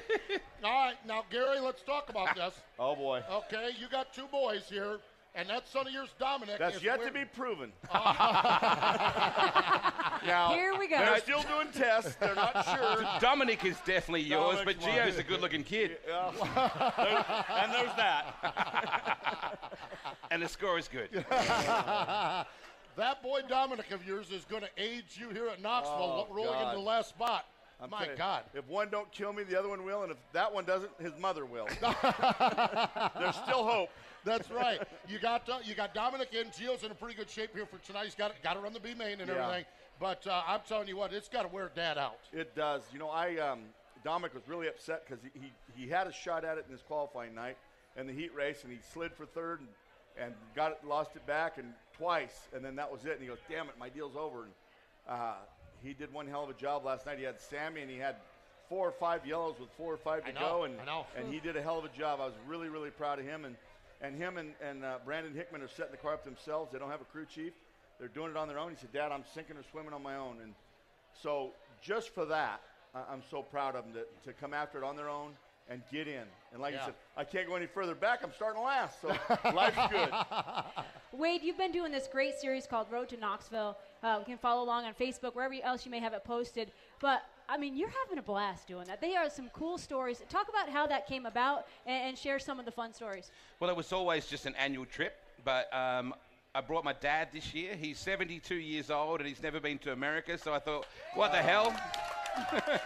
All 0.64 0.70
right, 0.86 0.94
now, 1.06 1.24
Gary, 1.30 1.58
let's 1.60 1.82
talk 1.82 2.10
about 2.10 2.36
this. 2.36 2.54
Oh 2.78 2.94
boy. 2.94 3.22
Okay, 3.30 3.70
you 3.80 3.88
got 3.90 4.12
two 4.12 4.26
boys 4.30 4.64
here, 4.68 4.98
and 5.34 5.48
that 5.48 5.66
son 5.68 5.86
of 5.86 5.92
yours, 5.92 6.08
Dominic. 6.18 6.58
That's 6.58 6.82
yet 6.82 6.98
where- 6.98 7.08
to 7.08 7.14
be 7.14 7.24
proven. 7.24 7.72
now, 10.26 10.50
Here 10.54 10.74
we 10.78 10.86
go. 10.88 10.98
They're 10.98 11.18
still 11.18 11.42
doing 11.42 11.68
tests. 11.72 12.14
They're 12.16 12.34
not 12.34 12.64
sure. 12.76 13.04
Dominic 13.20 13.64
is 13.64 13.76
definitely 13.84 14.22
yours, 14.22 14.58
but 14.64 14.78
Dominic's 14.78 14.86
mine. 14.86 15.08
Gio's 15.08 15.18
a 15.18 15.22
good-looking 15.22 15.64
kid, 15.64 15.98
Yeah. 16.06 16.30
There- 16.96 17.24
and 17.58 17.72
there's 17.72 17.94
that. 17.96 19.58
and 20.30 20.42
the 20.42 20.48
score 20.48 20.78
is 20.78 20.88
good. 20.88 21.10
that 21.28 22.46
boy 23.22 23.40
Dominic 23.48 23.90
of 23.90 24.06
yours 24.06 24.30
is 24.30 24.44
going 24.44 24.62
to 24.62 24.70
age 24.78 25.16
you 25.18 25.30
here 25.30 25.48
at 25.48 25.60
Knoxville, 25.60 26.26
Oh, 26.30 26.34
rolling 26.34 26.52
God. 26.52 26.62
into 26.68 26.76
the 26.76 26.82
last 26.84 27.08
spot. 27.10 27.44
I'm 27.80 27.90
My 27.90 27.98
telling 27.98 28.12
you, 28.12 28.16
God. 28.18 28.44
If 28.54 28.68
one 28.68 28.88
don't 28.88 29.10
kill 29.10 29.32
me, 29.32 29.42
the 29.42 29.58
other 29.58 29.68
one 29.68 29.84
will, 29.84 30.04
and 30.04 30.12
if 30.12 30.16
that 30.32 30.54
one 30.54 30.64
doesn't, 30.64 30.90
his 31.00 31.10
mother 31.20 31.44
will. 31.44 31.66
There's 31.80 33.34
still 33.34 33.64
hope. 33.66 33.90
That's 34.24 34.50
right. 34.50 34.80
You 35.08 35.18
got 35.18 35.48
uh, 35.48 35.58
you 35.64 35.74
got 35.74 35.94
Dominic 35.94 36.32
in. 36.32 36.48
Gio's 36.48 36.82
in 36.82 36.90
a 36.90 36.94
pretty 36.94 37.14
good 37.14 37.28
shape 37.30 37.54
here 37.54 37.66
for 37.66 37.78
tonight. 37.78 38.04
He's 38.04 38.14
got 38.14 38.32
got 38.42 38.54
to 38.54 38.60
run 38.60 38.72
the 38.72 38.80
B 38.80 38.94
main 38.94 39.20
and 39.20 39.28
Yeah. 39.28 39.42
everything. 39.42 39.64
But 40.00 40.26
uh, 40.26 40.42
I'm 40.46 40.60
telling 40.66 40.88
you 40.88 40.96
what, 40.96 41.12
it's 41.12 41.28
got 41.28 41.42
to 41.42 41.48
wear 41.48 41.70
Dad 41.74 41.98
out. 41.98 42.18
It 42.32 42.54
does. 42.56 42.82
You 42.92 42.98
know, 42.98 43.10
I 43.10 43.36
um, 43.36 43.60
Dominic 44.02 44.34
was 44.34 44.42
really 44.48 44.66
upset 44.68 45.04
because 45.06 45.22
he, 45.22 45.40
he, 45.76 45.84
he 45.84 45.88
had 45.90 46.06
a 46.06 46.12
shot 46.12 46.44
at 46.44 46.58
it 46.58 46.64
in 46.66 46.72
his 46.72 46.82
qualifying 46.82 47.34
night 47.34 47.56
and 47.96 48.08
the 48.08 48.12
heat 48.12 48.34
race, 48.34 48.64
and 48.64 48.72
he 48.72 48.78
slid 48.92 49.12
for 49.12 49.24
third 49.26 49.60
and, 49.60 49.68
and 50.18 50.34
got 50.56 50.72
it, 50.72 50.78
lost 50.86 51.12
it 51.14 51.24
back 51.26 51.58
and 51.58 51.72
twice, 51.96 52.48
and 52.54 52.64
then 52.64 52.74
that 52.76 52.90
was 52.90 53.04
it. 53.04 53.12
And 53.12 53.20
he 53.20 53.26
goes, 53.28 53.38
"Damn 53.48 53.68
it, 53.68 53.74
my 53.78 53.88
deal's 53.88 54.16
over." 54.16 54.44
And 54.44 54.52
uh, 55.08 55.34
he 55.82 55.92
did 55.92 56.12
one 56.12 56.26
hell 56.26 56.44
of 56.44 56.50
a 56.50 56.54
job 56.54 56.84
last 56.84 57.06
night. 57.06 57.18
He 57.18 57.24
had 57.24 57.40
Sammy, 57.40 57.82
and 57.82 57.90
he 57.90 57.98
had 57.98 58.16
four 58.68 58.88
or 58.88 58.92
five 58.92 59.24
yellows 59.26 59.56
with 59.60 59.68
four 59.76 59.92
or 59.92 59.98
five 59.98 60.24
to 60.24 60.32
know, 60.32 60.40
go, 60.40 60.64
and 60.64 60.80
I 60.80 60.84
know. 60.86 61.06
and 61.16 61.32
he 61.32 61.38
did 61.38 61.56
a 61.56 61.62
hell 61.62 61.78
of 61.78 61.84
a 61.84 61.88
job. 61.96 62.20
I 62.20 62.24
was 62.26 62.34
really 62.48 62.68
really 62.68 62.90
proud 62.90 63.18
of 63.20 63.26
him, 63.26 63.44
and 63.44 63.54
and 64.00 64.16
him 64.16 64.36
and 64.38 64.52
and 64.62 64.84
uh, 64.84 64.98
Brandon 65.04 65.34
Hickman 65.34 65.62
are 65.62 65.68
setting 65.68 65.92
the 65.92 65.96
car 65.98 66.14
up 66.14 66.24
themselves. 66.24 66.72
They 66.72 66.78
don't 66.78 66.90
have 66.90 67.00
a 67.00 67.04
crew 67.06 67.26
chief. 67.26 67.52
They're 67.98 68.08
doing 68.08 68.30
it 68.30 68.36
on 68.36 68.48
their 68.48 68.58
own. 68.58 68.70
He 68.70 68.76
said, 68.76 68.92
"Dad, 68.92 69.12
I'm 69.12 69.24
sinking 69.34 69.56
or 69.56 69.62
swimming 69.70 69.92
on 69.92 70.02
my 70.02 70.16
own," 70.16 70.38
and 70.42 70.54
so 71.22 71.50
just 71.80 72.10
for 72.14 72.24
that, 72.26 72.60
I- 72.94 73.04
I'm 73.12 73.22
so 73.30 73.42
proud 73.42 73.76
of 73.76 73.84
them 73.84 73.94
to, 73.94 74.28
to 74.28 74.32
come 74.32 74.52
after 74.54 74.78
it 74.78 74.84
on 74.84 74.96
their 74.96 75.08
own 75.08 75.32
and 75.68 75.80
get 75.90 76.06
in. 76.08 76.24
And 76.52 76.60
like 76.60 76.74
Yeah. 76.74 76.80
you 76.80 76.84
said, 76.86 76.94
I 77.16 77.24
can't 77.24 77.48
go 77.48 77.54
any 77.56 77.66
further 77.66 77.94
back. 77.94 78.20
I'm 78.22 78.32
starting 78.34 78.62
last, 78.62 79.00
so 79.00 79.08
life's 79.54 79.78
good. 79.90 80.10
Wade, 81.12 81.42
you've 81.42 81.56
been 81.56 81.72
doing 81.72 81.90
this 81.92 82.06
great 82.10 82.34
series 82.38 82.66
called 82.66 82.90
Road 82.90 83.08
to 83.10 83.16
Knoxville. 83.16 83.78
Uh, 84.02 84.16
we 84.18 84.24
can 84.24 84.36
follow 84.38 84.62
along 84.62 84.84
on 84.84 84.92
Facebook, 84.94 85.34
wherever 85.34 85.54
else 85.62 85.86
you 85.86 85.90
may 85.90 86.00
have 86.00 86.12
it 86.12 86.24
posted. 86.24 86.70
But 87.00 87.22
I 87.48 87.56
mean, 87.58 87.76
you're 87.76 87.92
having 88.04 88.18
a 88.18 88.22
blast 88.22 88.66
doing 88.66 88.86
that. 88.86 89.00
They 89.00 89.16
are 89.16 89.28
some 89.28 89.48
cool 89.52 89.78
stories. 89.78 90.22
Talk 90.28 90.48
about 90.48 90.68
how 90.68 90.86
that 90.86 91.06
came 91.06 91.26
about 91.26 91.66
and, 91.86 92.08
and 92.08 92.18
share 92.18 92.38
some 92.38 92.58
of 92.58 92.64
the 92.64 92.70
fun 92.70 92.92
stories. 92.92 93.30
Well, 93.60 93.70
it 93.70 93.76
was 93.76 93.92
always 93.92 94.26
just 94.26 94.46
an 94.46 94.54
annual 94.56 94.86
trip, 94.86 95.14
but 95.44 95.72
um, 95.74 96.14
I 96.54 96.60
brought 96.60 96.84
my 96.84 96.94
dad 96.94 97.28
this 97.32 97.52
year. 97.52 97.74
He's 97.74 97.98
72 97.98 98.54
years 98.54 98.90
old 98.90 99.20
and 99.20 99.28
he's 99.28 99.42
never 99.42 99.60
been 99.60 99.78
to 99.78 99.92
America, 99.92 100.38
so 100.38 100.54
I 100.54 100.58
thought, 100.58 100.86
what 101.14 101.32
the 101.32 101.38
hell? 101.38 101.74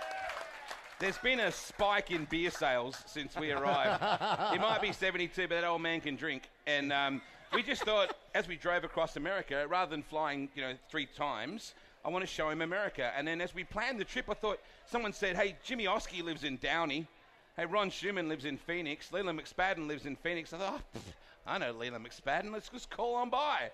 There's 0.99 1.19
been 1.19 1.39
a 1.41 1.53
spike 1.53 2.11
in 2.11 2.25
beer 2.25 2.51
sales 2.51 2.97
since 3.07 3.37
we 3.37 3.53
arrived. 3.53 4.03
he 4.53 4.59
might 4.59 4.81
be 4.83 4.93
72, 4.93 5.43
but 5.43 5.55
that 5.55 5.65
old 5.65 5.81
man 5.81 6.01
can 6.01 6.17
drink. 6.17 6.51
And 6.67 6.93
um, 6.93 7.23
we 7.55 7.63
just 7.63 7.85
thought, 7.85 8.17
as 8.35 8.49
we 8.49 8.57
drove 8.57 8.83
across 8.83 9.17
America, 9.17 9.65
rather 9.69 9.91
than 9.91 10.03
flying, 10.03 10.49
you 10.57 10.63
know, 10.63 10.73
three 10.91 11.07
times, 11.07 11.75
I 12.05 12.11
want 12.11 12.23
to 12.23 12.27
show 12.27 12.49
him 12.49 12.63
America. 12.63 13.13
And 13.17 13.27
then 13.27 13.41
as 13.41 13.55
we 13.55 13.65
planned 13.65 13.99
the 13.99 14.05
trip, 14.05 14.27
I 14.29 14.35
thought 14.35 14.61
someone 14.87 15.13
said, 15.13 15.37
"Hey, 15.37 15.57
Jimmy 15.65 15.85
Oskie 15.85 16.23
lives 16.23 16.45
in 16.45 16.57
Downey. 16.57 17.07
Hey, 17.57 17.67
Ron 17.67 17.91
Shuman 17.91 18.29
lives 18.29 18.45
in 18.45 18.57
Phoenix. 18.57 19.13
Leland 19.13 19.41
McSpadden 19.41 19.87
lives 19.87 20.07
in 20.07 20.17
Phoenix." 20.17 20.53
I 20.53 20.59
thought, 20.59 20.81
oh, 20.81 20.99
pff, 20.99 21.13
I 21.47 21.59
know 21.59 21.73
Leland 21.73 22.07
McSpadden. 22.07 22.53
Let's 22.53 22.69
just 22.69 22.91
call 22.91 23.17
on 23.17 23.31
by. 23.31 23.71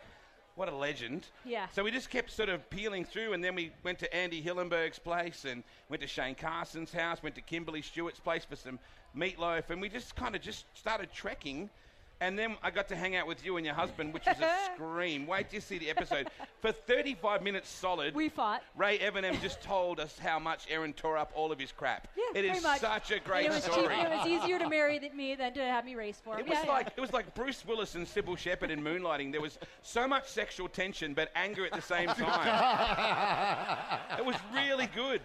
What 0.57 0.69
a 0.69 0.77
legend. 0.77 1.27
Yeah. 1.45 1.67
So 1.73 1.83
we 1.83 1.91
just 1.91 2.11
kept 2.11 2.31
sort 2.31 2.49
of 2.49 2.71
peeling 2.71 3.05
through, 3.05 3.33
and 3.33 3.43
then 3.43 3.57
we 3.57 3.73
went 3.83 3.99
to 3.99 4.15
Andy 4.15 4.41
Hillenberg's 4.41 5.01
place, 5.01 5.45
and 5.45 5.65
went 5.89 6.01
to 6.03 6.07
Shane 6.09 6.37
Carson's 6.37 6.93
house, 6.93 7.23
went 7.23 7.35
to 7.35 7.41
Kimberly 7.41 7.83
Stewart's 7.83 8.21
place 8.21 8.45
for 8.45 8.55
some 8.55 8.79
meatloaf, 9.17 9.71
and 9.71 9.81
we 9.81 9.89
just 9.89 10.15
kind 10.15 10.37
of 10.37 10.41
just 10.41 10.65
started 10.77 11.13
trekking. 11.13 11.71
And 12.21 12.39
then 12.39 12.57
I 12.63 12.71
got 12.71 12.89
to 12.89 12.97
hang 12.97 13.17
out 13.17 13.27
with 13.27 13.45
you 13.45 13.57
and 13.57 13.67
your 13.67 13.75
husband, 13.75 14.15
which 14.15 14.25
was 14.25 14.37
a 14.41 14.51
scream. 14.75 15.27
Wait 15.27 15.51
till 15.51 15.57
you 15.57 15.61
see 15.61 15.79
the 15.79 15.91
episode. 15.91 16.29
For 16.63 16.73
35 16.73 17.43
minutes 17.43 17.69
solid, 17.69 18.15
We 18.15 18.29
fought. 18.29 18.63
Ray 18.77 18.99
Evernham 18.99 19.41
just 19.43 19.61
told 19.61 20.01
us 20.01 20.19
how 20.19 20.39
much 20.39 20.67
Erin 20.71 20.93
tore 20.95 21.19
up 21.19 21.33
all 21.35 21.53
of 21.53 21.59
his 21.59 21.73
crap. 21.73 22.09
Yeah, 22.17 22.39
it 22.41 22.45
is 22.47 22.63
much. 22.63 22.81
such 22.81 23.11
a 23.11 23.15
And 23.17 23.25
great 23.25 23.47
it 23.47 23.51
was 23.51 23.65
story. 23.65 23.95
cheap- 23.95 24.07
it 24.07 24.11
was 24.11 24.27
easier 24.29 24.59
to 24.59 24.69
marry 24.69 24.99
than 24.99 25.15
me 25.17 25.35
than 25.35 25.53
to 25.55 25.61
have 25.65 25.85
me 25.85 25.97
race 25.97 26.21
for 26.25 26.35
him. 26.35 26.41
It 26.41 26.49
was 26.49 26.59
Yeah, 26.59 26.65
yeah. 26.65 26.73
like 26.73 26.87
it 26.97 27.01
was 27.01 27.13
like 27.13 27.35
Bruce 27.35 27.65
Willis 27.67 27.95
and 27.97 28.07
Cybill 28.07 28.39
Shepherd 28.39 28.71
in 28.71 28.83
Moonlighting. 28.83 29.33
There 29.33 29.41
was 29.43 29.59
so 29.83 30.07
much 30.09 30.27
sexual 30.29 30.69
tension, 30.69 31.15
but 31.15 31.31
anger 31.35 31.67
at 31.67 31.73
the 31.73 31.83
same 31.83 32.09
time. 32.11 33.79
it 34.19 34.25
was 34.25 34.37
really 34.55 34.87
good. 34.95 35.21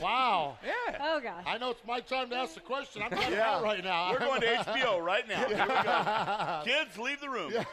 Wow. 0.00 0.56
Yeah. 0.64 0.98
Oh 1.00 1.20
gosh. 1.20 1.44
I 1.46 1.58
know 1.58 1.70
it's 1.70 1.84
my 1.86 2.00
time 2.00 2.30
to 2.30 2.36
ask 2.36 2.54
the 2.54 2.60
question. 2.60 3.02
I'm 3.02 3.10
trying 3.10 3.32
Yeah. 3.32 3.56
out 3.56 3.62
right 3.62 3.82
now. 3.82 4.10
We're 4.12 4.18
going 4.18 4.40
to 4.40 4.46
HBO 4.46 5.04
right 5.04 5.26
now. 5.28 5.38
Here 5.46 5.48
we 5.48 5.54
go. 5.54 6.62
Kids, 6.64 6.98
leave 6.98 7.20
the 7.20 7.30
room. 7.30 7.52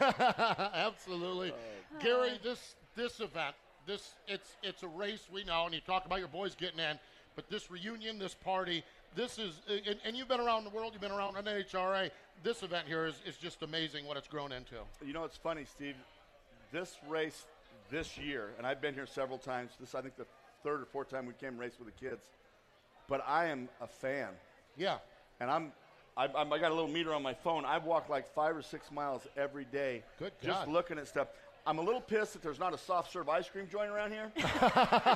Absolutely. 0.74 1.52
Gary, 2.00 2.38
this 2.42 2.74
this 2.96 3.20
event, 3.20 3.54
this 3.86 4.14
it's 4.28 4.56
it's 4.62 4.82
a 4.82 4.88
race 4.88 5.28
we 5.32 5.44
know, 5.44 5.64
and 5.64 5.74
you 5.74 5.80
talk 5.80 6.06
about 6.06 6.18
your 6.20 6.28
boys 6.28 6.54
getting 6.54 6.78
in, 6.78 6.98
but 7.34 7.48
this 7.50 7.70
reunion, 7.70 8.18
this 8.18 8.34
party, 8.34 8.84
this 9.14 9.38
is, 9.38 9.60
and, 9.68 9.96
and 10.04 10.16
you've 10.16 10.28
been 10.28 10.40
around 10.40 10.64
the 10.64 10.70
world, 10.70 10.92
you've 10.92 11.02
been 11.02 11.12
around 11.12 11.36
an 11.36 11.44
NHRA. 11.44 12.10
This 12.42 12.62
event 12.62 12.86
here 12.86 13.06
is, 13.06 13.14
is 13.26 13.36
just 13.36 13.62
amazing 13.62 14.06
what 14.06 14.16
it's 14.16 14.28
grown 14.28 14.52
into. 14.52 14.76
You 15.04 15.12
know, 15.12 15.24
it's 15.24 15.36
funny, 15.36 15.64
Steve. 15.64 15.94
This 16.72 16.96
race 17.08 17.44
this 17.90 18.16
year, 18.16 18.50
and 18.56 18.66
I've 18.66 18.80
been 18.80 18.94
here 18.94 19.06
several 19.06 19.38
times. 19.38 19.72
This, 19.78 19.94
I 19.94 20.00
think, 20.00 20.16
the 20.16 20.24
third 20.62 20.80
or 20.80 20.86
fourth 20.86 21.10
time 21.10 21.26
we 21.26 21.34
came 21.34 21.58
race 21.58 21.74
with 21.78 21.94
the 21.94 22.08
kids. 22.08 22.24
But 23.08 23.22
I 23.26 23.46
am 23.46 23.68
a 23.80 23.86
fan. 23.86 24.28
Yeah. 24.76 24.98
And 25.40 25.50
I'm, 25.50 25.72
I, 26.16 26.28
I'm, 26.36 26.52
I 26.52 26.58
got 26.58 26.70
a 26.70 26.74
little 26.74 26.90
meter 26.90 27.12
on 27.12 27.22
my 27.22 27.34
phone. 27.34 27.64
I 27.64 27.78
walk 27.78 28.08
like 28.08 28.32
five 28.34 28.56
or 28.56 28.62
six 28.62 28.90
miles 28.90 29.26
every 29.36 29.64
day. 29.64 30.02
Good 30.18 30.32
Just 30.42 30.68
looking 30.68 30.98
at 30.98 31.08
stuff. 31.08 31.28
I'm 31.64 31.78
a 31.78 31.82
little 31.82 32.00
pissed 32.00 32.32
that 32.32 32.42
there's 32.42 32.58
not 32.58 32.74
a 32.74 32.78
soft 32.78 33.12
serve 33.12 33.28
ice 33.28 33.48
cream 33.48 33.68
joint 33.70 33.88
around 33.90 34.10
here. 34.10 34.32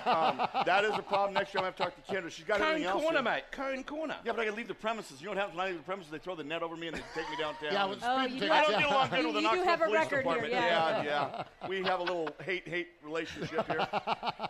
um, 0.06 0.46
that 0.64 0.84
is 0.84 0.94
a 0.96 1.02
problem. 1.02 1.34
Next 1.34 1.52
year 1.52 1.58
I'm 1.64 1.64
going 1.64 1.74
to 1.74 1.82
have 1.82 1.94
to 1.94 2.00
talk 2.00 2.06
to 2.06 2.12
Kendra. 2.14 2.30
She's 2.30 2.44
got 2.44 2.58
Cone 2.58 2.68
everything 2.68 2.88
else. 2.88 3.02
corner, 3.02 3.16
here. 3.18 3.22
mate. 3.24 3.42
Cone 3.50 3.82
corner. 3.82 4.16
Yeah, 4.24 4.30
but 4.32 4.42
I 4.42 4.44
can 4.46 4.54
leave 4.54 4.68
the 4.68 4.74
premises. 4.74 5.20
You 5.20 5.26
know 5.26 5.30
what 5.32 5.38
happens 5.38 5.56
when 5.56 5.66
I 5.66 5.70
leave 5.70 5.78
the 5.78 5.84
premises? 5.84 6.12
They 6.12 6.18
throw 6.18 6.36
the 6.36 6.44
net 6.44 6.62
over 6.62 6.76
me 6.76 6.86
and 6.86 6.96
they 6.96 7.00
take 7.16 7.28
me 7.30 7.36
downtown. 7.36 7.72
Yeah, 7.72 7.86
with 7.86 7.98
Oh, 8.04 8.18
speeding 8.22 8.34
you 8.42 8.46
do 8.46 8.52
I 8.52 8.60
don't 8.62 8.70
get 8.78 8.90
along 8.90 9.08
good 9.10 9.24
with 9.24 9.34
the 9.34 9.40
you 9.40 9.48
do 9.50 9.56
Knoxville 9.56 9.64
have 9.64 9.80
a 9.80 9.84
Police 9.86 9.98
record 9.98 10.10
here, 10.12 10.22
Department. 10.22 10.52
yeah. 10.52 11.02
yeah, 11.02 11.42
yeah. 11.62 11.68
We 11.68 11.82
have 11.82 11.98
a 11.98 12.04
little 12.04 12.28
hate-hate 12.44 12.88
relationship 13.02 13.66
here. 13.66 13.88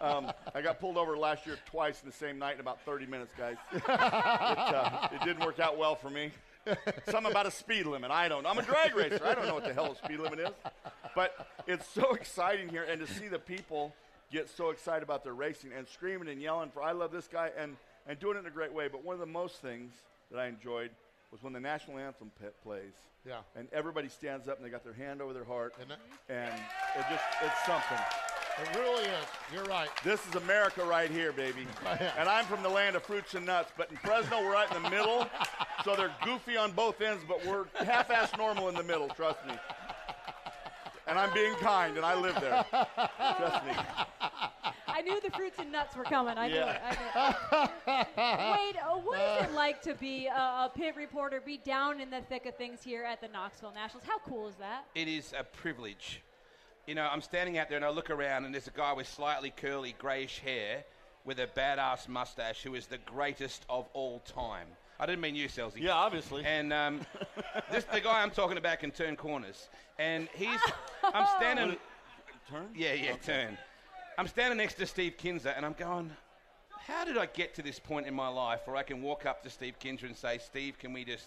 Um, 0.02 0.30
I 0.54 0.60
got 0.60 0.78
pulled 0.80 0.98
over 0.98 1.16
last 1.16 1.46
year 1.46 1.56
twice 1.64 2.02
in 2.02 2.10
the 2.10 2.14
same 2.14 2.38
night 2.38 2.54
in 2.54 2.60
about 2.60 2.80
30 2.84 3.06
minutes, 3.06 3.32
guys. 3.38 3.56
it, 3.72 3.82
uh, 3.88 5.08
it 5.12 5.22
didn't 5.24 5.44
work 5.44 5.60
out 5.60 5.78
well 5.78 5.94
for 5.94 6.10
me. 6.10 6.30
Something 7.08 7.30
about 7.30 7.46
a 7.46 7.50
speed 7.50 7.86
limit. 7.86 8.10
I 8.10 8.28
don't 8.28 8.42
know. 8.42 8.48
I'm 8.48 8.58
a 8.58 8.62
drag 8.62 8.94
racer. 8.94 9.20
I 9.24 9.34
don't 9.34 9.46
know 9.46 9.54
what 9.54 9.64
the 9.64 9.74
hell 9.74 9.92
a 9.92 9.96
speed 9.96 10.18
limit 10.20 10.40
is. 10.40 10.50
But 11.14 11.46
it's 11.66 11.88
so 11.88 12.12
exciting 12.14 12.68
here, 12.68 12.84
and 12.84 13.00
to 13.04 13.12
see 13.12 13.28
the 13.28 13.38
people 13.38 13.94
get 14.32 14.48
so 14.48 14.70
excited 14.70 15.02
about 15.02 15.24
their 15.24 15.34
racing 15.34 15.70
and 15.76 15.86
screaming 15.88 16.28
and 16.28 16.40
yelling 16.40 16.70
for 16.70 16.82
"I 16.82 16.92
love 16.92 17.12
this 17.12 17.28
guy" 17.28 17.50
and 17.56 17.76
and 18.06 18.18
doing 18.18 18.36
it 18.36 18.40
in 18.40 18.46
a 18.46 18.50
great 18.50 18.72
way. 18.72 18.88
But 18.88 19.04
one 19.04 19.14
of 19.14 19.20
the 19.20 19.26
most 19.26 19.62
things 19.62 19.92
that 20.30 20.38
I 20.38 20.46
enjoyed 20.46 20.90
was 21.32 21.42
when 21.42 21.52
the 21.52 21.60
national 21.60 21.98
anthem 21.98 22.30
p- 22.40 22.46
plays. 22.62 22.92
Yeah. 23.26 23.38
And 23.56 23.68
everybody 23.72 24.08
stands 24.08 24.46
up 24.48 24.56
and 24.56 24.64
they 24.64 24.70
got 24.70 24.84
their 24.84 24.92
hand 24.92 25.20
over 25.20 25.32
their 25.32 25.44
heart, 25.44 25.74
it? 25.80 25.98
and 26.28 26.54
it 26.96 27.04
just 27.10 27.24
it's 27.42 27.66
something. 27.66 27.98
It 28.58 28.78
really 28.78 29.04
is. 29.04 29.26
You're 29.52 29.64
right. 29.64 29.88
This 30.02 30.26
is 30.26 30.34
America 30.34 30.84
right 30.84 31.10
here, 31.10 31.32
baby. 31.32 31.66
And 32.18 32.28
I'm 32.28 32.46
from 32.46 32.62
the 32.62 32.68
land 32.68 32.96
of 32.96 33.02
fruits 33.02 33.34
and 33.34 33.44
nuts, 33.44 33.72
but 33.76 33.90
in 33.90 33.96
Fresno, 33.98 34.40
we're 34.40 34.52
right 34.52 34.70
in 34.74 34.82
the 34.82 34.90
middle. 34.90 35.26
So 35.84 35.94
they're 35.94 36.14
goofy 36.24 36.56
on 36.56 36.72
both 36.72 37.00
ends, 37.00 37.22
but 37.28 37.44
we're 37.44 37.66
half-ass 37.84 38.30
normal 38.38 38.68
in 38.68 38.74
the 38.74 38.82
middle, 38.82 39.08
trust 39.08 39.44
me. 39.46 39.54
And 41.06 41.18
I'm 41.18 41.32
being 41.34 41.54
kind, 41.56 41.96
and 41.96 42.04
I 42.04 42.18
live 42.18 42.34
there. 42.40 42.64
Trust 42.70 43.66
me. 43.66 43.72
I 44.88 45.02
knew 45.02 45.20
the 45.20 45.30
fruits 45.30 45.58
and 45.58 45.70
nuts 45.70 45.94
were 45.94 46.04
coming. 46.04 46.38
I 46.38 46.48
knew 46.48 46.56
it. 46.56 46.80
I 46.82 46.90
knew 46.90 47.92
it. 47.92 48.06
Wade, 48.16 48.76
uh, 48.82 48.96
what 48.96 49.20
is 49.20 49.50
it 49.50 49.52
like 49.54 49.82
to 49.82 49.94
be 49.94 50.26
a, 50.26 50.32
a 50.32 50.72
pit 50.74 50.96
reporter, 50.96 51.42
be 51.44 51.58
down 51.58 52.00
in 52.00 52.08
the 52.08 52.22
thick 52.22 52.46
of 52.46 52.56
things 52.56 52.82
here 52.82 53.04
at 53.04 53.20
the 53.20 53.28
Knoxville 53.28 53.72
Nationals? 53.74 54.04
How 54.06 54.18
cool 54.18 54.48
is 54.48 54.54
that? 54.56 54.86
It 54.94 55.06
is 55.06 55.34
a 55.38 55.44
privilege. 55.44 56.22
You 56.86 56.94
know, 56.94 57.08
I'm 57.10 57.20
standing 57.20 57.58
out 57.58 57.68
there 57.68 57.76
and 57.76 57.84
I 57.84 57.90
look 57.90 58.10
around 58.10 58.44
and 58.44 58.54
there's 58.54 58.68
a 58.68 58.70
guy 58.70 58.92
with 58.92 59.08
slightly 59.08 59.50
curly 59.50 59.96
greyish 59.98 60.38
hair 60.38 60.84
with 61.24 61.40
a 61.40 61.48
badass 61.48 62.08
mustache 62.08 62.62
who 62.62 62.76
is 62.76 62.86
the 62.86 62.98
greatest 62.98 63.66
of 63.68 63.88
all 63.92 64.20
time. 64.20 64.68
I 65.00 65.06
didn't 65.06 65.20
mean 65.20 65.34
you, 65.34 65.48
Scelzi. 65.48 65.80
Yeah, 65.80 65.94
obviously. 65.94 66.44
And 66.44 66.72
um, 66.72 67.00
this 67.72 67.84
the 67.84 68.00
guy 68.00 68.22
I'm 68.22 68.30
talking 68.30 68.56
about 68.56 68.78
can 68.78 68.92
turn 68.92 69.16
corners, 69.16 69.68
and 69.98 70.28
he's 70.34 70.60
I'm 71.04 71.26
standing. 71.36 71.76
Turn? 72.48 72.68
Yeah, 72.74 72.94
yeah, 72.94 73.16
turn. 73.16 73.58
I'm 74.16 74.28
standing 74.28 74.56
next 74.56 74.74
to 74.74 74.86
Steve 74.86 75.16
Kinser, 75.18 75.52
and 75.54 75.66
I'm 75.66 75.74
going, 75.74 76.12
how 76.70 77.04
did 77.04 77.18
I 77.18 77.26
get 77.26 77.54
to 77.56 77.62
this 77.62 77.78
point 77.80 78.06
in 78.06 78.14
my 78.14 78.28
life 78.28 78.60
where 78.64 78.76
I 78.76 78.84
can 78.84 79.02
walk 79.02 79.26
up 79.26 79.42
to 79.42 79.50
Steve 79.50 79.74
Kinser 79.78 80.04
and 80.04 80.16
say, 80.16 80.38
Steve, 80.38 80.78
can 80.78 80.92
we 80.92 81.04
just 81.04 81.26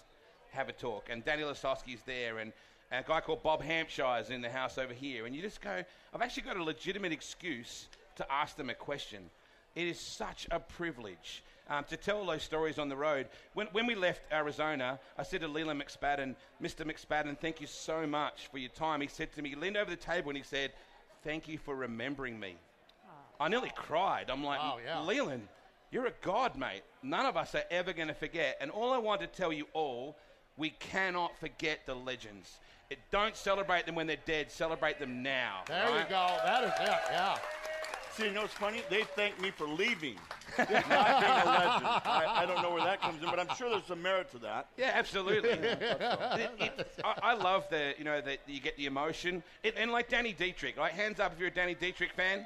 have 0.50 0.68
a 0.68 0.72
talk? 0.72 1.08
And 1.10 1.24
Danny 1.24 1.42
Lasoski's 1.42 2.00
there, 2.06 2.38
and 2.38 2.52
a 2.90 3.02
guy 3.02 3.20
called 3.20 3.42
Bob 3.42 3.62
Hampshire 3.62 4.18
is 4.20 4.30
in 4.30 4.40
the 4.40 4.50
house 4.50 4.78
over 4.78 4.92
here. 4.92 5.26
And 5.26 5.34
you 5.34 5.42
just 5.42 5.60
go, 5.60 5.82
I've 6.14 6.22
actually 6.22 6.42
got 6.42 6.56
a 6.56 6.64
legitimate 6.64 7.12
excuse 7.12 7.86
to 8.16 8.32
ask 8.32 8.56
them 8.56 8.70
a 8.70 8.74
question. 8.74 9.30
It 9.76 9.86
is 9.86 10.00
such 10.00 10.48
a 10.50 10.58
privilege 10.58 11.44
um, 11.68 11.84
to 11.84 11.96
tell 11.96 12.26
those 12.26 12.42
stories 12.42 12.78
on 12.78 12.88
the 12.88 12.96
road. 12.96 13.28
When, 13.54 13.68
when 13.68 13.86
we 13.86 13.94
left 13.94 14.22
Arizona, 14.32 14.98
I 15.16 15.22
said 15.22 15.40
to 15.42 15.48
Leland 15.48 15.80
McSpadden, 15.80 16.34
Mr. 16.60 16.84
McSpadden, 16.84 17.38
thank 17.38 17.60
you 17.60 17.68
so 17.68 18.06
much 18.06 18.48
for 18.50 18.58
your 18.58 18.70
time. 18.70 19.00
He 19.00 19.06
said 19.06 19.32
to 19.34 19.42
me, 19.42 19.50
he 19.50 19.54
leaned 19.54 19.76
over 19.76 19.90
the 19.90 19.96
table 19.96 20.30
and 20.30 20.36
he 20.36 20.42
said, 20.44 20.72
Thank 21.22 21.48
you 21.48 21.58
for 21.58 21.76
remembering 21.76 22.40
me. 22.40 22.56
I 23.38 23.48
nearly 23.48 23.70
cried. 23.76 24.30
I'm 24.30 24.42
like, 24.42 24.58
Wow, 24.58 24.78
yeah. 24.84 25.02
Leland, 25.02 25.46
you're 25.90 26.06
a 26.06 26.12
god, 26.22 26.56
mate. 26.56 26.82
None 27.02 27.26
of 27.26 27.36
us 27.36 27.54
are 27.54 27.64
ever 27.70 27.92
going 27.92 28.08
to 28.08 28.14
forget. 28.14 28.56
And 28.60 28.70
all 28.70 28.92
I 28.92 28.98
want 28.98 29.20
to 29.20 29.26
tell 29.26 29.52
you 29.52 29.66
all, 29.74 30.16
we 30.56 30.70
cannot 30.70 31.38
forget 31.38 31.80
the 31.86 31.94
legends. 31.94 32.58
It, 32.90 32.98
don't 33.12 33.36
celebrate 33.36 33.86
them 33.86 33.94
when 33.94 34.06
they're 34.06 34.16
dead. 34.26 34.50
Celebrate 34.50 34.98
them 34.98 35.22
now. 35.22 35.60
There 35.68 35.88
you 35.90 36.04
go. 36.08 36.26
That 36.44 36.64
is 36.64 36.72
it. 36.80 36.98
Yeah. 37.10 37.36
See, 38.12 38.24
you 38.24 38.32
know 38.32 38.42
what's 38.42 38.54
funny? 38.54 38.82
They 38.90 39.04
thank 39.04 39.40
me 39.40 39.52
for 39.52 39.68
leaving, 39.68 40.16
not 40.58 40.68
being 40.68 40.82
a 40.82 41.46
legend. 41.46 41.86
I, 41.86 42.24
I 42.42 42.46
don't 42.46 42.60
know 42.60 42.70
where 42.74 42.82
that 42.82 43.00
comes 43.00 43.22
in, 43.22 43.30
but 43.30 43.38
I'm 43.38 43.54
sure 43.56 43.70
there's 43.70 43.84
some 43.84 44.02
merit 44.02 44.30
to 44.32 44.38
that. 44.38 44.66
Yeah, 44.76 44.90
absolutely. 44.94 45.50
It- 45.50 46.50
it- 46.58 46.92
I, 47.04 47.14
I 47.22 47.34
love 47.34 47.66
the 47.70 47.94
you 47.96 48.04
know 48.04 48.20
that 48.20 48.40
you 48.48 48.60
get 48.60 48.76
the 48.76 48.86
emotion, 48.86 49.44
it, 49.62 49.74
and 49.78 49.92
like 49.92 50.08
Danny 50.08 50.32
Dietrich, 50.32 50.76
right? 50.76 50.92
Hands 50.92 51.18
up 51.20 51.32
if 51.32 51.38
you're 51.38 51.48
a 51.48 51.52
Danny 51.54 51.74
Dietrich 51.74 52.12
fan. 52.12 52.44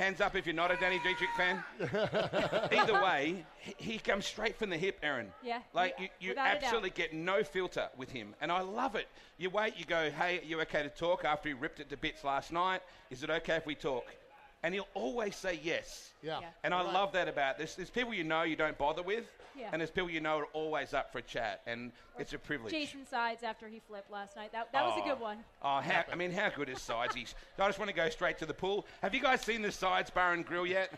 Hands 0.00 0.18
up 0.22 0.34
if 0.34 0.46
you're 0.46 0.54
not 0.54 0.70
a 0.70 0.76
Danny 0.76 0.98
Dietrich 1.04 1.28
fan. 1.36 1.62
Either 2.72 3.02
way, 3.02 3.44
he, 3.58 3.74
he 3.92 3.98
comes 3.98 4.24
straight 4.24 4.56
from 4.56 4.70
the 4.70 4.78
hip, 4.78 4.98
Erin. 5.02 5.26
Yeah, 5.44 5.60
Like 5.74 5.94
yeah, 5.98 6.04
you, 6.04 6.08
you 6.20 6.28
without 6.30 6.46
a 6.46 6.54
doubt. 6.54 6.62
absolutely 6.62 6.88
get 6.88 7.12
no 7.12 7.44
filter 7.44 7.86
with 7.98 8.10
him, 8.10 8.34
and 8.40 8.50
I 8.50 8.62
love 8.62 8.96
it. 8.96 9.08
You 9.36 9.50
wait, 9.50 9.74
you 9.76 9.84
go, 9.84 10.10
hey, 10.10 10.38
are 10.38 10.42
you 10.42 10.58
okay 10.62 10.82
to 10.82 10.88
talk 10.88 11.26
after 11.26 11.50
he 11.50 11.54
ripped 11.54 11.80
it 11.80 11.90
to 11.90 11.98
bits 11.98 12.24
last 12.24 12.50
night? 12.50 12.80
Is 13.10 13.22
it 13.22 13.28
okay 13.28 13.56
if 13.56 13.66
we 13.66 13.74
talk? 13.74 14.06
And 14.62 14.74
he'll 14.74 14.88
always 14.94 15.36
say 15.36 15.58
yes. 15.62 16.10
Yeah. 16.22 16.40
Yeah. 16.40 16.48
And 16.64 16.74
I 16.74 16.84
Right. 16.84 16.92
love 16.92 17.12
that 17.12 17.28
about 17.28 17.56
this. 17.56 17.74
There's 17.76 17.88
people 17.88 18.12
you 18.12 18.24
know 18.24 18.42
you 18.42 18.56
don't 18.56 18.76
bother 18.76 19.02
with, 19.02 19.24
Yeah. 19.56 19.70
and 19.72 19.80
there's 19.80 19.90
people 19.90 20.10
you 20.10 20.20
know 20.20 20.40
are 20.40 20.44
always 20.52 20.92
up 20.92 21.10
for 21.12 21.18
a 21.18 21.22
chat, 21.22 21.62
and 21.66 21.92
it's 22.18 22.34
a 22.34 22.38
privilege. 22.38 22.70
Jason 22.70 23.06
Sides 23.06 23.42
after 23.42 23.68
he 23.68 23.80
flipped 23.80 24.10
last 24.10 24.36
night. 24.36 24.52
That, 24.52 24.70
that 24.72 24.84
was 24.84 24.98
a 24.98 25.00
Oh. 25.00 25.04
good 25.14 25.20
one. 25.20 25.42
Oh, 25.62 25.80
how, 25.80 26.04
I 26.12 26.14
mean, 26.16 26.30
how 26.30 26.50
good 26.50 26.68
is 26.68 26.82
Sides? 26.82 27.14
He's, 27.14 27.34
I 27.58 27.66
just 27.68 27.78
want 27.78 27.88
to 27.88 27.94
go 27.96 28.10
straight 28.10 28.36
to 28.38 28.44
the 28.46 28.52
pool. 28.52 28.86
Have 29.00 29.14
you 29.14 29.20
guys 29.22 29.40
seen 29.40 29.62
the 29.62 29.72
Sides 29.72 30.10
Bar 30.10 30.34
and 30.34 30.44
Grill 30.44 30.66
yet? 30.66 30.92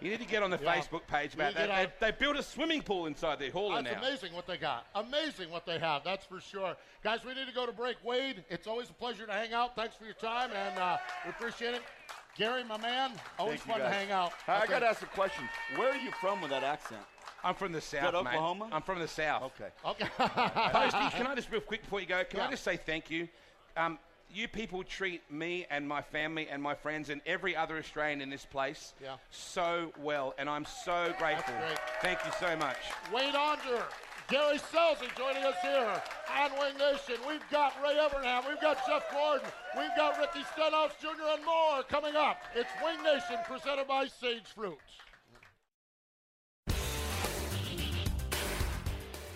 You 0.00 0.10
need 0.10 0.20
to 0.20 0.26
get 0.26 0.42
on 0.42 0.48
the 0.48 0.58
Yeah. 0.62 0.74
Facebook 0.76 1.06
page 1.06 1.34
about 1.34 1.52
that. 1.56 1.98
They, 2.00 2.06
they 2.10 2.16
built 2.16 2.36
a 2.36 2.42
swimming 2.42 2.80
pool 2.80 3.04
inside 3.04 3.38
their 3.38 3.50
hauler 3.50 3.82
That's 3.82 4.00
now. 4.00 4.08
amazing 4.08 4.32
what 4.32 4.46
they 4.46 4.56
got. 4.56 4.86
Amazing 4.94 5.50
what 5.50 5.66
they 5.66 5.78
have. 5.78 6.04
That's 6.04 6.24
for 6.24 6.40
sure. 6.40 6.74
Guys, 7.02 7.22
we 7.22 7.34
need 7.34 7.46
to 7.48 7.52
go 7.54 7.66
to 7.66 7.72
break. 7.72 8.02
Wade, 8.02 8.44
it's 8.48 8.66
always 8.66 8.88
a 8.88 8.94
pleasure 8.94 9.26
to 9.26 9.32
hang 9.32 9.52
out. 9.52 9.76
Thanks 9.76 9.94
for 9.94 10.06
your 10.06 10.14
time, 10.14 10.50
and 10.52 10.78
uh, 10.78 10.96
we 11.26 11.30
appreciate 11.32 11.74
it. 11.74 11.82
Gary, 12.36 12.64
my 12.64 12.76
man, 12.78 13.12
always 13.38 13.60
Thank 13.60 13.78
you, 13.78 13.82
fun 13.84 13.90
to 13.90 13.96
hang 13.96 14.10
out. 14.10 14.32
I, 14.48 14.58
That's 14.58 14.70
got 14.70 14.78
to 14.80 14.86
ask 14.86 15.02
a 15.02 15.06
question. 15.06 15.48
Where 15.76 15.90
are 15.92 15.96
you 15.96 16.10
from 16.20 16.40
with 16.40 16.50
that 16.50 16.64
accent? 16.64 17.00
I'm 17.44 17.54
from 17.54 17.72
the 17.72 17.78
Is 17.78 17.84
south, 17.84 18.12
that 18.12 18.24
mate. 18.24 18.30
Oklahoma? 18.34 18.68
I'm 18.72 18.82
from 18.82 18.98
the 18.98 19.06
south. 19.08 19.52
Okay. 19.60 19.70
Okay. 19.86 20.06
Posty, 20.18 21.10
can 21.16 21.26
I 21.26 21.34
just 21.36 21.50
real 21.52 21.60
quick 21.60 21.82
before 21.82 22.00
you 22.00 22.06
go? 22.06 22.24
Can 22.24 22.40
I 22.40 22.50
just 22.50 22.64
say 22.64 22.76
thank 22.76 23.10
you? 23.10 23.28
Um, 23.76 23.98
you 24.32 24.48
people 24.48 24.82
treat 24.82 25.20
me 25.30 25.66
and 25.70 25.86
my 25.86 26.02
family 26.02 26.48
and 26.48 26.60
my 26.60 26.74
friends 26.74 27.10
and 27.10 27.20
every 27.26 27.54
other 27.54 27.76
Australian 27.76 28.20
in 28.20 28.30
this 28.30 28.44
place 28.44 28.94
Yeah. 29.00 29.16
so 29.30 29.92
well, 30.00 30.34
and 30.38 30.48
I'm 30.50 30.64
so 30.64 31.14
grateful. 31.18 31.54
great. 31.54 31.78
Thank 32.02 32.18
you 32.24 32.32
so 32.40 32.56
much. 32.56 32.78
Wade 33.12 33.34
Aunger, 33.34 33.82
Gary 34.28 34.58
Scelzi 34.58 35.14
joining 35.18 35.44
us 35.44 35.56
here 35.60 36.02
on 36.38 36.50
Wing 36.52 36.78
Nation. 36.78 37.22
We've 37.28 37.44
got 37.50 37.74
Ray 37.82 37.96
Evernham, 37.96 38.48
we've 38.48 38.60
got 38.60 38.78
Jeff 38.86 39.10
Gordon, 39.12 39.46
we've 39.76 39.94
got 39.96 40.18
Ricky 40.18 40.42
Stenhouse 40.54 40.92
Jr. 40.98 41.08
and 41.34 41.44
more 41.44 41.82
coming 41.90 42.16
up. 42.16 42.38
It's 42.54 42.70
Wing 42.82 43.02
Nation 43.02 43.36
presented 43.46 43.86
by 43.86 44.06
Sage 44.06 44.46
Fruit. 44.54 44.78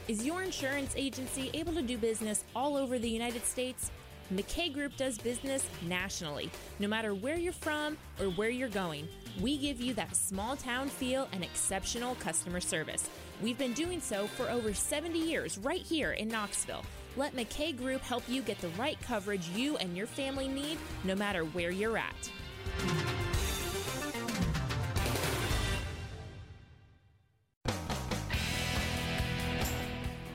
Is 0.08 0.24
your 0.24 0.42
insurance 0.42 0.94
agency 0.96 1.50
able 1.52 1.74
to 1.74 1.82
do 1.82 1.98
business 1.98 2.44
all 2.56 2.74
over 2.78 2.98
the 2.98 3.10
United 3.10 3.44
States? 3.44 3.90
McKay 4.32 4.72
Group 4.72 4.96
does 4.96 5.18
business 5.18 5.66
nationally. 5.86 6.50
No 6.78 6.88
matter 6.88 7.14
where 7.14 7.36
you're 7.36 7.52
from 7.52 7.98
or 8.18 8.26
where 8.26 8.48
you're 8.48 8.68
going, 8.68 9.06
we 9.40 9.58
give 9.58 9.82
you 9.82 9.92
that 9.94 10.16
small 10.16 10.56
town 10.56 10.88
feel 10.88 11.28
and 11.32 11.44
exceptional 11.44 12.14
customer 12.16 12.60
service. 12.60 13.10
We've 13.40 13.58
been 13.58 13.72
doing 13.72 14.00
so 14.00 14.26
for 14.26 14.50
over 14.50 14.74
70 14.74 15.16
years 15.16 15.58
right 15.58 15.80
here 15.80 16.12
in 16.12 16.28
Knoxville. 16.28 16.84
Let 17.16 17.36
McKay 17.36 17.76
Group 17.76 18.00
help 18.00 18.24
you 18.26 18.42
get 18.42 18.60
the 18.60 18.68
right 18.70 19.00
coverage 19.00 19.48
you 19.50 19.76
and 19.76 19.96
your 19.96 20.06
family 20.06 20.48
need 20.48 20.78
no 21.04 21.14
matter 21.14 21.44
where 21.44 21.70
you're 21.70 21.96
at. 21.96 22.30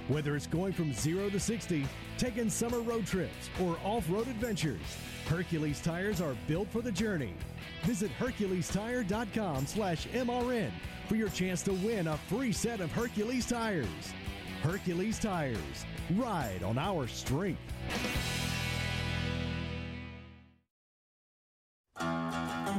Whether 0.07 0.35
it's 0.35 0.47
going 0.47 0.73
from 0.73 0.93
zero 0.93 1.29
to 1.29 1.39
60, 1.39 1.85
taking 2.17 2.49
summer 2.49 2.79
road 2.81 3.05
trips, 3.05 3.49
or 3.61 3.77
off 3.83 4.09
road 4.09 4.27
adventures, 4.27 4.81
Hercules 5.27 5.81
tires 5.81 6.21
are 6.21 6.35
built 6.47 6.67
for 6.69 6.81
the 6.81 6.91
journey. 6.91 7.33
Visit 7.83 8.11
HerculesTire.com 8.19 9.65
slash 9.65 10.07
MRN 10.09 10.71
for 11.07 11.15
your 11.15 11.29
chance 11.29 11.61
to 11.63 11.73
win 11.73 12.07
a 12.07 12.17
free 12.17 12.51
set 12.51 12.79
of 12.79 12.91
Hercules 12.91 13.45
tires. 13.45 14.13
Hercules 14.63 15.19
Tires. 15.19 15.85
Ride 16.15 16.63
on 16.63 16.77
our 16.77 17.05
strength. 17.05 17.59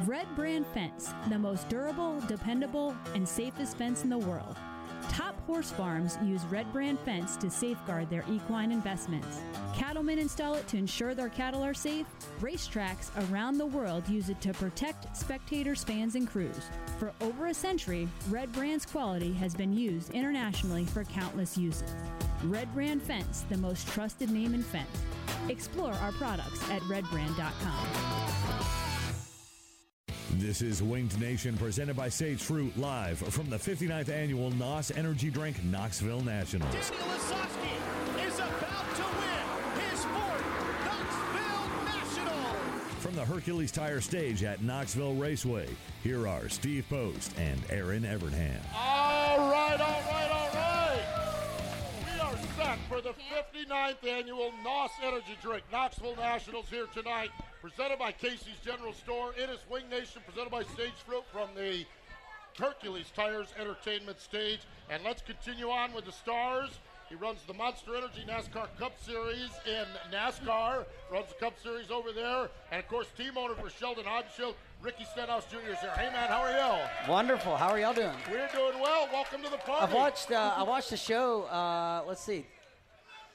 Red 0.06 0.26
Brand 0.34 0.66
Fence, 0.68 1.10
the 1.28 1.38
most 1.38 1.68
durable, 1.68 2.20
dependable, 2.20 2.96
and 3.14 3.28
safest 3.28 3.76
fence 3.76 4.02
in 4.02 4.08
the 4.08 4.18
world. 4.18 4.56
Top 5.10 5.38
horse 5.46 5.70
farms 5.70 6.18
use 6.22 6.44
Red 6.46 6.72
Brand 6.72 6.98
Fence 7.00 7.36
to 7.36 7.50
safeguard 7.50 8.08
their 8.08 8.24
equine 8.30 8.72
investments. 8.72 9.40
Cattlemen 9.74 10.20
install 10.20 10.54
it 10.54 10.68
to 10.68 10.76
ensure 10.76 11.14
their 11.14 11.28
cattle 11.28 11.62
are 11.64 11.74
safe. 11.74 12.06
Racetracks 12.40 13.10
around 13.30 13.58
the 13.58 13.66
world 13.66 14.08
use 14.08 14.28
it 14.28 14.40
to 14.40 14.52
protect 14.52 15.16
spectators, 15.16 15.82
fans, 15.82 16.14
and 16.14 16.28
crews. 16.28 16.70
For 16.98 17.12
over 17.20 17.46
a 17.46 17.54
century, 17.54 18.08
Red 18.30 18.52
Brand's 18.52 18.86
quality 18.86 19.32
has 19.34 19.52
been 19.54 19.72
used 19.72 20.12
internationally 20.12 20.84
for 20.84 21.02
countless 21.04 21.58
uses. 21.58 21.92
Red 22.44 22.72
Brand 22.72 23.02
Fence, 23.02 23.44
the 23.48 23.56
most 23.56 23.88
trusted 23.88 24.30
name 24.30 24.54
in 24.54 24.62
fence. 24.62 24.86
Explore 25.48 25.94
our 25.94 26.12
products 26.12 26.62
at 26.70 26.80
redbrand.com. 26.82 28.24
This 30.36 30.62
is 30.62 30.82
Winged 30.82 31.18
Nation 31.20 31.56
presented 31.56 31.96
by 31.96 32.08
Sage 32.08 32.42
Fruit 32.42 32.76
live 32.76 33.18
from 33.18 33.50
the 33.50 33.56
59th 33.56 34.08
annual 34.08 34.50
NOS 34.50 34.90
Energy 34.92 35.30
Drink 35.30 35.62
Knoxville 35.64 36.20
Nationals. 36.22 36.92
The 43.14 43.24
Hercules 43.24 43.70
Tire 43.70 44.00
stage 44.00 44.42
at 44.42 44.60
Knoxville 44.60 45.14
Raceway, 45.14 45.68
here 46.02 46.26
are 46.26 46.48
Steve 46.48 46.84
Post 46.90 47.30
and 47.38 47.62
Erin 47.70 48.02
Evernham. 48.02 48.58
All 48.74 49.38
right, 49.48 49.80
all 49.80 50.02
right, 50.10 50.30
all 50.32 50.48
right. 50.52 51.04
We 52.12 52.20
are 52.20 52.36
set 52.56 52.78
for 52.88 53.00
the 53.00 53.14
59th 53.30 54.04
annual 54.04 54.52
NOS 54.64 54.90
Energy 55.00 55.38
Drink 55.40 55.62
Knoxville 55.70 56.16
Nationals 56.16 56.66
here 56.68 56.86
tonight, 56.92 57.30
presented 57.62 58.00
by 58.00 58.10
Casey's 58.10 58.58
General 58.64 58.92
Store. 58.92 59.32
It 59.36 59.48
is 59.48 59.60
Wing 59.70 59.88
Nation, 59.88 60.20
presented 60.26 60.50
by 60.50 60.64
Sage 60.76 60.98
Fruit 61.06 61.22
from 61.32 61.50
the 61.54 61.86
Hercules 62.58 63.12
Tires 63.14 63.54
Entertainment 63.60 64.20
Stage. 64.20 64.62
And 64.90 65.04
let's 65.04 65.22
continue 65.22 65.68
on 65.68 65.92
with 65.92 66.04
the 66.04 66.12
stars. 66.12 66.80
He 67.14 67.20
runs 67.20 67.44
the 67.46 67.54
Monster 67.54 67.94
Energy 67.94 68.24
NASCAR 68.28 68.66
Cup 68.76 68.92
Series 69.00 69.50
in 69.66 69.84
NASCAR, 70.12 70.84
runs 71.12 71.28
the 71.28 71.34
Cup 71.38 71.54
Series 71.62 71.88
over 71.88 72.10
there. 72.10 72.48
And 72.72 72.80
of 72.80 72.88
course, 72.88 73.06
team 73.16 73.38
owner 73.38 73.54
for 73.54 73.70
Sheldon 73.70 74.04
Haudenschild, 74.04 74.54
Ricky 74.82 75.04
Stenhouse 75.12 75.44
Jr. 75.48 75.58
is 75.70 75.78
here. 75.78 75.92
Hey 75.96 76.10
man, 76.10 76.28
how 76.28 76.40
are 76.40 76.50
y'all? 76.50 76.88
Wonderful. 77.08 77.56
How 77.56 77.68
are 77.68 77.78
y'all 77.78 77.94
doing? 77.94 78.16
We're 78.28 78.48
doing 78.52 78.80
well. 78.82 79.08
Welcome 79.12 79.44
to 79.44 79.48
the 79.48 79.58
party. 79.58 79.84
I've 79.84 79.92
watched. 79.92 80.32
Uh, 80.32 80.54
I 80.56 80.64
watched 80.64 80.90
the 80.90 80.96
show. 80.96 81.44
Uh, 81.44 82.02
let's 82.04 82.20
see, 82.20 82.46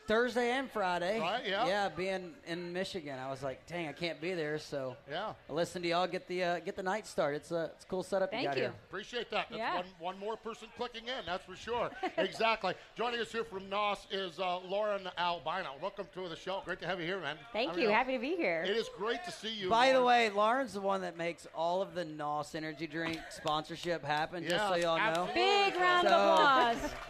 Thursday 0.10 0.49
and 0.53 0.72
Friday. 0.72 1.20
Right, 1.20 1.43
yeah. 1.47 1.68
Yeah, 1.68 1.89
being 1.89 2.32
in 2.47 2.74
Michigan, 2.74 3.20
I 3.20 3.30
was 3.30 3.43
like, 3.43 3.68
dang, 3.68 3.88
I 3.88 3.91
can't 3.91 4.20
be 4.20 4.34
there. 4.34 4.57
So 4.57 4.97
Yeah. 5.07 5.34
I 5.47 5.53
listened 5.53 5.84
to 5.84 5.89
y'all 5.89 6.07
get 6.07 6.28
the 6.28 6.43
uh, 6.43 6.60
get 6.62 6.76
the 6.76 6.82
night 6.82 7.05
start. 7.05 7.36
It's 7.36 7.51
a 7.51 7.66
it's 7.76 7.86
a 7.86 7.88
cool 7.88 8.01
setup 8.01 8.34
you 8.34 8.41
got 8.41 8.55
here. 8.55 8.74
Appreciate 8.88 9.30
that. 9.30 9.45
That's 9.51 9.60
Yeah. 9.60 9.76
one, 9.76 9.86
one 9.99 10.18
more 10.18 10.36
person 10.36 10.68
clicking 10.76 11.03
in, 11.03 11.26
that's 11.28 11.45
for 11.45 11.55
sure. 11.55 11.91
exactly. 12.18 12.74
Joining 12.97 13.20
us 13.20 13.32
here 13.32 13.43
from 13.43 13.70
NOS 13.70 14.07
is 14.10 14.39
uh, 14.39 14.57
Lauren 14.62 15.07
Albino. 15.16 15.74
Welcome 15.80 16.07
to 16.16 16.28
the 16.28 16.36
show. 16.36 16.64
Great 16.66 16.80
to 16.82 16.88
have 16.88 16.99
you 16.99 17.05
here, 17.05 17.20
man. 17.20 17.38
Thank 17.53 17.70
How 17.74 17.78
are 17.78 17.80
you. 17.80 17.89
Happy 17.89 18.14
to 18.14 18.20
be 18.20 18.36
here. 18.36 18.64
It 18.68 18.76
is 18.76 18.89
great 18.97 19.24
to 19.26 19.32
see 19.32 19.53
you. 19.53 19.70
By 19.70 19.93
the 19.93 20.03
way, 20.03 20.32
Lauren's 20.32 20.74
the 20.74 20.82
one 20.82 21.01
that 21.01 21.18
makes 21.18 21.45
all 21.53 21.84
of 21.84 21.93
the 21.93 22.03
NOS 22.03 22.55
energy 22.55 22.88
drink 22.88 23.20
sponsorship 23.30 24.03
happen. 24.03 24.43
just 24.43 24.70
so 24.70 24.76
y'all 24.76 24.97
know. 24.97 25.30
Big 25.36 25.76
round 25.76 26.07
of 26.07 26.12
So- 26.12 26.34
applause. 26.34 26.91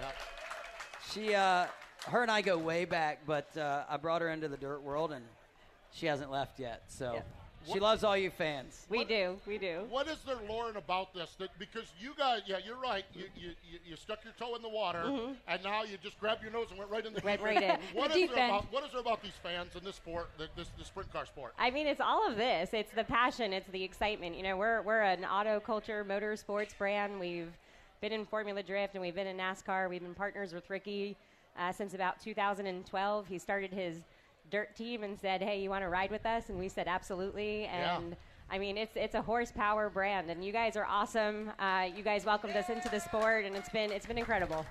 She, 1.13 1.33
uh, 1.33 1.65
her 2.09 2.21
and 2.21 2.31
I 2.31 2.41
go 2.41 2.57
way 2.57 2.85
back, 2.85 3.19
but 3.25 3.55
uh, 3.57 3.83
I 3.89 3.97
brought 3.97 4.21
her 4.21 4.29
into 4.29 4.47
the 4.47 4.57
dirt 4.57 4.81
world, 4.81 5.11
and 5.11 5.23
she 5.93 6.05
hasn't 6.05 6.31
left 6.31 6.59
yet. 6.59 6.83
So 6.87 7.21
she 7.65 7.71
What- 7.73 7.81
loves 7.81 8.03
all 8.03 8.15
you 8.17 8.29
fans. 8.31 8.85
We 8.89 9.03
do. 9.03 9.39
We 9.45 9.57
do. 9.57 9.85
What 9.89 10.07
is 10.07 10.17
there, 10.25 10.37
Lauren, 10.47 10.77
about 10.77 11.13
this? 11.13 11.35
That 11.39 11.49
because 11.59 11.91
you 11.99 12.13
guys, 12.17 12.41
yeah, 12.45 12.57
you're 12.65 12.77
right. 12.77 13.05
You 13.13 13.25
you, 13.35 13.49
you, 13.69 13.79
you 13.85 13.95
stuck 13.95 14.23
your 14.23 14.33
toe 14.39 14.55
in 14.55 14.61
the 14.61 14.69
water, 14.69 15.03
Mhm. 15.03 15.35
and 15.47 15.63
now 15.63 15.83
you 15.83 15.97
just 15.97 16.19
grabbed 16.19 16.41
your 16.41 16.51
nose 16.51 16.67
and 16.69 16.79
went 16.79 16.89
right 16.89 17.05
in 17.05 17.13
the 17.13 17.21
Went 17.23 17.39
deep 17.41 17.45
right 17.45 17.61
end. 17.63 17.81
in. 17.91 17.97
What 17.97 18.09
The 18.11 18.15
is 18.15 18.21
deep 18.21 18.29
there 18.35 18.39
end. 18.43 18.51
about 18.55 18.71
what 18.71 18.83
is 18.85 18.91
there 18.91 19.01
about 19.01 19.21
these 19.21 19.33
fans 19.43 19.75
in 19.75 19.83
this 19.83 19.95
sport, 19.97 20.29
the, 20.37 20.47
this 20.55 20.69
the 20.77 20.85
sprint 20.85 21.11
car 21.11 21.25
sport? 21.25 21.53
I 21.59 21.69
mean, 21.69 21.85
it's 21.87 22.01
all 22.01 22.27
of 22.29 22.37
this. 22.37 22.73
It's 22.73 22.91
the 22.93 23.03
passion. 23.03 23.51
It's 23.53 23.67
the 23.69 23.83
excitement. 23.83 24.35
You 24.35 24.43
know, 24.43 24.57
we're 24.57 24.81
we're 24.81 25.01
an 25.01 25.25
auto 25.25 25.59
culture 25.59 26.03
motorsports 26.05 26.75
brand. 26.77 27.19
We've 27.19 27.51
been 28.01 28.13
in 28.13 28.25
Formula 28.25 28.63
Drift 28.63 28.93
and 28.95 29.01
we've 29.01 29.15
been 29.15 29.27
in 29.27 29.35
NASCAR. 29.37 29.89
We've 29.89 30.01
been 30.01 30.15
partners 30.15 30.53
with 30.53 30.69
Ricky 30.69 31.17
uh, 31.59 31.71
since 31.71 31.93
about 31.93 32.19
2012. 32.21 33.27
He 33.27 33.37
started 33.37 33.71
his 33.71 33.97
dirt 34.49 34.75
team 34.75 35.03
and 35.03 35.19
said, 35.19 35.41
"Hey, 35.41 35.61
you 35.61 35.69
want 35.69 35.83
to 35.83 35.89
ride 35.89 36.09
with 36.11 36.25
us?" 36.25 36.49
And 36.49 36.57
we 36.57 36.69
said, 36.69 36.87
"Absolutely." 36.87 37.63
Yeah. 37.63 37.97
And 37.97 38.15
I 38.49 38.57
mean, 38.57 38.77
it's 38.77 38.95
it's 38.95 39.15
a 39.15 39.21
horsepower 39.21 39.89
brand, 39.89 40.29
and 40.31 40.43
you 40.43 40.51
guys 40.51 40.75
are 40.75 40.85
awesome. 40.85 41.51
Uh, 41.59 41.87
you 41.95 42.03
guys 42.03 42.25
welcomed 42.25 42.55
us 42.55 42.69
into 42.69 42.89
the 42.89 42.99
sport, 42.99 43.45
and 43.45 43.55
it's 43.55 43.69
been 43.69 43.91
it's 43.91 44.05
been 44.05 44.17
incredible. 44.17 44.65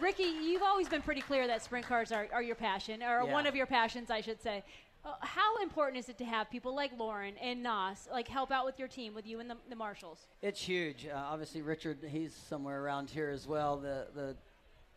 Ricky, 0.00 0.22
you've 0.24 0.62
always 0.62 0.88
been 0.88 1.02
pretty 1.02 1.20
clear 1.20 1.46
that 1.46 1.62
sprint 1.62 1.84
cars 1.86 2.12
are, 2.12 2.26
are 2.32 2.42
your 2.42 2.56
passion, 2.56 3.02
or 3.02 3.24
Yeah. 3.26 3.32
one 3.32 3.46
of 3.46 3.54
your 3.54 3.66
passions, 3.66 4.10
I 4.10 4.22
should 4.22 4.40
say. 4.40 4.64
Uh, 5.04 5.12
how 5.20 5.56
important 5.62 5.98
is 5.98 6.08
it 6.08 6.16
to 6.16 6.24
have 6.24 6.48
people 6.48 6.74
like 6.74 6.92
Lauren 6.96 7.36
and 7.36 7.62
NOS 7.62 8.08
like 8.10 8.26
help 8.26 8.50
out 8.50 8.64
with 8.64 8.78
your 8.78 8.88
team, 8.88 9.14
with 9.14 9.26
you 9.26 9.40
and 9.40 9.50
the, 9.50 9.56
the 9.68 9.76
marshals? 9.76 10.28
It's 10.40 10.62
huge. 10.62 11.06
Uh, 11.06 11.14
obviously, 11.16 11.60
Richard, 11.60 11.98
he's 12.08 12.34
somewhere 12.34 12.82
around 12.82 13.10
here 13.10 13.28
as 13.28 13.46
well, 13.46 13.76
the, 13.76 14.06
the 14.14 14.34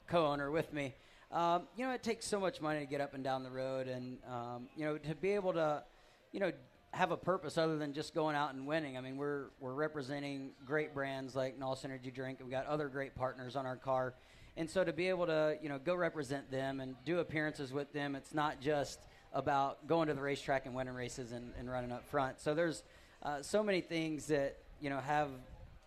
co 0.07 0.27
owner 0.27 0.49
with 0.49 0.71
me. 0.71 0.93
Um, 1.31 1.63
you 1.75 1.85
know, 1.85 1.91
it 1.91 2.03
takes 2.03 2.25
so 2.25 2.39
much 2.39 2.61
money 2.61 2.79
to 2.79 2.85
get 2.85 3.01
up 3.01 3.13
and 3.13 3.23
down 3.23 3.43
the 3.43 3.51
road, 3.51 3.87
and, 3.87 4.17
um, 4.29 4.67
you 4.75 4.85
know, 4.85 4.97
to 4.97 5.15
be 5.15 5.31
able 5.31 5.53
to, 5.53 5.83
you 6.31 6.39
know, 6.39 6.51
have 6.91 7.11
a 7.11 7.17
purpose 7.17 7.57
other 7.57 7.77
than 7.77 7.93
just 7.93 8.13
going 8.15 8.35
out 8.35 8.53
and 8.53 8.65
winning. 8.65 8.97
I 8.97 9.01
mean, 9.01 9.17
we're, 9.17 9.47
we're 9.59 9.73
representing 9.73 10.51
great 10.65 10.93
brands 10.93 11.35
like 11.35 11.59
NOS 11.59 11.83
Energy 11.83 12.09
Drink. 12.09 12.39
We've 12.41 12.49
got 12.49 12.67
other 12.67 12.87
great 12.87 13.15
partners 13.15 13.57
on 13.57 13.65
our 13.65 13.75
car. 13.75 14.13
And 14.55 14.69
so 14.69 14.85
to 14.85 14.93
be 14.93 15.09
able 15.09 15.25
to, 15.25 15.57
you 15.61 15.67
know, 15.67 15.77
go 15.77 15.93
represent 15.93 16.49
them 16.49 16.79
and 16.79 16.95
do 17.03 17.19
appearances 17.19 17.73
with 17.73 17.91
them, 17.91 18.15
it's 18.15 18.33
not 18.33 18.61
just 18.61 18.99
about 19.33 19.85
going 19.87 20.07
to 20.07 20.13
the 20.13 20.21
racetrack 20.21 20.65
and 20.65 20.73
winning 20.73 20.93
races 20.93 21.33
and, 21.33 21.51
and 21.59 21.69
running 21.69 21.91
up 21.91 22.09
front. 22.09 22.39
So 22.39 22.55
there's 22.55 22.83
uh, 23.21 23.41
so 23.41 23.61
many 23.61 23.81
things 23.81 24.27
that, 24.27 24.55
you 24.79 24.89
know, 24.89 24.99
have, 24.99 25.27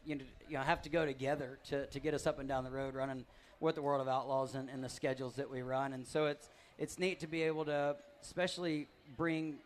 you 0.05 0.17
know, 0.17 0.25
you 0.47 0.59
know, 0.59 0.63
have 0.63 0.83
to 0.83 0.91
go 0.91 1.07
together 1.07 1.59
to, 1.69 1.87
to 1.87 2.01
get 2.01 2.13
us 2.13 2.27
up 2.27 2.39
and 2.39 2.47
down 2.47 2.65
the 2.65 2.71
road 2.71 2.95
running 2.95 3.25
with 3.61 3.75
the 3.75 3.83
World 3.83 4.01
of 4.01 4.09
Outlaws 4.09 4.55
and, 4.55 4.69
and 4.69 4.83
the 4.83 4.89
schedules 4.89 5.35
that 5.35 5.51
we 5.51 5.63
run. 5.63 5.93
And 5.93 6.07
so 6.07 6.27
it's, 6.27 6.49
it's 6.79 6.99
neat 6.99 7.21
to 7.21 7.27
be 7.27 7.43
able 7.43 7.65
to 7.67 7.97
especially 8.23 8.89
bring 9.17 9.57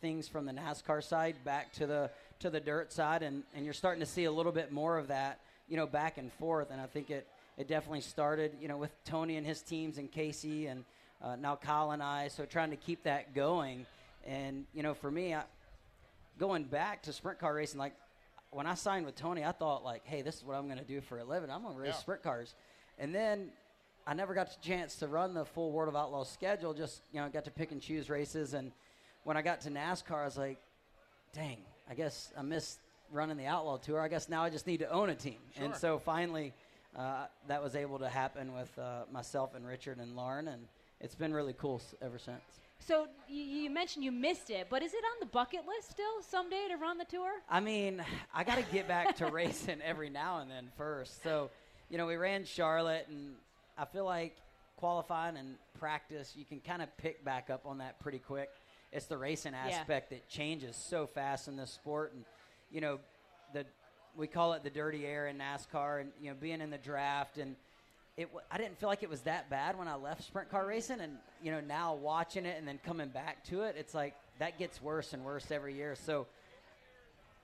things 0.00 0.28
from 0.28 0.46
the 0.46 0.52
NASCAR 0.52 1.02
side 1.02 1.36
back 1.44 1.72
to 1.74 1.86
the 1.86 2.10
to 2.40 2.48
the 2.48 2.60
dirt 2.60 2.90
side, 2.90 3.22
and, 3.22 3.42
and 3.54 3.66
you're 3.66 3.74
starting 3.74 4.00
to 4.00 4.06
see 4.06 4.24
a 4.24 4.32
little 4.32 4.52
bit 4.52 4.72
more 4.72 4.96
of 4.96 5.08
that, 5.08 5.40
you 5.68 5.76
know, 5.76 5.86
back 5.86 6.16
and 6.16 6.32
forth. 6.34 6.70
And 6.70 6.80
I 6.80 6.86
think 6.86 7.10
it 7.10 7.26
it 7.58 7.68
definitely 7.68 8.00
started, 8.00 8.52
you 8.62 8.66
know, 8.68 8.78
with 8.78 8.90
Tony 9.04 9.36
and 9.36 9.46
his 9.46 9.60
teams 9.60 9.98
and 9.98 10.10
Casey, 10.10 10.66
and 10.66 10.84
uh, 11.22 11.36
now 11.36 11.56
Kyle 11.56 11.90
and 11.90 12.02
I. 12.02 12.28
So 12.28 12.46
trying 12.46 12.70
to 12.70 12.76
keep 12.76 13.02
that 13.02 13.34
going, 13.34 13.84
and 14.26 14.64
you 14.72 14.82
know, 14.82 14.94
for 14.94 15.10
me, 15.10 15.34
I, 15.34 15.42
going 16.38 16.64
back 16.64 17.02
to 17.02 17.12
sprint 17.12 17.38
car 17.38 17.52
racing, 17.54 17.78
like 17.78 17.94
when 18.52 18.66
I 18.66 18.74
signed 18.74 19.04
with 19.04 19.16
Tony, 19.16 19.44
I 19.44 19.52
thought 19.52 19.84
like, 19.84 20.06
hey, 20.06 20.22
this 20.22 20.36
is 20.36 20.44
what 20.44 20.56
I'm 20.56 20.64
going 20.66 20.78
to 20.78 20.84
do 20.84 21.02
for 21.02 21.18
a 21.18 21.24
living. 21.24 21.50
I'm 21.50 21.62
going 21.62 21.74
to 21.74 21.80
race 21.80 21.92
Yeah. 21.94 22.00
sprint 22.00 22.22
cars, 22.22 22.54
and 23.00 23.14
then 23.14 23.48
I 24.06 24.14
never 24.14 24.34
got 24.34 24.48
the 24.50 24.66
chance 24.66 24.96
to 24.96 25.08
run 25.08 25.34
the 25.34 25.44
full 25.44 25.72
World 25.72 25.88
of 25.88 25.96
Outlaws 25.96 26.30
schedule. 26.30 26.74
Just 26.74 27.02
you 27.12 27.20
know, 27.20 27.28
got 27.28 27.44
to 27.46 27.50
pick 27.50 27.72
and 27.72 27.80
choose 27.80 28.08
races, 28.08 28.54
and 28.54 28.70
when 29.24 29.36
I 29.36 29.42
got 29.42 29.62
to 29.62 29.70
NASCAR, 29.70 30.22
I 30.22 30.24
was 30.24 30.38
like, 30.38 30.58
dang, 31.34 31.58
I 31.88 31.94
guess 31.94 32.32
I 32.38 32.42
missed 32.42 32.78
running 33.10 33.36
the 33.36 33.46
Outlaw 33.46 33.78
Tour. 33.78 34.00
I 34.00 34.08
guess 34.08 34.28
now 34.28 34.44
I 34.44 34.50
just 34.50 34.66
need 34.66 34.78
to 34.80 34.90
own 34.90 35.10
a 35.10 35.14
team, 35.14 35.38
and 35.56 35.74
so 35.74 35.98
finally, 35.98 36.52
uh, 36.96 37.26
that 37.48 37.62
was 37.62 37.74
able 37.74 37.98
to 37.98 38.08
happen 38.08 38.52
with 38.54 38.78
uh, 38.78 39.02
myself 39.10 39.54
and 39.54 39.66
Richard 39.66 39.98
and 39.98 40.14
Lauren, 40.14 40.48
and 40.48 40.62
it's 41.00 41.14
been 41.14 41.32
really 41.32 41.54
cool 41.54 41.80
ever 42.02 42.18
since. 42.18 42.42
So 42.80 43.06
you, 43.28 43.42
you 43.42 43.70
mentioned 43.70 44.04
you 44.04 44.12
missed 44.12 44.50
it, 44.50 44.66
but 44.70 44.82
is 44.82 44.92
it 44.94 45.04
on 45.04 45.20
the 45.20 45.26
bucket 45.26 45.60
list 45.66 45.90
still 45.90 46.22
someday 46.22 46.66
to 46.70 46.76
run 46.76 46.98
the 46.98 47.04
tour? 47.04 47.30
I 47.48 47.60
mean, 47.60 48.02
I 48.34 48.42
got 48.42 48.56
to 48.56 48.64
get 48.72 48.88
back 48.88 49.16
to 49.16 49.26
racing 49.30 49.80
every 49.84 50.10
now 50.10 50.38
and 50.38 50.50
then 50.50 50.68
first. 50.76 51.22
So, 51.22 51.50
you 51.90 51.98
know, 51.98 52.06
we 52.06 52.16
ran 52.16 52.44
Charlotte, 52.44 53.06
and 53.08 53.34
I 53.76 53.84
feel 53.84 54.04
like 54.04 54.36
qualifying 54.76 55.36
and 55.36 55.56
practice, 55.78 56.34
you 56.36 56.44
can 56.44 56.60
kind 56.60 56.80
of 56.80 56.96
pick 56.96 57.24
back 57.24 57.50
up 57.50 57.66
on 57.66 57.78
that 57.78 58.00
pretty 58.00 58.18
quick. 58.20 58.48
It's 58.92 59.06
the 59.06 59.18
racing 59.18 59.52
Yeah. 59.52 59.66
aspect 59.66 60.10
that 60.10 60.28
changes 60.28 60.76
so 60.76 61.06
fast 61.06 61.48
in 61.48 61.56
this 61.56 61.70
sport, 61.70 62.12
and 62.14 62.24
you 62.70 62.80
know, 62.80 63.00
the 63.52 63.66
we 64.16 64.26
call 64.26 64.54
it 64.54 64.62
the 64.64 64.70
dirty 64.70 65.06
air 65.06 65.26
in 65.28 65.38
NASCAR, 65.38 66.00
and 66.00 66.12
you 66.20 66.30
know, 66.30 66.36
being 66.40 66.60
in 66.60 66.70
the 66.70 66.78
draft 66.78 67.36
and. 67.38 67.56
It, 68.16 68.24
w- 68.24 68.44
I 68.50 68.58
didn't 68.58 68.78
feel 68.78 68.88
like 68.88 69.02
it 69.02 69.08
was 69.08 69.22
that 69.22 69.48
bad 69.48 69.78
when 69.78 69.88
I 69.88 69.94
left 69.94 70.24
sprint 70.24 70.50
car 70.50 70.66
racing, 70.66 71.00
and 71.00 71.16
you 71.40 71.52
know 71.52 71.60
now 71.60 71.94
watching 71.94 72.44
it 72.44 72.58
and 72.58 72.68
then 72.68 72.78
coming 72.84 73.08
back 73.08 73.44
to 73.44 73.62
it, 73.62 73.76
it's 73.78 73.94
like 73.94 74.14
that 74.40 74.58
gets 74.58 74.82
worse 74.82 75.14
and 75.14 75.24
worse 75.24 75.50
every 75.50 75.74
year. 75.74 75.94
So 75.94 76.26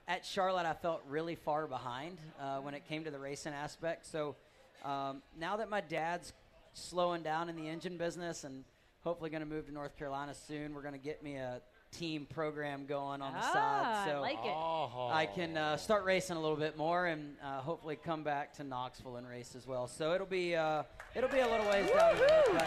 at 0.08 0.24
Charlotte, 0.24 0.66
I 0.66 0.74
felt 0.74 1.02
really 1.08 1.34
far 1.34 1.66
behind 1.66 2.18
uh, 2.40 2.58
when 2.58 2.74
it 2.74 2.86
came 2.88 3.04
to 3.04 3.10
the 3.10 3.18
racing 3.18 3.52
aspect. 3.52 4.06
So 4.06 4.36
um, 4.84 5.22
now 5.38 5.56
that 5.56 5.68
my 5.68 5.80
dad's 5.80 6.32
slowing 6.74 7.22
down 7.22 7.48
in 7.48 7.56
the 7.56 7.68
engine 7.68 7.96
business 7.96 8.44
and 8.44 8.64
hopefully 9.02 9.30
going 9.30 9.40
to 9.40 9.46
move 9.48 9.66
to 9.66 9.72
North 9.72 9.96
Carolina 9.96 10.34
soon, 10.34 10.74
we're 10.74 10.82
going 10.82 10.94
to 10.94 11.00
get 11.00 11.22
me 11.22 11.36
a 11.36 11.60
team 11.92 12.26
program 12.32 12.84
going 12.86 13.22
on 13.22 13.32
the 13.32 13.38
Ah, 13.40 13.52
side. 13.52 14.08
I 14.08 14.12
So 14.12 14.20
like 14.20 14.38
it. 14.44 14.52
Oh. 14.54 15.08
I 15.10 15.26
can 15.26 15.56
uh, 15.56 15.76
start 15.76 16.04
racing 16.04 16.36
a 16.36 16.40
little 16.40 16.56
bit 16.56 16.76
more 16.76 17.06
and 17.06 17.34
uh, 17.42 17.60
hopefully 17.60 17.96
come 17.96 18.22
back 18.22 18.52
to 18.54 18.64
Knoxville 18.64 19.16
and 19.16 19.26
race 19.26 19.54
as 19.56 19.66
well. 19.66 19.86
So 19.88 20.12
it'll 20.12 20.26
be 20.26 20.54
uh, 20.54 20.82
it'll 21.14 21.30
be 21.30 21.40
a 21.40 21.48
little 21.48 21.66
ways 21.70 21.88
down 21.90 22.16
the 22.16 22.22
road, 22.22 22.62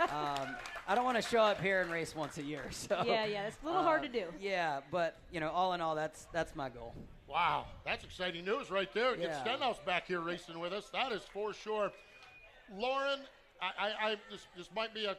um, 0.00 0.56
I 0.86 0.94
don't 0.94 1.04
want 1.04 1.16
to 1.16 1.22
show 1.22 1.40
up 1.40 1.60
here 1.60 1.80
and 1.80 1.90
race 1.90 2.14
once 2.14 2.38
a 2.38 2.42
year. 2.42 2.62
So 2.72 3.02
Yeah, 3.06 3.26
yeah, 3.26 3.46
it's 3.46 3.58
a 3.62 3.66
little 3.66 3.82
hard 3.82 4.00
uh, 4.00 4.04
to 4.04 4.08
do. 4.08 4.24
Yeah, 4.40 4.80
but 4.90 5.16
you 5.30 5.40
know, 5.40 5.50
all 5.50 5.72
in 5.74 5.80
all, 5.80 5.94
that's 5.94 6.26
that's 6.32 6.56
my 6.56 6.68
goal. 6.68 6.94
Wow, 7.28 7.66
that's 7.84 8.04
exciting 8.04 8.44
news 8.44 8.70
right 8.70 8.92
there. 8.92 9.16
Get 9.16 9.34
Stenhouse 9.40 9.78
back 9.86 10.06
here 10.06 10.20
racing 10.20 10.58
with 10.58 10.72
us. 10.72 10.90
That 10.92 11.12
is 11.12 11.22
for 11.32 11.54
sure. 11.54 11.92
Lauren, 12.76 13.20
I, 13.60 13.66
I, 13.78 14.10
I 14.10 14.16
this, 14.30 14.46
this 14.56 14.68
might 14.74 14.94
be 14.94 15.06
a. 15.06 15.16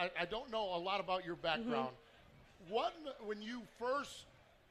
I, 0.00 0.10
I 0.20 0.24
don't 0.26 0.50
know 0.50 0.74
a 0.74 0.78
lot 0.78 1.00
about 1.00 1.24
your 1.24 1.36
background. 1.36 1.90
What 2.68 2.94
when 3.24 3.42
you 3.42 3.62
first 3.78 4.26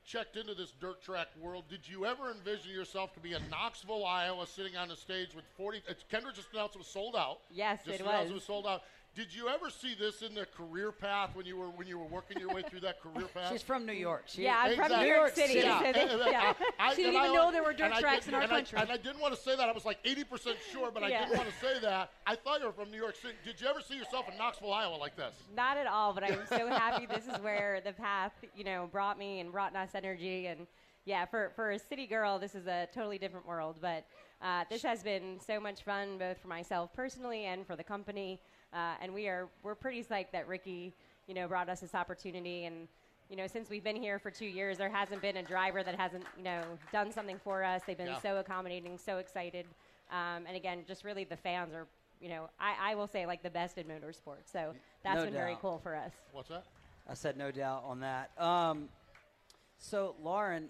checked 0.05 0.35
into 0.37 0.53
this 0.53 0.73
dirt 0.79 1.01
track 1.01 1.27
world, 1.39 1.65
did 1.69 1.87
you 1.87 2.05
ever 2.05 2.31
envision 2.31 2.71
yourself 2.71 3.13
to 3.13 3.19
be 3.19 3.33
in 3.33 3.41
Knoxville, 3.49 4.05
Iowa, 4.05 4.47
sitting 4.47 4.75
on 4.75 4.87
the 4.87 4.95
stage 4.95 5.35
with 5.35 5.45
40? 5.57 5.83
It's, 5.87 6.03
Kendra 6.11 6.33
just 6.33 6.47
announced 6.53 6.75
it 6.75 6.79
was 6.79 6.87
sold 6.87 7.15
out. 7.15 7.39
Yes, 7.51 7.85
just 7.85 7.99
it 7.99 8.05
was. 8.05 8.29
It 8.29 8.33
was 8.33 8.43
sold 8.43 8.65
out. 8.65 8.81
Did 9.13 9.35
you 9.35 9.49
ever 9.49 9.69
see 9.69 9.93
this 9.93 10.21
in 10.21 10.33
the 10.33 10.45
career 10.45 10.93
path 10.93 11.31
when 11.35 11.45
you 11.45 11.57
were 11.57 11.67
when 11.67 11.85
you 11.85 11.99
were 11.99 12.05
working 12.05 12.39
your 12.39 12.47
way 12.53 12.61
through 12.61 12.79
that 12.81 13.01
career 13.01 13.27
path? 13.33 13.51
She's 13.51 13.61
from 13.61 13.85
New 13.85 13.91
York. 13.91 14.23
She, 14.27 14.43
Yeah, 14.43 14.55
I'm 14.57 14.75
from 14.77 14.89
New 15.01 15.05
York 15.05 15.35
City. 15.35 15.55
Yeah. 15.59 15.79
so 15.79 15.85
And- 15.85 15.97
and 15.97 16.21
yeah. 16.31 16.53
I- 16.79 16.91
She 16.95 17.03
didn't 17.03 17.15
even 17.15 17.31
I- 17.31 17.33
know 17.33 17.51
there 17.51 17.61
were 17.61 17.73
dirt 17.73 17.93
tracks 17.95 18.29
in 18.29 18.33
our 18.35 18.41
and 18.43 18.51
I- 18.51 18.55
country. 18.55 18.79
and 18.79 18.89
I 18.89 18.95
didn't 18.95 19.19
want 19.19 19.35
to 19.35 19.39
say 19.41 19.53
that. 19.57 19.67
I 19.67 19.73
was 19.73 19.83
like 19.83 20.01
80% 20.05 20.55
sure, 20.71 20.91
but 20.91 21.03
I 21.03 21.09
Yeah. 21.09 21.25
didn't 21.25 21.39
want 21.39 21.49
to 21.49 21.55
say 21.59 21.77
that. 21.81 22.11
I 22.25 22.35
thought 22.35 22.61
you 22.61 22.67
were 22.67 22.71
from 22.71 22.89
New 22.89 22.97
York 23.01 23.17
City. 23.17 23.33
Did 23.43 23.59
you 23.59 23.67
ever 23.67 23.81
see 23.81 23.97
yourself 23.97 24.29
in 24.29 24.37
Knoxville, 24.37 24.71
Iowa 24.71 24.95
like 24.95 25.17
this? 25.17 25.33
Not 25.53 25.75
at 25.75 25.87
all, 25.87 26.13
but 26.13 26.23
I'm 26.23 26.47
so 26.47 26.67
happy 26.67 27.05
this 27.05 27.27
is 27.27 27.37
where 27.41 27.81
the 27.83 27.91
path, 27.91 28.31
you 28.55 28.63
know, 28.63 28.87
brought 28.93 29.19
me 29.19 29.41
and 29.41 29.51
brought 29.51 29.75
us 29.75 29.89
Energy. 29.93 30.47
And 30.47 30.67
yeah, 31.03 31.25
for, 31.25 31.51
for 31.57 31.71
a 31.71 31.79
city 31.79 32.07
girl, 32.07 32.39
this 32.39 32.55
is 32.55 32.65
a 32.65 32.87
totally 32.93 33.17
different 33.17 33.45
world. 33.45 33.75
But 33.81 34.05
uh, 34.41 34.63
this 34.69 34.81
has 34.83 35.03
been 35.03 35.37
so 35.45 35.59
much 35.59 35.83
fun, 35.83 36.17
both 36.17 36.39
for 36.39 36.47
myself 36.47 36.93
personally 36.93 37.43
and 37.43 37.67
for 37.67 37.75
the 37.75 37.83
company. 37.83 38.39
Uh, 38.73 38.93
and 39.01 39.13
we 39.13 39.27
are 39.27 39.47
we're 39.63 39.75
pretty 39.75 40.03
psyched 40.03 40.31
that 40.31 40.47
Ricky, 40.47 40.93
you 41.27 41.33
know, 41.33 41.47
brought 41.47 41.69
us 41.69 41.79
this 41.81 41.93
opportunity. 41.95 42.65
And 42.65 42.87
you 43.29 43.35
know, 43.37 43.47
since 43.47 43.69
we've 43.69 43.83
been 43.83 43.95
here 43.95 44.19
for 44.19 44.29
two 44.31 44.45
years, 44.45 44.77
there 44.77 44.89
hasn't 44.89 45.21
been 45.21 45.37
a 45.37 45.43
driver 45.43 45.83
that 45.83 45.95
hasn't, 45.97 46.25
you 46.37 46.43
know, 46.43 46.63
done 46.91 47.11
something 47.11 47.39
for 47.43 47.63
us. 47.63 47.81
They've 47.87 47.97
been 47.97 48.07
Yeah. 48.07 48.19
so 48.21 48.37
accommodating, 48.37 48.97
so 48.97 49.17
excited. 49.17 49.65
Um, 50.11 50.45
and 50.47 50.55
again, 50.55 50.79
just 50.87 51.03
really 51.05 51.23
the 51.23 51.37
fans 51.37 51.73
are 51.73 51.87
you 52.21 52.29
know, 52.29 52.49
I, 52.59 52.91
I 52.91 52.95
will 52.95 53.07
say 53.07 53.25
like 53.25 53.41
the 53.41 53.49
best 53.49 53.77
in 53.79 53.87
motorsports. 53.87 54.51
So 54.53 54.73
that's 55.03 55.17
No 55.17 55.25
been 55.25 55.33
very 55.33 55.57
cool 55.59 55.79
for 55.81 55.95
us. 55.95 56.11
What's 56.31 56.49
that? 56.49 56.65
I 57.09 57.15
said 57.15 57.35
no 57.35 57.49
doubt 57.51 57.83
on 57.85 57.99
that. 58.01 58.29
Um, 58.37 58.89
so 59.79 60.15
Lauren, 60.21 60.69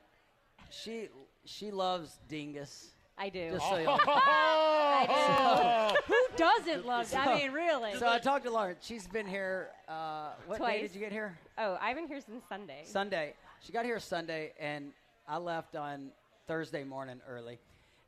she 0.69 1.09
she 1.45 1.69
loves 1.71 2.17
Dingus. 2.29 2.91
I 3.17 3.29
do. 3.29 3.51
Just 3.51 3.67
so 3.69 3.77
y'all- 3.77 3.99
I 4.07 5.93
do. 6.07 6.13
Who 6.41 6.47
doesn't 6.63 6.85
love? 6.85 7.13
I 7.13 7.25
So- 7.25 7.35
mean, 7.35 7.51
really. 7.51 7.95
So 7.97 8.07
I 8.09 8.17
talked 8.19 8.45
to 8.45 8.51
Lauren. 8.51 8.75
She's 8.81 9.07
been 9.07 9.27
here. 9.27 9.69
Uh, 9.87 10.31
what 10.47 10.57
Twice. 10.57 10.73
day 10.73 10.81
did 10.81 10.95
you 10.95 10.99
get 10.99 11.11
here? 11.11 11.37
Oh, 11.57 11.77
I've 11.79 11.95
been 11.95 12.07
here 12.07 12.19
since 12.21 12.43
Sunday. 12.49 12.81
Sunday. 12.83 13.35
She 13.61 13.71
got 13.71 13.85
here 13.85 13.99
Sunday, 13.99 14.53
and 14.59 14.91
I 15.27 15.37
left 15.37 15.75
on 15.75 16.11
Thursday 16.47 16.83
morning 16.83 17.21
early. 17.27 17.59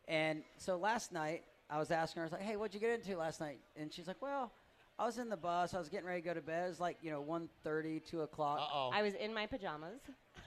And 0.07 0.43
so 0.57 0.77
last 0.77 1.11
night, 1.11 1.43
I 1.69 1.77
was 1.77 1.91
asking 1.91 2.21
her, 2.21 2.23
I 2.23 2.25
was 2.25 2.31
like, 2.33 2.41
hey, 2.41 2.55
what'd 2.55 2.73
you 2.73 2.79
get 2.79 2.89
into 2.89 3.15
last 3.17 3.39
night? 3.39 3.59
And 3.75 3.93
she's 3.93 4.07
like, 4.07 4.21
well, 4.21 4.51
I 4.97 5.05
was 5.05 5.19
in 5.19 5.29
the 5.29 5.37
bus. 5.37 5.73
I 5.75 5.79
was 5.79 5.89
getting 5.89 6.07
ready 6.07 6.21
to 6.21 6.27
go 6.27 6.33
to 6.33 6.41
bed. 6.41 6.65
It 6.65 6.69
was 6.69 6.79
like, 6.79 6.97
you 7.01 7.11
know, 7.11 7.21
1.30, 7.23 8.03
2 8.03 8.21
o'clock. 8.21 8.59
Uh-oh. 8.59 8.89
I 8.93 9.03
was 9.03 9.13
in 9.13 9.33
my 9.33 9.45
pajamas. 9.45 9.99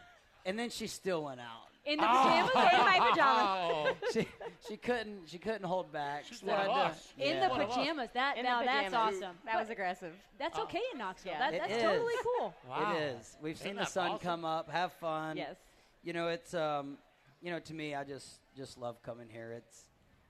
And 0.47 0.59
then 0.59 0.71
she 0.71 0.87
still 0.87 1.25
went 1.25 1.41
out. 1.41 1.65
In 1.85 1.99
the 1.99 2.05
pajamas 2.05 2.51
or 2.57 2.63
in 2.63 2.85
my 2.85 3.09
pajamas? 3.11 3.97
she, 4.13 4.29
she 4.69 4.77
couldn't 4.77 5.29
she 5.29 5.39
couldn't 5.39 5.63
hold 5.65 5.93
back. 5.93 6.25
She's 6.29 6.43
one 6.43 6.57
of 6.57 6.63
had 6.63 6.71
us. 6.91 7.09
to- 7.17 7.23
In 7.29 7.37
yeah. 7.37 7.49
the 7.49 7.55
pajamas. 7.55 8.09
That 8.15 8.39
In 8.39 8.45
now 8.45 8.59
the 8.61 8.65
that's 8.67 8.85
pajamas. 8.93 9.23
awesome. 9.23 9.37
That 9.45 9.61
was 9.61 9.71
aggressive. 9.71 10.13
That's 10.39 10.59
okay 10.59 10.81
in 10.93 10.99
Knoxville. 10.99 11.33
Yeah. 11.33 11.39
That, 11.39 11.55
It 11.55 11.61
that's 11.61 11.73
is. 11.75 11.83
totally 11.83 12.15
cool. 12.25 12.55
It 12.77 12.97
is. 13.03 13.37
We've 13.41 13.57
seen 13.57 13.67
Isn't 13.69 13.77
the 13.77 13.83
that 13.83 13.91
sun 13.91 14.11
awesome? 14.13 14.19
come 14.27 14.45
up, 14.45 14.69
have 14.71 14.93
fun. 14.95 15.37
Yes. 15.37 15.57
You 16.03 16.13
know, 16.13 16.27
it's 16.29 16.55
um, 16.55 16.99
you 17.41 17.51
know, 17.53 17.61
to 17.61 17.75
me, 17.75 17.95
I 17.95 18.03
just 18.03 18.41
just 18.57 18.79
love 18.79 19.01
coming 19.03 19.29
here. 19.31 19.53
It's, 19.57 19.85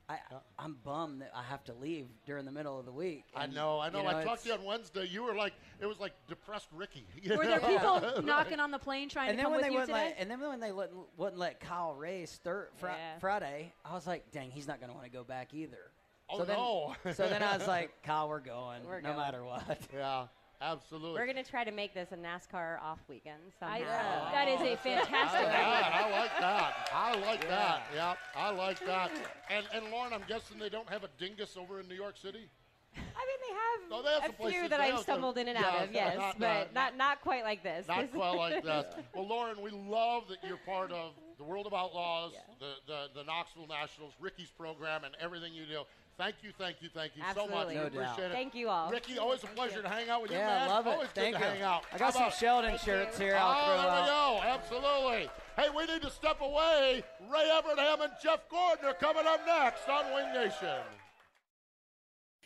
I 0.09 0.15
uh-uh. 0.15 0.39
I'm 0.59 0.77
bummed 0.85 1.21
that 1.23 1.33
I 1.35 1.43
have 1.43 1.65
to 1.65 1.75
leave 1.75 2.07
during 2.27 2.45
the 2.45 2.53
middle 2.53 2.79
of 2.79 2.87
the 2.87 2.93
week. 2.93 3.25
I 3.35 3.45
And, 3.45 3.55
know, 3.55 3.81
I 3.81 3.91
know. 3.91 4.03
you 4.03 4.09
I 4.09 4.23
talked 4.23 4.43
to 4.45 4.49
you 4.51 4.55
on 4.55 4.63
Wednesday. 4.65 5.07
You 5.11 5.25
were 5.25 5.35
like, 5.35 5.53
it 5.81 5.87
was 5.87 5.99
like 5.99 6.13
depressed 6.29 6.69
Ricky. 6.73 7.07
you 7.23 7.37
Were 7.37 7.45
there 7.45 7.61
know? 7.61 7.67
people 8.09 8.23
knocking 8.25 8.61
on 8.61 8.71
the 8.71 8.79
plane 8.79 9.09
trying 9.09 9.31
and 9.31 9.37
to 9.39 9.43
then 9.43 9.45
come 9.47 9.53
when 9.53 9.59
with 9.61 9.67
they 9.67 9.73
you 9.73 9.81
wouldn't 9.81 9.97
today? 9.97 10.09
let, 10.11 10.17
and 10.21 10.31
then 10.31 10.41
when 10.41 10.61
they 10.61 10.71
wouldn't, 10.73 10.97
wouldn't 11.17 11.39
let 11.39 11.59
Kyle 11.61 11.95
race 11.95 12.39
thir- 12.45 12.69
fri- 12.77 12.91
Yeah. 12.91 13.19
Friday, 13.19 13.73
I 13.85 13.95
was 13.95 14.07
like, 14.07 14.31
dang, 14.31 14.51
he's 14.53 14.69
not 14.69 14.79
going 14.79 14.91
to 14.91 14.95
want 14.95 15.07
to 15.07 15.13
go 15.13 15.25
back 15.25 15.53
either. 15.55 15.91
Oh, 16.29 16.39
so 16.39 16.45
then, 16.45 16.57
no. 16.57 16.95
so 17.13 17.29
then 17.29 17.43
I 17.43 17.57
was 17.57 17.67
like, 17.69 17.91
Kyle, 18.03 18.29
we're 18.29 18.41
going, 18.41 18.85
We're 18.85 19.01
no 19.01 19.09
going. 19.11 19.17
matter 19.19 19.45
what. 19.45 19.79
Yeah, 19.93 20.27
absolutely. 20.61 21.21
We're 21.21 21.27
going 21.33 21.43
to 21.43 21.49
try 21.51 21.65
to 21.65 21.71
make 21.73 21.95
this 21.95 22.09
a 22.13 22.17
NASCAR 22.17 22.81
off 22.83 22.99
weekend 23.09 23.41
somehow. 23.59 23.75
I- 23.77 24.33
That 24.33 24.49
is 24.49 24.61
a 24.61 24.77
fantastic 24.77 25.41
idea. 25.41 25.51
that. 25.53 25.93
I 25.95 26.11
like 26.11 26.41
that. 26.41 26.89
I 26.93 27.15
like 27.21 27.49
that. 27.49 27.83
Yeah, 27.95 28.15
I 28.35 28.51
like 28.51 28.85
that. 28.87 29.11
And 29.51 29.67
and 29.75 29.91
Lauren, 29.91 30.13
I'm 30.13 30.25
guessing 30.29 30.59
they 30.59 30.69
don't 30.69 30.89
have 30.89 31.05
a 31.05 31.09
dingus 31.19 31.57
over 31.57 31.81
in 31.81 31.89
New 31.89 31.95
York 31.95 32.17
City. 32.17 32.49
I 32.97 32.99
mean, 32.99 33.39
they 33.47 33.55
have 33.55 33.91
No, 33.91 34.03
they 34.03 34.21
have 34.21 34.31
a 34.41 34.51
few 34.51 34.69
that 34.69 34.81
I've 34.81 35.01
stumbled 35.01 35.37
in 35.37 35.49
and 35.49 35.59
yeah, 35.59 35.67
out 35.67 35.83
of, 35.85 35.93
yes, 35.93 36.17
not- 36.17 36.39
but 36.39 36.49
not- 36.49 36.75
not, 36.75 36.97
not 36.97 37.21
quite 37.21 37.45
like 37.45 37.63
this. 37.63 37.87
Not 37.87 38.11
quite 38.13 38.31
like 38.37 38.65
this. 38.65 38.85
Well, 39.15 39.29
Lauren, 39.29 39.61
we 39.61 39.71
love 39.71 40.29
that 40.29 40.39
you're 40.47 40.57
part 40.59 40.91
of 40.93 41.13
the 41.39 41.45
World 41.45 41.67
of 41.67 41.75
Outlaws, 41.75 42.33
the, 42.59 42.73
the 42.87 43.09
the 43.15 43.25
Knoxville 43.25 43.67
Nationals, 43.67 44.15
Ricky's 44.19 44.51
program, 44.51 45.05
and 45.05 45.15
everything 45.21 45.53
you 45.53 45.67
do. 45.67 45.83
Thank 46.19 46.37
you, 46.43 46.51
thank 46.59 46.77
you, 46.81 46.89
thank 46.95 47.12
you 47.14 47.23
so 47.35 47.47
much. 47.47 47.51
No 47.51 47.67
we 47.69 47.77
appreciate 47.77 48.01
doubt. 48.01 48.19
it. 48.21 48.33
Thank 48.33 48.55
you 48.55 48.71
all. 48.71 48.91
Ricky, 48.91 49.19
always 49.19 49.45
a 49.45 49.49
pleasure 49.49 49.83
to 49.83 49.89
hang 49.89 50.09
out 50.09 50.23
with 50.23 50.31
you, 50.31 50.39
Yeah, 50.39 50.47
man. 50.61 50.69
love 50.71 50.87
it. 50.87 50.91
Always 50.91 51.09
Thank 51.11 51.37
good 51.37 51.41
you. 51.43 51.47
to 51.47 51.53
hang 51.53 51.62
out. 51.62 51.85
I 51.93 51.99
got 51.99 52.05
How 52.07 52.11
some 52.11 52.23
about- 52.23 52.35
Sheldon 52.39 52.79
shirts 52.79 53.19
here. 53.19 53.37
I'll 53.39 53.51
oh, 53.51 53.64
throw 53.67 53.83
there 53.83 53.91
up. 53.91 54.03
we 54.03 54.09
go. 54.09 54.49
Absolutely. 54.49 55.31
Hey, 55.57 55.69
we 55.77 55.93
need 55.93 56.03
to 56.03 56.11
step 56.11 56.41
away. 56.41 57.05
Ray 57.31 57.51
Evernham 57.53 58.01
and 58.05 58.12
Jeff 58.23 58.49
Gordon 58.49 58.87
are 58.87 58.95
coming 58.95 59.27
up 59.27 59.41
next 59.47 59.87
on 59.91 60.14
Wing 60.14 60.33
Nation. 60.33 60.81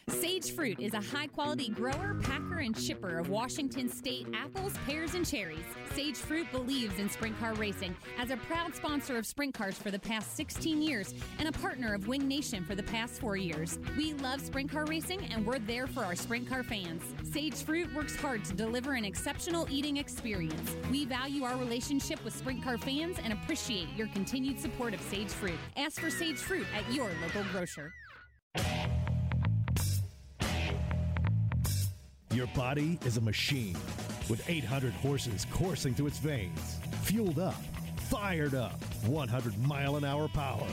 Sage 0.09 0.53
Fruit 0.53 0.81
is 0.81 0.93
a 0.95 1.01
high 1.01 1.29
quality 1.29 1.69
grower, 1.69 2.17
packer, 2.23 2.50
and 2.61 2.77
shipper 2.77 3.19
of 3.19 3.29
Washington 3.29 3.89
State 3.89 4.27
apples, 4.35 4.75
pears, 4.87 5.15
and 5.15 5.27
cherries. 5.27 5.65
Sage 5.95 6.17
Fruit 6.17 6.47
believes 6.53 6.99
in 6.99 7.09
sprint 7.09 7.39
car 7.39 7.55
racing 7.55 7.97
as 8.19 8.31
a 8.31 8.37
proud 8.37 8.75
sponsor 8.75 9.17
of 9.17 9.27
sprint 9.27 9.55
cars 9.55 9.77
for 9.77 9.91
the 9.91 9.99
past 9.99 10.37
16 10.37 10.81
years 10.81 11.15
and 11.39 11.49
a 11.49 11.53
partner 11.53 11.95
of 11.95 12.07
Wing 12.09 12.29
Nation 12.29 12.65
for 12.65 12.75
the 12.75 12.83
past 12.83 13.21
four 13.21 13.37
years. 13.37 13.79
We 13.97 14.15
love 14.15 14.41
sprint 14.41 14.71
car 14.71 14.85
racing 14.85 15.23
and 15.33 15.47
we're 15.47 15.59
there 15.59 15.87
for 15.87 16.05
our 16.05 16.15
sprint 16.15 16.49
car 16.49 16.63
fans. 16.63 17.03
Sage 17.23 17.63
Fruit 17.63 17.93
works 17.95 18.17
hard 18.17 18.45
to 18.45 18.55
deliver 18.55 18.95
an 18.95 19.05
exceptional 19.05 19.67
eating 19.71 19.97
experience. 19.97 20.77
We 20.91 21.05
value 21.05 21.45
our 21.45 21.57
relationship 21.57 22.23
with 22.25 22.37
sprint 22.37 22.63
car 22.63 22.79
fans 22.79 23.19
and 23.23 23.33
appreciate 23.33 23.89
your 23.97 24.09
continued 24.09 24.61
support 24.61 24.95
of 24.95 25.01
Sage 25.03 25.29
Fruit. 25.29 25.59
Ask 25.77 26.01
for 26.01 26.11
Sage 26.11 26.39
Fruit 26.39 26.67
at 26.75 26.93
your 26.93 27.11
local 27.23 27.45
grocer. 27.53 27.93
Your 32.33 32.47
body 32.49 32.97
is 33.05 33.17
a 33.17 33.21
machine 33.21 33.77
with 34.29 34.49
800 34.49 34.93
horses 34.93 35.49
coursing 35.53 35.95
through 35.95 36.07
its 36.07 36.19
veins, 36.19 36.77
fueled 37.03 37.41
up, 37.41 37.61
fired 38.09 38.55
up, 38.55 38.81
100 39.07 39.59
mile 39.67 39.97
an 39.97 40.05
hour 40.05 40.29
power, 40.29 40.67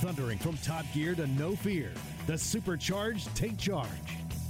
thundering 0.00 0.38
from 0.38 0.56
top 0.58 0.84
gear 0.94 1.16
to 1.16 1.26
no 1.26 1.56
fear. 1.56 1.90
The 2.28 2.38
supercharged 2.38 3.34
take 3.34 3.58
charge. 3.58 3.88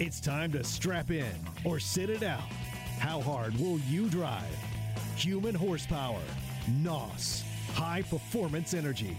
It's 0.01 0.21
time 0.21 0.53
to 0.53 0.63
strap 0.63 1.11
in 1.11 1.33
or 1.65 1.79
sit 1.81 2.11
it 2.11 2.23
out. 2.23 2.49
How 2.99 3.23
hard 3.23 3.59
will 3.59 3.79
you 3.89 4.11
drive? 4.11 4.45
Human 5.17 5.55
horsepower, 5.55 6.21
NOS, 6.83 7.43
high 7.73 8.03
performance 8.03 8.75
energy. 8.75 9.17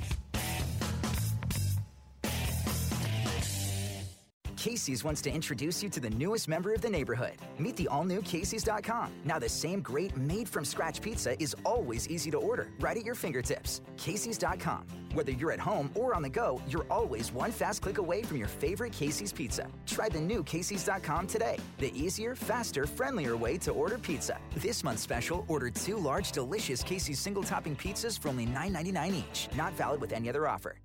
Casey's 4.61 5.03
wants 5.03 5.23
to 5.23 5.31
introduce 5.31 5.81
you 5.81 5.89
to 5.89 5.99
the 5.99 6.11
newest 6.11 6.47
member 6.47 6.71
of 6.71 6.81
the 6.81 6.89
neighborhood. 6.89 7.33
Meet 7.57 7.77
the 7.77 7.87
all 7.87 8.03
new 8.03 8.21
Casey's.com. 8.21 9.11
Now, 9.25 9.39
the 9.39 9.49
same 9.49 9.81
great 9.81 10.15
made 10.15 10.47
from 10.47 10.65
scratch 10.65 11.01
pizza 11.01 11.33
is 11.41 11.55
always 11.65 12.07
easy 12.09 12.29
to 12.29 12.37
order, 12.37 12.67
right 12.79 12.95
at 12.95 13.03
your 13.03 13.15
fingertips. 13.15 13.81
Casey's.com. 13.97 14.83
Whether 15.15 15.31
you're 15.31 15.51
at 15.51 15.59
home 15.59 15.89
or 15.95 16.13
on 16.13 16.21
the 16.21 16.29
go, 16.29 16.61
you're 16.67 16.85
always 16.91 17.33
one 17.33 17.51
fast 17.51 17.81
click 17.81 17.97
away 17.97 18.21
from 18.21 18.37
your 18.37 18.47
favorite 18.47 18.93
Casey's 18.93 19.33
pizza. 19.33 19.65
Try 19.87 20.09
the 20.09 20.21
new 20.21 20.43
Casey's.com 20.43 21.25
today. 21.25 21.57
The 21.79 21.91
easier, 21.99 22.35
faster, 22.35 22.85
friendlier 22.85 23.35
way 23.35 23.57
to 23.57 23.71
order 23.71 23.97
pizza. 23.97 24.37
This 24.57 24.83
month's 24.83 25.01
special 25.01 25.43
order 25.47 25.71
two 25.71 25.97
large, 25.97 26.31
delicious 26.31 26.83
Casey's 26.83 27.19
single 27.19 27.43
topping 27.43 27.75
pizzas 27.75 28.19
for 28.19 28.29
only 28.29 28.45
$9.99 28.45 29.11
each. 29.15 29.49
Not 29.57 29.73
valid 29.73 30.01
with 30.01 30.13
any 30.13 30.29
other 30.29 30.47
offer. 30.47 30.75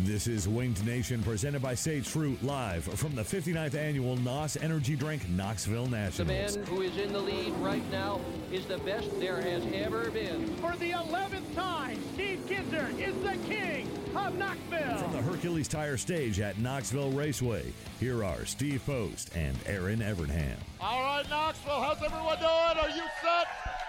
This 0.00 0.26
is 0.26 0.46
Winged 0.46 0.84
Nation 0.84 1.22
presented 1.22 1.62
by 1.62 1.74
Sage 1.74 2.06
Fruit 2.06 2.42
live 2.42 2.84
from 2.84 3.14
the 3.14 3.22
59th 3.22 3.74
annual 3.74 4.16
NOS 4.16 4.56
Energy 4.56 4.94
Drink 4.94 5.26
Knoxville 5.30 5.86
National. 5.86 6.28
The 6.28 6.34
man 6.34 6.66
who 6.66 6.82
is 6.82 6.96
in 6.98 7.12
the 7.12 7.18
lead 7.18 7.52
right 7.54 7.90
now 7.90 8.20
is 8.52 8.66
the 8.66 8.78
best 8.78 9.08
there 9.18 9.40
has 9.40 9.64
ever 9.72 10.10
been. 10.10 10.54
For 10.56 10.76
the 10.76 10.90
11th 10.90 11.54
time, 11.54 11.98
Steve 12.14 12.40
Kinser 12.46 12.90
is 13.00 13.14
the 13.22 13.36
king 13.48 13.88
of 14.14 14.36
Knoxville. 14.36 14.98
From 14.98 15.12
the 15.12 15.22
Hercules 15.22 15.68
Tire 15.68 15.96
Stage 15.96 16.40
at 16.40 16.58
Knoxville 16.58 17.12
Raceway, 17.12 17.72
here 17.98 18.22
are 18.22 18.44
Steve 18.44 18.82
Post 18.84 19.34
and 19.34 19.56
Erin 19.66 20.00
Evernham. 20.00 20.56
All 20.80 21.00
right, 21.02 21.28
Knoxville, 21.30 21.80
how's 21.80 22.02
everyone 22.02 22.38
doing? 22.38 22.50
Are 22.50 22.90
you 22.90 23.04
set? 23.22 23.85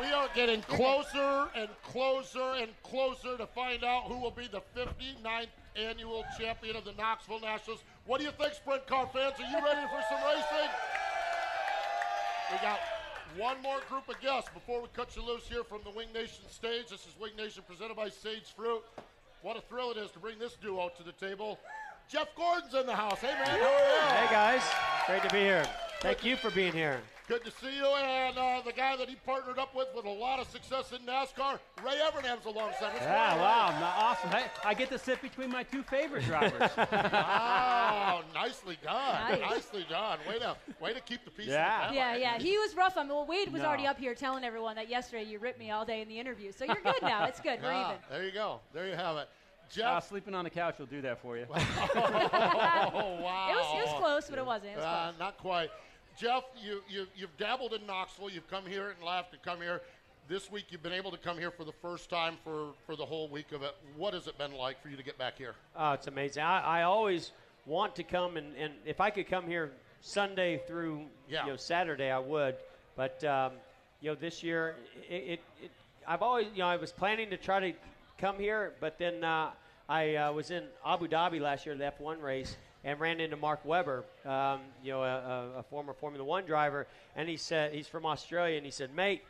We 0.00 0.12
are 0.12 0.28
getting 0.34 0.62
closer 0.62 1.48
and 1.54 1.68
closer 1.82 2.52
and 2.58 2.70
closer 2.82 3.36
to 3.36 3.46
find 3.46 3.82
out 3.84 4.04
who 4.04 4.18
will 4.18 4.30
be 4.30 4.46
the 4.46 4.60
59th 4.76 5.48
annual 5.76 6.24
champion 6.38 6.76
of 6.76 6.84
the 6.84 6.92
Knoxville 6.92 7.40
Nationals. 7.40 7.82
What 8.06 8.18
do 8.18 8.24
you 8.24 8.32
think, 8.32 8.54
sprint 8.54 8.86
car 8.86 9.08
fans? 9.12 9.34
Are 9.38 9.50
you 9.50 9.64
ready 9.64 9.86
for 9.88 10.02
some 10.08 10.20
racing? 10.24 10.70
We 12.52 12.58
got 12.58 12.78
one 13.36 13.60
more 13.62 13.80
group 13.88 14.08
of 14.08 14.20
guests 14.20 14.50
before 14.52 14.80
we 14.80 14.88
cut 14.94 15.16
you 15.16 15.22
loose 15.22 15.48
here 15.48 15.64
from 15.64 15.80
the 15.84 15.90
Wing 15.90 16.08
Nation 16.12 16.44
stage. 16.50 16.88
This 16.90 17.06
is 17.06 17.14
Wing 17.20 17.32
Nation 17.36 17.62
presented 17.66 17.96
by 17.96 18.08
Sage 18.08 18.54
Fruit. 18.54 18.82
What 19.42 19.56
a 19.56 19.60
thrill 19.62 19.90
it 19.90 19.96
is 19.96 20.10
to 20.12 20.18
bring 20.18 20.38
this 20.38 20.54
duo 20.54 20.90
to 20.96 21.02
the 21.02 21.12
table. 21.12 21.58
Jeff 22.08 22.28
Gordon's 22.36 22.74
in 22.74 22.86
the 22.86 22.94
house. 22.94 23.18
Hey, 23.18 23.34
man, 23.34 23.46
how 23.46 23.54
are 23.54 24.20
you? 24.20 24.26
Hey 24.26 24.32
guys, 24.32 24.62
great 25.06 25.22
to 25.22 25.30
be 25.30 25.40
here. 25.40 25.66
Thank 26.00 26.24
you 26.24 26.36
for 26.36 26.50
being 26.50 26.72
here. 26.72 27.00
Good 27.28 27.44
to 27.44 27.50
see 27.50 27.74
you. 27.76 27.84
And 27.86 28.38
uh, 28.38 28.62
the 28.64 28.72
guy 28.72 28.96
that 28.96 29.08
he 29.08 29.16
partnered 29.16 29.58
up 29.58 29.74
with 29.74 29.88
with 29.96 30.04
a 30.04 30.08
lot 30.10 30.38
of 30.38 30.46
success 30.48 30.92
in 30.92 30.98
NASCAR, 31.04 31.58
Ray 31.84 31.94
Evernham's 32.06 32.44
alongside. 32.44 32.92
What's 32.92 33.00
Yeah, 33.04 33.30
going 33.30 33.40
wow, 33.40 33.68
Ray? 33.70 34.04
awesome. 34.04 34.30
Hey, 34.30 34.44
I 34.64 34.74
get 34.74 34.90
to 34.90 34.98
sit 34.98 35.20
between 35.20 35.50
my 35.50 35.64
two 35.64 35.82
favorite 35.82 36.24
drivers. 36.24 36.70
wow, 36.76 38.22
nicely 38.32 38.78
done. 38.84 39.40
Nice. 39.40 39.40
Nicely 39.40 39.86
done. 39.90 40.18
Way 40.28 40.38
to, 40.38 40.56
way 40.80 40.94
to 40.94 41.00
keep 41.00 41.24
the 41.24 41.32
peace. 41.32 41.46
Yeah. 41.48 41.88
the 41.88 41.94
Yeah, 41.96 42.16
yeah. 42.16 42.38
He 42.38 42.56
was 42.58 42.76
rough 42.76 42.96
on 42.96 43.08
me. 43.08 43.14
Well, 43.14 43.26
Wade 43.26 43.52
was 43.52 43.62
No. 43.62 43.68
already 43.68 43.88
up 43.88 43.98
here 43.98 44.14
telling 44.14 44.44
everyone 44.44 44.76
that 44.76 44.88
yesterday 44.88 45.24
you 45.24 45.40
ripped 45.40 45.58
me 45.58 45.72
all 45.72 45.84
day 45.84 46.02
in 46.02 46.08
the 46.08 46.20
interview. 46.20 46.52
So 46.52 46.64
you're 46.64 46.76
good 46.76 47.02
now. 47.02 47.24
It's 47.24 47.40
good. 47.40 47.60
We're 47.60 47.72
even. 47.72 47.96
There 48.08 48.24
you 48.24 48.32
go. 48.32 48.60
There 48.72 48.86
you 48.86 48.94
have 48.94 49.16
it. 49.16 49.28
Uh, 49.82 49.98
sleeping 49.98 50.32
on 50.32 50.44
the 50.44 50.50
couch 50.50 50.78
will 50.78 50.86
do 50.86 51.00
that 51.02 51.20
for 51.20 51.36
you. 51.36 51.44
oh, 51.50 53.18
wow. 53.20 53.48
It 53.50 53.56
was, 53.56 53.66
it 53.74 53.84
was 53.90 53.94
close, 54.00 54.30
but 54.30 54.38
it 54.38 54.46
wasn't. 54.46 54.70
It 54.72 54.76
was 54.76 54.84
Uh, 54.84 55.06
close. 55.08 55.18
not 55.18 55.38
quite. 55.38 55.70
Jeff, 56.16 56.44
you, 56.64 56.82
you, 56.88 57.06
you've 57.14 57.36
dabbled 57.36 57.74
in 57.74 57.86
Knoxville. 57.86 58.30
You've 58.30 58.48
come 58.48 58.64
here 58.64 58.88
and 58.88 59.04
left 59.04 59.34
and 59.34 59.42
come 59.42 59.60
here. 59.60 59.82
This 60.28 60.50
week, 60.50 60.66
you've 60.70 60.82
been 60.82 60.92
able 60.94 61.10
to 61.10 61.18
come 61.18 61.38
here 61.38 61.50
for 61.50 61.64
the 61.64 61.74
first 61.82 62.08
time 62.08 62.36
for, 62.42 62.70
for 62.86 62.96
the 62.96 63.04
whole 63.04 63.28
week 63.28 63.52
of 63.52 63.62
it. 63.62 63.76
What 63.96 64.14
has 64.14 64.26
it 64.26 64.38
been 64.38 64.52
like 64.52 64.82
for 64.82 64.88
you 64.88 64.96
to 64.96 65.02
get 65.02 65.18
back 65.18 65.36
here? 65.36 65.54
Oh, 65.76 65.92
it's 65.92 66.06
amazing. 66.06 66.42
I, 66.42 66.80
I 66.80 66.82
always 66.84 67.32
want 67.66 67.94
to 67.96 68.02
come 68.02 68.36
and, 68.38 68.56
and 68.56 68.72
if 68.86 69.00
I 69.00 69.10
could 69.10 69.28
come 69.28 69.46
here 69.46 69.72
Sunday 70.00 70.62
through 70.66 71.02
Yeah. 71.28 71.44
you 71.44 71.50
know 71.50 71.56
Saturday, 71.56 72.10
I 72.10 72.18
would. 72.18 72.56
But 72.96 73.22
um, 73.24 73.52
you 74.00 74.10
know, 74.10 74.14
this 74.14 74.42
year, 74.42 74.76
it, 75.08 75.14
it, 75.14 75.40
it, 75.62 75.70
I've 76.08 76.22
always 76.22 76.46
you 76.54 76.60
know 76.60 76.68
I 76.68 76.76
was 76.76 76.92
planning 76.92 77.28
to 77.30 77.36
try 77.36 77.60
to 77.60 77.76
come 78.18 78.38
here, 78.38 78.72
but 78.80 78.98
then 78.98 79.22
uh, 79.22 79.50
I 79.88 80.16
uh, 80.16 80.32
was 80.32 80.50
in 80.50 80.64
Abu 80.84 81.08
Dhabi 81.08 81.40
last 81.40 81.66
year, 81.66 81.76
the 81.76 81.92
F1 82.00 82.22
race, 82.22 82.56
and 82.86 82.98
ran 83.00 83.20
into 83.20 83.36
Mark 83.36 83.62
Webber, 83.64 84.04
um, 84.24 84.60
you 84.82 84.92
know, 84.92 85.02
a, 85.02 85.06
a, 85.56 85.58
a 85.58 85.62
former 85.64 85.92
Formula 85.92 86.24
One 86.24 86.46
driver, 86.46 86.86
and 87.16 87.28
he 87.28 87.36
said 87.36 87.74
he's 87.74 87.88
from 87.88 88.06
Australia, 88.06 88.56
and 88.56 88.64
he 88.64 88.70
said, 88.70 88.94
mate, 88.94 89.22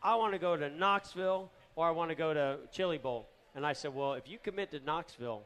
I 0.00 0.14
want 0.14 0.32
to 0.32 0.38
go 0.38 0.56
to 0.56 0.70
Knoxville 0.70 1.50
or 1.74 1.86
I 1.86 1.90
want 1.90 2.10
to 2.10 2.14
go 2.14 2.32
to 2.32 2.58
Chili 2.72 2.98
Bowl. 2.98 3.28
And 3.56 3.66
I 3.66 3.72
said, 3.72 3.92
well, 3.94 4.14
if 4.14 4.28
you 4.28 4.38
commit 4.38 4.70
to 4.70 4.80
Knoxville, 4.80 5.42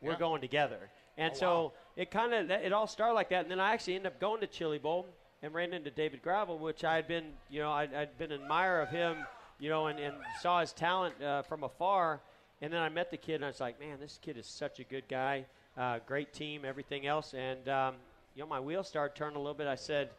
we're 0.00 0.12
Yeah. 0.12 0.18
going 0.18 0.40
together. 0.40 0.90
And 1.18 1.32
Oh, 1.32 1.36
so 1.38 1.62
wow. 1.64 1.72
it 1.96 2.10
kind 2.10 2.32
of 2.32 2.50
it 2.50 2.72
all 2.72 2.86
started 2.86 3.14
like 3.14 3.28
that. 3.30 3.42
And 3.42 3.50
then 3.50 3.60
I 3.60 3.74
actually 3.74 3.96
ended 3.96 4.12
up 4.12 4.20
going 4.20 4.40
to 4.40 4.46
Chili 4.46 4.78
Bowl 4.78 5.06
and 5.42 5.52
ran 5.52 5.74
into 5.74 5.90
David 5.90 6.22
Gravel, 6.22 6.58
which 6.58 6.82
I 6.82 6.96
had 6.96 7.06
been, 7.06 7.32
you 7.50 7.60
know, 7.60 7.70
I'd, 7.72 7.92
I'd 7.92 8.16
been 8.18 8.32
an 8.32 8.40
admirer 8.42 8.80
of 8.80 8.88
him, 8.88 9.18
you 9.58 9.68
know, 9.68 9.88
and, 9.88 9.98
and 9.98 10.14
saw 10.40 10.60
his 10.60 10.72
talent 10.72 11.20
uh, 11.22 11.42
from 11.42 11.62
afar. 11.64 12.20
And 12.62 12.72
then 12.72 12.80
I 12.80 12.88
met 12.88 13.10
the 13.10 13.16
kid, 13.18 13.36
and 13.36 13.44
I 13.44 13.48
was 13.48 13.60
like, 13.60 13.78
man, 13.78 13.98
this 14.00 14.18
kid 14.22 14.36
is 14.36 14.46
such 14.46 14.80
a 14.80 14.84
good 14.84 15.04
guy, 15.08 15.44
uh, 15.78 16.00
great 16.06 16.32
team, 16.32 16.64
everything 16.64 17.06
else. 17.06 17.34
And 17.34 17.68
um, 17.68 17.94
you 18.34 18.42
know, 18.42 18.48
my 18.48 18.60
wheels 18.60 18.88
started 18.88 19.14
turning 19.14 19.36
a 19.36 19.38
little 19.38 19.54
bit. 19.54 19.66
I 19.66 19.76
said, 19.76 20.10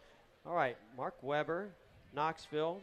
all 0.46 0.56
right, 0.56 0.78
Mark 0.96 1.16
Webber, 1.22 1.70
Knoxville, 2.16 2.80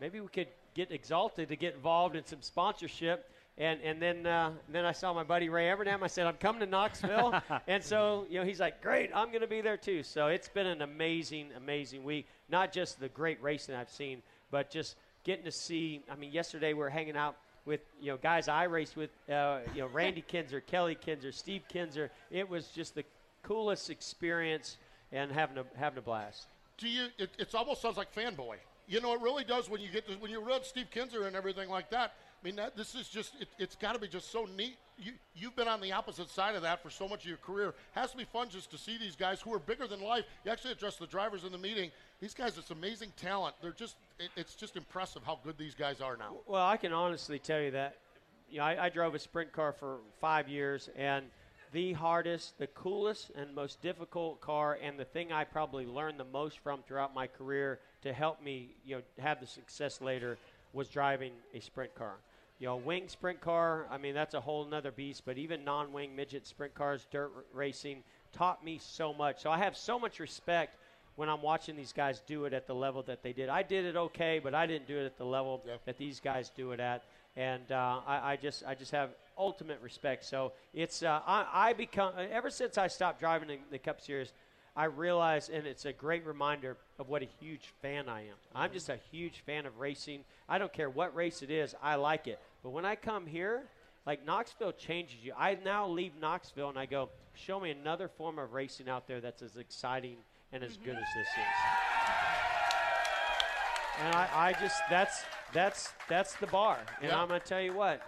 maybe 0.00 0.20
we 0.20 0.28
could 0.28 0.48
get 0.74 0.90
Axalta 0.90 1.48
to 1.48 1.56
get 1.56 1.74
involved 1.74 2.14
in 2.14 2.24
some 2.26 2.42
sponsorship. 2.42 3.30
And 3.56 3.80
and 3.82 4.02
then 4.02 4.26
uh, 4.26 4.50
then 4.68 4.84
I 4.84 4.90
saw 4.90 5.14
my 5.14 5.22
buddy 5.22 5.48
Ray 5.48 5.66
Evernham. 5.66 6.02
I 6.02 6.08
said 6.08 6.26
I'm 6.26 6.34
coming 6.34 6.60
to 6.60 6.66
Knoxville, 6.66 7.40
and 7.68 7.82
so 7.82 8.26
you 8.28 8.40
know 8.40 8.44
he's 8.44 8.58
like, 8.58 8.82
great, 8.82 9.10
I'm 9.14 9.28
going 9.28 9.42
to 9.42 9.46
be 9.46 9.60
there 9.60 9.76
too. 9.76 10.02
So 10.02 10.26
it's 10.26 10.48
been 10.48 10.66
an 10.66 10.82
amazing, 10.82 11.50
amazing 11.56 12.02
week. 12.02 12.26
Not 12.48 12.72
just 12.72 12.98
the 12.98 13.08
great 13.08 13.40
racing 13.40 13.76
I've 13.76 13.90
seen, 13.90 14.22
but 14.50 14.70
just 14.70 14.96
getting 15.22 15.44
to 15.44 15.52
see. 15.52 16.02
I 16.10 16.16
mean, 16.16 16.32
yesterday 16.32 16.72
we 16.72 16.80
were 16.80 16.90
hanging 16.90 17.16
out 17.16 17.36
with 17.64 17.80
you 18.00 18.10
know 18.10 18.16
guys 18.16 18.48
I 18.48 18.64
raced 18.64 18.96
with, 18.96 19.10
uh, 19.30 19.60
you 19.74 19.82
know 19.82 19.88
Randy 19.88 20.22
Kinser, 20.22 20.64
Kelly 20.64 20.96
Kinser, 20.96 21.32
Steve 21.32 21.62
Kinser. 21.72 22.10
It 22.30 22.48
was 22.48 22.68
just 22.68 22.94
the 22.94 23.04
coolest 23.42 23.90
experience 23.90 24.76
and 25.12 25.30
having 25.30 25.58
a 25.58 25.64
having 25.76 25.98
a 25.98 26.02
blast. 26.02 26.48
Do 26.78 26.88
you? 26.88 27.06
It, 27.18 27.30
it 27.38 27.54
almost 27.54 27.82
sounds 27.82 27.96
like 27.96 28.14
fanboy. 28.14 28.56
You 28.86 29.00
know, 29.00 29.14
it 29.14 29.20
really 29.20 29.44
does 29.44 29.70
when 29.70 29.80
you 29.80 29.88
get 29.88 30.06
to, 30.08 30.14
when 30.14 30.30
you 30.30 30.40
read 30.40 30.64
Steve 30.64 30.86
Kinser 30.94 31.26
and 31.26 31.34
everything 31.34 31.70
like 31.70 31.90
that. 31.90 32.14
I 32.42 32.46
mean, 32.46 32.56
that, 32.56 32.76
this 32.76 32.94
is 32.94 33.08
just 33.08 33.34
it, 33.40 33.48
it's 33.58 33.76
got 33.76 33.94
to 33.94 33.98
be 33.98 34.08
just 34.08 34.30
so 34.30 34.46
neat. 34.56 34.76
You 34.96 35.12
you've 35.34 35.56
been 35.56 35.68
on 35.68 35.80
the 35.80 35.92
opposite 35.92 36.30
side 36.30 36.54
of 36.54 36.62
that 36.62 36.82
for 36.82 36.90
so 36.90 37.08
much 37.08 37.22
of 37.24 37.28
your 37.28 37.38
career. 37.38 37.68
It 37.68 37.74
Has 37.92 38.12
to 38.12 38.16
be 38.16 38.24
fun 38.24 38.48
just 38.48 38.70
to 38.70 38.78
see 38.78 38.96
these 38.96 39.16
guys 39.16 39.40
who 39.40 39.52
are 39.52 39.58
bigger 39.58 39.86
than 39.86 40.00
life. 40.00 40.24
You 40.44 40.52
actually 40.52 40.72
addressed 40.72 41.00
the 41.00 41.06
drivers 41.06 41.44
in 41.44 41.52
the 41.52 41.58
meeting. 41.58 41.90
These 42.20 42.34
guys, 42.34 42.56
it's 42.58 42.70
amazing 42.70 43.12
talent. 43.16 43.56
They're 43.60 43.72
just 43.72 43.96
it, 44.18 44.30
it's 44.36 44.54
just 44.54 44.76
impressive 44.76 45.22
how 45.24 45.40
good 45.42 45.58
these 45.58 45.74
guys 45.74 46.00
are 46.00 46.16
now. 46.16 46.36
Well, 46.46 46.64
I 46.64 46.76
can 46.76 46.92
honestly 46.92 47.38
tell 47.38 47.60
you 47.60 47.72
that. 47.72 47.96
You 48.48 48.58
know, 48.58 48.64
I, 48.64 48.84
I 48.84 48.88
drove 48.88 49.14
a 49.14 49.18
sprint 49.18 49.52
car 49.52 49.72
for 49.72 49.98
five 50.20 50.48
years, 50.48 50.88
and 50.96 51.26
the 51.72 51.92
hardest, 51.94 52.56
the 52.58 52.68
coolest, 52.68 53.32
and 53.34 53.52
most 53.52 53.82
difficult 53.82 54.40
car, 54.40 54.78
and 54.80 54.96
the 54.96 55.04
thing 55.04 55.32
I 55.32 55.42
probably 55.42 55.86
learned 55.86 56.20
the 56.20 56.24
most 56.24 56.60
from 56.60 56.82
throughout 56.82 57.12
my 57.14 57.26
career 57.26 57.80
to 58.02 58.12
help 58.12 58.40
me, 58.40 58.68
you 58.86 58.96
know, 58.96 59.02
have 59.18 59.40
the 59.40 59.46
success 59.46 60.00
later, 60.00 60.38
was 60.72 60.88
driving 60.88 61.32
a 61.52 61.60
sprint 61.60 61.92
car. 61.96 62.14
You 62.60 62.68
know, 62.68 62.76
wing 62.76 63.08
sprint 63.08 63.40
car, 63.40 63.86
I 63.90 63.98
mean, 63.98 64.14
that's 64.14 64.34
a 64.34 64.40
whole 64.40 64.64
nother 64.64 64.92
beast, 64.92 65.22
but 65.26 65.38
even 65.38 65.64
non 65.64 65.92
wing 65.92 66.14
midget 66.14 66.46
sprint 66.46 66.74
cars, 66.74 67.06
dirt 67.10 67.32
r- 67.34 67.44
racing, 67.52 68.04
taught 68.32 68.64
me 68.64 68.78
so 68.80 69.12
much. 69.12 69.42
So 69.42 69.50
I 69.50 69.58
have 69.58 69.76
so 69.76 69.98
much 69.98 70.20
respect 70.20 70.76
when 71.16 71.28
I'm 71.28 71.42
watching 71.42 71.76
these 71.76 71.92
guys 71.92 72.22
do 72.26 72.44
it 72.44 72.52
at 72.52 72.66
the 72.66 72.74
level 72.74 73.02
that 73.04 73.22
they 73.22 73.32
did. 73.32 73.48
I 73.48 73.62
did 73.62 73.84
it 73.84 73.96
okay, 73.96 74.40
but 74.42 74.54
I 74.54 74.66
didn't 74.66 74.86
do 74.86 74.98
it 74.98 75.06
at 75.06 75.16
the 75.16 75.24
level 75.24 75.62
that 75.84 75.98
these 75.98 76.20
guys 76.20 76.50
do 76.56 76.72
it 76.72 76.80
at. 76.80 77.04
And 77.36 77.70
uh, 77.72 78.00
I, 78.06 78.32
I 78.32 78.36
just, 78.36 78.64
I 78.66 78.74
just 78.74 78.92
have 78.92 79.10
ultimate 79.36 79.80
respect. 79.82 80.24
So 80.24 80.52
it's, 80.72 81.02
uh, 81.02 81.20
I, 81.26 81.46
I 81.52 81.72
become 81.72 82.12
ever 82.30 82.50
since 82.50 82.78
I 82.78 82.86
stopped 82.86 83.20
driving 83.20 83.48
the, 83.48 83.58
the 83.70 83.78
Cup 83.78 84.00
Series, 84.00 84.32
I 84.76 84.84
realize, 84.86 85.50
and 85.50 85.66
it's 85.66 85.84
a 85.84 85.92
great 85.92 86.26
reminder 86.26 86.76
of 86.98 87.08
what 87.08 87.22
a 87.22 87.28
huge 87.40 87.72
fan 87.80 88.08
I 88.08 88.22
am. 88.22 88.34
I'm 88.54 88.72
just 88.72 88.88
a 88.88 88.98
huge 89.12 89.40
fan 89.46 89.66
of 89.66 89.78
racing. 89.78 90.24
I 90.48 90.58
don't 90.58 90.72
care 90.72 90.90
what 90.90 91.14
race 91.14 91.42
it 91.42 91.50
is, 91.50 91.74
I 91.82 91.94
like 91.94 92.26
it. 92.26 92.40
But 92.62 92.70
when 92.70 92.84
I 92.84 92.96
come 92.96 93.26
here, 93.26 93.62
like 94.06 94.26
Knoxville 94.26 94.72
changes 94.72 95.16
you. 95.22 95.32
I 95.38 95.56
now 95.64 95.86
leave 95.88 96.12
Knoxville 96.20 96.68
and 96.68 96.78
I 96.78 96.86
go, 96.86 97.08
show 97.34 97.60
me 97.60 97.70
another 97.70 98.08
form 98.08 98.38
of 98.38 98.52
racing 98.52 98.88
out 98.88 99.06
there 99.06 99.20
that's 99.20 99.42
as 99.42 99.56
exciting 99.56 100.16
and 100.52 100.62
as 100.62 100.76
good 100.76 100.94
as 100.96 101.08
this 101.16 101.26
is. 101.26 101.44
And 104.02 104.14
I, 104.14 104.28
I 104.34 104.52
just 104.60 104.82
that's 104.90 105.22
that's 105.52 105.92
that's 106.08 106.34
the 106.36 106.48
bar. 106.48 106.78
And 107.00 107.10
Yeah. 107.10 107.20
I'm 107.20 107.28
gonna 107.28 107.40
tell 107.40 107.60
you 107.60 107.72
what. 107.72 108.02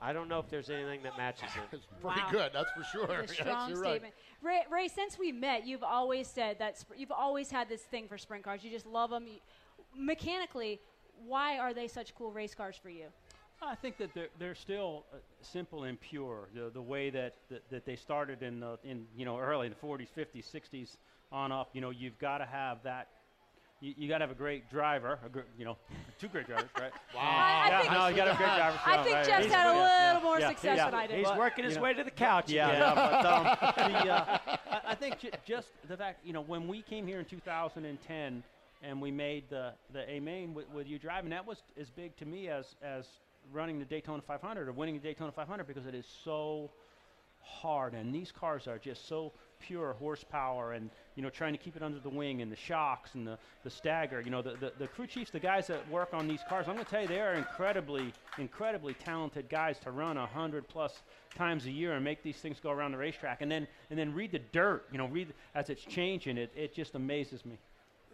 I 0.00 0.12
don't 0.12 0.28
know 0.28 0.38
if 0.38 0.48
there's 0.48 0.68
anything 0.70 1.02
that 1.04 1.16
matches 1.16 1.48
it. 1.56 1.62
It's 1.76 1.86
pretty 2.00 2.20
Wow. 2.20 2.28
good, 2.30 2.50
that's 2.52 2.70
for 2.72 2.84
sure. 2.84 3.20
A 3.20 3.28
strong 3.28 3.70
you're 3.70 3.78
right. 3.80 3.90
statement. 3.90 4.14
Ray, 4.42 4.60
Ray, 4.70 4.88
since 4.88 5.18
we 5.18 5.32
met, 5.32 5.66
you've 5.66 5.82
always 5.82 6.28
said 6.28 6.58
that 6.58 6.78
sp- 6.78 6.96
you've 6.96 7.10
always 7.10 7.50
had 7.50 7.68
this 7.68 7.82
thing 7.82 8.06
for 8.08 8.18
sprint 8.18 8.44
cars. 8.44 8.62
You 8.62 8.70
just 8.70 8.86
love 8.86 9.10
them. 9.10 9.26
mechanically, 9.94 10.80
why 11.26 11.58
are 11.58 11.72
they 11.72 11.88
such 11.88 12.14
cool 12.14 12.30
race 12.30 12.54
cars 12.54 12.76
for 12.76 12.90
you? 12.90 13.06
I 13.62 13.74
think 13.74 13.96
that 13.98 14.12
they're, 14.12 14.28
they're 14.38 14.54
still 14.54 15.06
uh, 15.12 15.16
simple 15.40 15.84
and 15.84 15.98
pure. 15.98 16.48
The, 16.54 16.68
the 16.68 16.82
way 16.82 17.08
that, 17.10 17.34
that, 17.48 17.68
that 17.70 17.86
they 17.86 17.96
started 17.96 18.42
in 18.42 18.60
the, 18.60 18.78
in 18.84 19.06
you 19.16 19.24
know 19.24 19.38
early 19.38 19.66
in 19.66 19.72
the 19.80 19.86
40s, 19.86 20.08
50s, 20.16 20.44
60s 20.44 20.96
on 21.32 21.52
up. 21.52 21.70
You 21.72 21.80
know, 21.80 21.90
you've 21.90 22.18
got 22.18 22.38
to 22.38 22.46
have 22.46 22.82
that. 22.84 23.08
You, 23.80 23.94
you 23.98 24.08
got 24.08 24.18
to 24.18 24.22
have 24.22 24.30
a 24.30 24.34
great 24.38 24.70
driver. 24.70 25.18
A 25.24 25.28
gr- 25.28 25.40
you 25.58 25.64
know, 25.66 25.76
two 26.18 26.28
great 26.28 26.46
drivers, 26.46 26.70
right? 26.78 26.92
Wow. 27.14 27.20
I- 27.20 27.66
I 27.66 27.68
yeah, 27.68 27.80
think- 27.80 27.92
no, 27.92 28.06
you 28.08 28.16
got 28.16 28.24
to 28.24 28.32
have 28.32 28.40
a 28.40 28.44
great 28.44 28.56
driver. 28.56 28.80
I 28.86 29.02
think 29.04 29.14
right, 29.16 29.26
Jeff's 29.26 29.44
he's 29.44 29.54
had 29.54 29.66
a 29.68 29.72
good. 29.72 30.14
little 30.14 30.22
more 30.22 30.40
Yeah, 30.40 30.48
success 30.48 30.76
yeah. 30.78 30.84
than 30.86 30.94
I 30.94 31.06
did. 31.06 31.18
He's 31.18 31.26
But- 31.28 31.38
working 31.38 31.64
his 31.64 31.74
you 31.74 31.78
know, 31.78 31.84
way 31.84 31.94
to 31.94 32.04
the 32.04 32.10
couch. 32.10 32.50
Yeah, 32.50 32.72
yeah, 32.72 32.94
but 32.94 33.26
um, 33.26 33.44
the, 34.04 34.12
uh, 34.14 34.38
I, 34.70 34.80
I 34.88 34.94
think 34.94 35.18
ju- 35.18 35.30
just 35.44 35.68
the 35.88 35.96
fact, 35.96 36.24
you 36.24 36.32
know, 36.32 36.40
when 36.40 36.66
we 36.68 36.80
came 36.82 37.06
here 37.06 37.18
in 37.18 37.26
2010 37.26 38.42
and 38.82 39.00
we 39.02 39.10
made 39.10 39.44
the 39.50 39.72
the 39.92 40.08
A 40.10 40.20
main 40.20 40.54
with, 40.54 40.68
with 40.70 40.86
you 40.86 40.98
driving, 40.98 41.30
that 41.30 41.46
was 41.46 41.62
as 41.78 41.90
big 41.90 42.16
to 42.16 42.24
me 42.24 42.48
as 42.48 42.76
as 42.82 43.06
running 43.52 43.78
the 43.78 43.84
Daytona 43.84 44.22
500 44.22 44.68
or 44.68 44.72
winning 44.72 44.94
the 44.96 45.00
Daytona 45.00 45.30
500 45.32 45.66
because 45.66 45.86
it 45.86 45.94
is 45.94 46.06
so 46.24 46.70
hard 47.40 47.94
and 47.94 48.12
these 48.12 48.32
cars 48.32 48.66
are 48.66 48.76
just 48.78 49.06
so 49.06 49.32
pure 49.58 49.94
horsepower 49.94 50.72
and 50.72 50.90
you 51.14 51.22
know 51.22 51.30
trying 51.30 51.52
to 51.52 51.58
keep 51.58 51.76
it 51.76 51.82
under 51.82 51.98
the 51.98 52.08
wing 52.08 52.42
and 52.42 52.50
the 52.50 52.56
shocks 52.56 53.14
and 53.14 53.26
the, 53.26 53.38
the 53.64 53.70
stagger. 53.70 54.20
You 54.20 54.30
know 54.30 54.42
the, 54.42 54.54
the, 54.54 54.72
the 54.78 54.86
crew 54.86 55.06
chiefs 55.06 55.30
the 55.30 55.40
guys 55.40 55.66
that 55.68 55.88
work 55.90 56.12
on 56.12 56.28
these 56.28 56.40
cars 56.48 56.66
i'm 56.68 56.74
going 56.74 56.84
to 56.84 56.90
tell 56.90 57.02
you 57.02 57.08
they 57.08 57.20
are 57.20 57.34
incredibly 57.34 58.12
incredibly 58.38 58.94
talented 58.94 59.48
guys 59.48 59.78
to 59.80 59.90
run 59.90 60.16
100 60.16 60.68
plus 60.68 61.00
times 61.34 61.66
a 61.66 61.70
year 61.70 61.92
and 61.92 62.04
make 62.04 62.22
these 62.22 62.36
things 62.36 62.58
go 62.60 62.70
around 62.70 62.92
the 62.92 62.98
racetrack. 62.98 63.42
And 63.42 63.50
then 63.50 63.66
and 63.90 63.98
then 63.98 64.14
read 64.14 64.32
the 64.32 64.40
dirt 64.52 64.86
you 64.92 64.98
know 64.98 65.06
read 65.08 65.32
as 65.54 65.70
it's 65.70 65.84
changing. 65.84 66.38
It 66.38 66.52
it 66.56 66.74
just 66.74 66.94
amazes 66.94 67.44
me 67.44 67.58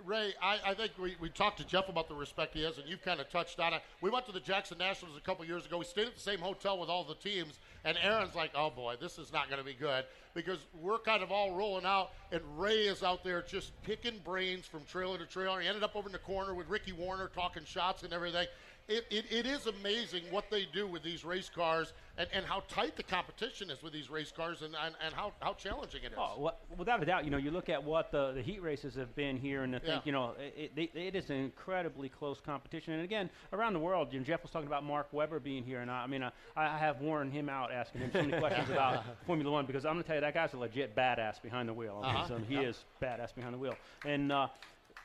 Ray, 0.05 0.35
I, 0.43 0.59
I 0.67 0.75
think 0.75 0.93
we, 1.01 1.17
we 1.21 1.29
talked 1.29 1.59
to 1.59 1.67
Jeff 1.67 1.89
about 1.89 2.09
the 2.09 2.15
respect 2.15 2.55
he 2.55 2.63
has, 2.65 2.79
and 2.79 2.89
you've 2.89 3.03
kind 3.03 3.21
of 3.21 3.31
touched 3.31 3.61
on 3.61 3.75
it. 3.75 3.83
We 4.01 4.11
went 4.11 4.27
to 4.27 4.33
the 4.33 4.41
Jackson 4.41 4.79
Nationals 4.79 5.17
a 5.17 5.21
couple 5.21 5.45
years 5.45 5.67
ago. 5.67 5.79
We 5.79 5.85
stayed 5.85 6.07
at 6.07 6.15
the 6.15 6.21
same 6.21 6.39
hotel 6.39 6.79
with 6.79 6.89
all 6.89 7.05
the 7.05 7.15
teams, 7.15 7.59
and 7.85 7.97
Erin's 8.03 8.35
like, 8.35 8.51
oh 8.55 8.71
boy, 8.71 8.97
this 9.01 9.19
is 9.19 9.33
not 9.33 9.49
going 9.49 9.59
to 9.59 9.65
be 9.65 9.75
good 9.75 10.05
because 10.35 10.59
we're 10.81 10.99
kind 10.99 11.23
of 11.23 11.31
all 11.31 11.55
rolling 11.55 11.85
out, 11.85 12.13
and 12.31 12.41
Ray 12.57 12.87
is 12.87 13.03
out 13.03 13.23
there 13.23 13.43
just 13.43 13.73
picking 13.83 14.19
brains 14.25 14.67
from 14.67 14.85
trailer 14.85 15.19
to 15.19 15.27
trailer. 15.27 15.61
He 15.61 15.69
ended 15.69 15.83
up 15.83 15.95
over 15.95 16.09
in 16.09 16.13
the 16.13 16.19
corner 16.19 16.55
with 16.55 16.69
Ricky 16.69 16.93
Warner 16.93 17.29
talking 17.29 17.65
shots 17.65 18.03
and 18.03 18.13
everything. 18.13 18.47
It, 18.89 19.07
it, 19.11 19.25
it 19.31 19.47
is 19.47 19.67
amazing 19.67 20.25
what 20.31 20.51
they 20.51 20.65
do 20.65 20.87
with 20.89 21.03
these 21.05 21.25
race 21.25 21.49
cars 21.49 21.93
and, 22.19 22.29
and 22.33 22.45
how 22.45 22.61
tight 22.69 22.97
the 22.97 23.05
competition 23.05 23.71
is 23.71 23.81
with 23.83 23.93
these 23.93 24.11
race 24.11 24.33
cars 24.33 24.61
and, 24.63 24.75
and, 24.85 24.95
and 25.05 25.15
how, 25.15 25.33
how 25.41 25.55
challenging 25.55 26.03
it 26.03 26.13
is. 26.13 26.19
Oh, 26.19 26.41
well, 26.41 26.59
without 26.77 27.01
a 27.01 27.07
doubt, 27.07 27.25
you 27.25 27.31
know, 27.31 27.37
you 27.37 27.53
look 27.53 27.69
at 27.69 27.83
what 27.83 28.11
the, 28.11 28.33
the 28.33 28.43
heat 28.43 28.61
races 28.61 28.95
have 28.97 29.15
been 29.15 29.37
here, 29.37 29.63
and 29.63 29.77
I 29.77 29.79
think, 29.79 29.89
Yeah. 29.93 30.01
you 30.05 30.13
know, 30.13 30.35
it, 30.39 30.73
it, 30.77 30.91
it 30.97 31.15
is 31.15 31.31
an 31.31 31.37
incredibly 31.37 32.09
close 32.09 32.41
competition. 32.41 32.93
And 32.95 33.05
again, 33.05 33.31
around 33.53 33.75
the 33.75 33.79
world, 33.79 34.13
you 34.13 34.19
know, 34.19 34.25
Jeff 34.25 34.43
was 34.43 34.51
talking 34.51 34.67
about 34.67 34.83
Mark 34.85 35.13
Webber 35.13 35.39
being 35.39 35.63
here, 35.65 35.81
and 35.81 35.91
I, 35.91 36.03
I 36.03 36.07
mean, 36.09 36.25
I, 36.25 36.33
I 36.57 36.77
have 36.77 37.01
worn 37.01 37.31
him 37.31 37.49
out 37.49 37.71
asking 37.73 38.01
him 38.01 38.11
so 38.13 38.23
many 38.23 38.37
questions 38.39 38.69
about 38.73 39.05
Formula 39.27 39.51
One 39.51 39.65
because 39.65 39.85
I'm 39.87 39.93
going 39.93 40.03
to 40.03 40.07
tell 40.09 40.17
you, 40.17 40.23
that 40.23 40.35
guy's 40.35 40.55
a 40.55 40.59
legit 40.59 40.97
badass 40.97 41.41
behind 41.41 41.69
the 41.69 41.75
wheel. 41.75 42.01
I 42.03 42.07
mean, 42.09 42.17
Uh-huh. 42.17 42.29
so 42.29 42.39
he 42.39 42.55
Yeah. 42.57 42.63
is 42.69 42.85
badass 43.01 43.33
behind 43.33 43.55
the 43.55 43.59
wheel. 43.59 43.77
And, 44.05 44.33
uh, 44.33 44.49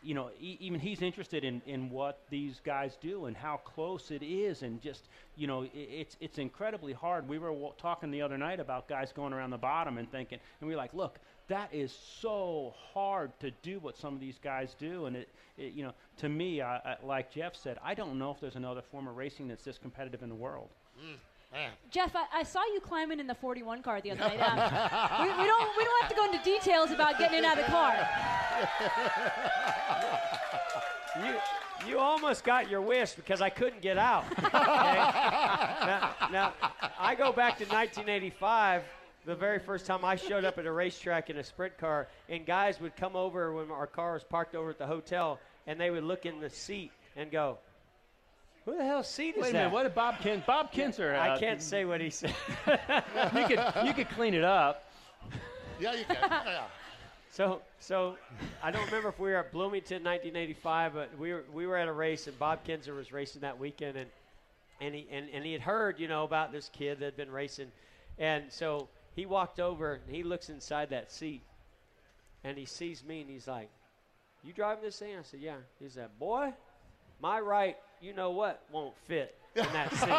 you 0.03 0.13
know, 0.13 0.29
e- 0.39 0.57
even 0.59 0.79
he's 0.79 1.01
interested 1.01 1.43
in, 1.43 1.61
in 1.65 1.89
what 1.89 2.19
these 2.29 2.61
guys 2.63 2.97
do 3.01 3.25
and 3.25 3.35
how 3.35 3.57
close 3.57 4.11
it 4.11 4.23
is, 4.23 4.61
and 4.63 4.81
just 4.81 5.07
you 5.35 5.47
know, 5.47 5.63
i 5.63 5.69
it's 5.73 6.15
it's 6.19 6.37
incredibly 6.37 6.93
hard. 6.93 7.27
We 7.27 7.37
were 7.39 7.49
w- 7.51 7.73
talking 7.77 8.11
the 8.11 8.21
other 8.21 8.37
night 8.37 8.59
about 8.59 8.87
guys 8.87 9.11
going 9.13 9.33
around 9.33 9.49
the 9.51 9.57
bottom 9.57 9.97
and 9.97 10.09
thinking, 10.11 10.39
and 10.59 10.67
we 10.67 10.73
are 10.73 10.77
like, 10.77 10.93
look, 10.93 11.19
that 11.47 11.73
is 11.73 11.91
so 11.91 12.73
hard 12.93 13.31
to 13.39 13.51
do 13.63 13.79
what 13.79 13.97
some 13.97 14.13
of 14.13 14.19
these 14.19 14.37
guys 14.39 14.75
do, 14.79 15.05
and 15.05 15.15
it, 15.15 15.29
it 15.57 15.73
you 15.73 15.83
know, 15.83 15.93
to 16.17 16.29
me, 16.29 16.61
I, 16.61 16.77
I, 16.77 16.97
like 17.03 17.31
Jeff 17.31 17.55
said, 17.55 17.77
I 17.83 17.93
don't 17.93 18.17
know 18.17 18.31
if 18.31 18.39
there's 18.39 18.55
another 18.55 18.81
form 18.81 19.07
of 19.07 19.15
racing 19.17 19.47
that's 19.47 19.63
this 19.63 19.77
competitive 19.77 20.21
in 20.23 20.29
the 20.29 20.35
world. 20.35 20.69
Man. 20.97 21.17
Jeff, 21.89 22.15
I, 22.15 22.25
I 22.33 22.43
saw 22.43 22.61
you 22.73 22.79
climbing 22.79 23.19
in 23.19 23.27
the 23.27 23.35
41 23.35 23.81
car 23.81 24.01
the 24.01 24.11
other 24.11 24.19
night. 24.19 24.37
Um, 24.47 25.23
we, 25.23 25.29
we 25.29 25.47
don't 25.47 25.77
we 25.77 25.83
don't 25.83 26.01
have 26.01 26.09
to 26.09 26.15
go 26.15 26.25
into 26.25 26.39
details 26.43 26.91
about 26.91 27.17
getting 27.17 27.39
in 27.39 27.45
and 27.45 27.51
out 27.51 27.57
of 27.57 27.65
the 27.65 27.71
car. 27.71 27.95
You, 31.25 31.35
you 31.87 31.99
almost 31.99 32.43
got 32.43 32.69
your 32.69 32.81
wish 32.81 33.13
because 33.13 33.41
I 33.41 33.49
couldn't 33.49 33.81
get 33.81 33.97
out. 33.97 34.25
okay? 34.37 34.53
now, 34.53 36.15
now, 36.31 36.53
I 36.99 37.15
go 37.15 37.31
back 37.31 37.57
to 37.57 37.63
1985, 37.63 38.83
the 39.25 39.35
very 39.35 39.59
first 39.59 39.85
time 39.85 40.05
I 40.05 40.15
showed 40.15 40.45
up 40.45 40.57
at 40.57 40.65
a 40.65 40.71
racetrack 40.71 41.29
in 41.29 41.37
a 41.37 41.43
sprint 41.43 41.77
car, 41.77 42.07
and 42.29 42.45
guys 42.45 42.79
would 42.81 42.95
come 42.95 43.15
over 43.15 43.53
when 43.53 43.71
our 43.71 43.87
car 43.87 44.13
was 44.13 44.23
parked 44.23 44.55
over 44.55 44.69
at 44.71 44.77
the 44.77 44.85
hotel, 44.85 45.39
and 45.65 45.79
they 45.79 45.89
would 45.89 46.03
look 46.03 46.25
in 46.25 46.39
the 46.39 46.49
seat 46.49 46.91
and 47.15 47.31
go, 47.31 47.57
"Who 48.67 48.75
the 48.75 48.83
hell's 48.83 49.07
seat 49.07 49.37
is 49.37 49.43
Wait 49.43 49.49
a 49.49 49.53
that?" 49.53 49.59
minute, 49.59 49.73
what 49.73 49.83
did 49.83 49.95
Bob 49.95 50.19
Kin? 50.19 50.43
Bob 50.45 50.73
Kinser. 50.73 51.17
I 51.17 51.29
uh, 51.29 51.39
can't 51.39 51.61
say 51.61 51.85
what 51.85 52.01
he 52.01 52.09
said. 52.09 52.35
you 52.67 53.45
could 53.45 53.63
you 53.85 53.93
could 53.93 54.09
clean 54.09 54.33
it 54.33 54.43
up. 54.43 54.91
Yeah, 55.79 55.93
you 55.93 56.03
can. 56.03 56.17
Yeah. 56.19 56.65
So, 57.31 57.61
so 57.79 58.17
I 58.61 58.71
don't 58.71 58.83
remember 58.85 59.07
if 59.07 59.19
we 59.19 59.29
were 59.29 59.37
at 59.37 59.53
Bloomington 59.53 60.03
1985, 60.03 60.93
but 60.93 61.17
we 61.17 61.31
were 61.31 61.45
we 61.53 61.65
were 61.65 61.77
at 61.77 61.87
a 61.87 61.93
race 61.93 62.27
and 62.27 62.37
Bob 62.37 62.65
Kinser 62.65 62.93
was 62.93 63.13
racing 63.13 63.41
that 63.41 63.57
weekend, 63.57 63.95
and 63.95 64.09
and 64.81 64.93
he 64.93 65.07
and, 65.11 65.29
and 65.31 65.45
he 65.45 65.53
had 65.53 65.61
heard 65.61 65.97
you 65.97 66.09
know 66.09 66.25
about 66.25 66.51
this 66.51 66.69
kid 66.73 66.99
that 66.99 67.05
had 67.05 67.15
been 67.15 67.31
racing, 67.31 67.71
and 68.19 68.51
so 68.51 68.89
he 69.15 69.25
walked 69.25 69.61
over 69.61 70.01
and 70.05 70.13
he 70.13 70.23
looks 70.23 70.49
inside 70.49 70.89
that 70.89 71.09
seat, 71.09 71.41
and 72.43 72.57
he 72.57 72.65
sees 72.65 73.01
me 73.01 73.21
and 73.21 73.29
he's 73.29 73.47
like, 73.47 73.69
"You 74.43 74.51
driving 74.51 74.83
this 74.83 74.99
thing?" 74.99 75.17
I 75.17 75.21
said, 75.21 75.39
"Yeah." 75.39 75.57
He 75.79 75.87
said, 75.87 76.09
"Boy, 76.19 76.53
my 77.21 77.39
right, 77.39 77.77
you 78.01 78.13
know 78.13 78.31
what, 78.31 78.63
won't 78.71 78.95
fit 79.07 79.35
in 79.55 79.65
that 79.73 79.91
seat." 79.93 80.09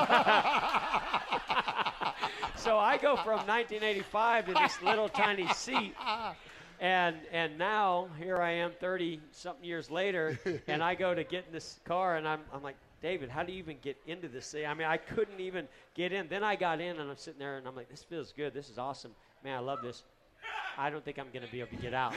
so 2.63 2.79
I 2.79 2.97
go 2.97 3.17
from 3.17 3.39
1985 3.47 4.47
to 4.47 4.55
this 4.55 4.83
little 4.83 5.09
tiny 5.09 5.49
seat 5.49 5.95
and 6.81 7.17
and 7.33 7.59
now 7.59 8.09
here 8.19 8.37
I 8.37 8.53
am 8.53 8.73
30 8.81 9.21
something 9.33 9.65
years 9.65 9.91
later 9.91 10.39
and 10.67 10.83
I 10.83 10.95
go 10.95 11.15
to 11.15 11.25
get 11.25 11.47
in 11.47 11.53
this 11.53 11.81
car 11.85 12.17
and 12.17 12.27
I'm 12.27 12.41
I'm 12.53 12.63
like 12.63 12.77
David 13.03 13.31
how 13.31 13.43
do 13.43 13.53
you 13.53 13.59
even 13.59 13.77
get 13.83 13.97
into 14.07 14.29
this 14.29 14.51
thing 14.51 14.67
I 14.67 14.75
mean 14.75 14.87
I 14.87 14.97
couldn't 14.97 15.41
even 15.41 15.67
get 15.95 16.13
in. 16.13 16.29
Then 16.29 16.45
I 16.45 16.57
got 16.57 16.81
in 16.81 16.99
and 16.99 17.11
I'm 17.11 17.17
sitting 17.17 17.39
there 17.39 17.57
and 17.57 17.67
I'm 17.67 17.75
like 17.75 17.89
this 17.89 18.03
feels 18.03 18.33
good. 18.33 18.55
This 18.55 18.71
is 18.71 18.79
awesome. 18.79 19.13
Man 19.45 19.57
I 19.57 19.61
love 19.61 19.81
this 19.83 20.05
I 20.81 20.91
don't 20.91 21.05
think 21.05 21.19
I'm 21.19 21.27
going 21.33 21.45
to 21.45 21.51
be 21.51 21.59
able 21.61 21.77
to 21.77 21.83
get 21.83 21.93
out 21.93 22.15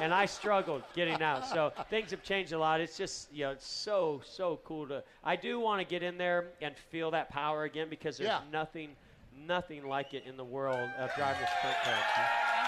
and 0.00 0.14
I 0.14 0.26
struggled 0.26 0.84
getting 0.94 1.20
out 1.22 1.44
so 1.48 1.72
things 1.90 2.12
have 2.12 2.22
changed 2.22 2.52
a 2.52 2.58
lot 2.58 2.80
it's 2.80 2.96
just 2.96 3.32
you 3.32 3.42
know 3.44 3.50
it's 3.50 3.66
so 3.66 4.22
so 4.24 4.60
cool 4.64 4.86
to 4.86 5.02
I 5.24 5.34
do 5.34 5.58
want 5.58 5.80
to 5.80 5.84
get 5.84 6.04
in 6.04 6.16
there 6.16 6.50
and 6.62 6.76
feel 6.90 7.10
that 7.10 7.30
power 7.30 7.64
again 7.64 7.88
because 7.90 8.16
there's 8.18 8.28
Yeah. 8.28 8.42
nothing 8.52 8.90
nothing 9.36 9.88
like 9.88 10.14
it 10.14 10.22
in 10.24 10.36
the 10.36 10.44
world 10.44 10.88
of 10.98 11.10
driving 11.16 11.42
a 11.42 11.48
sprint 11.58 11.76
car 11.82 11.98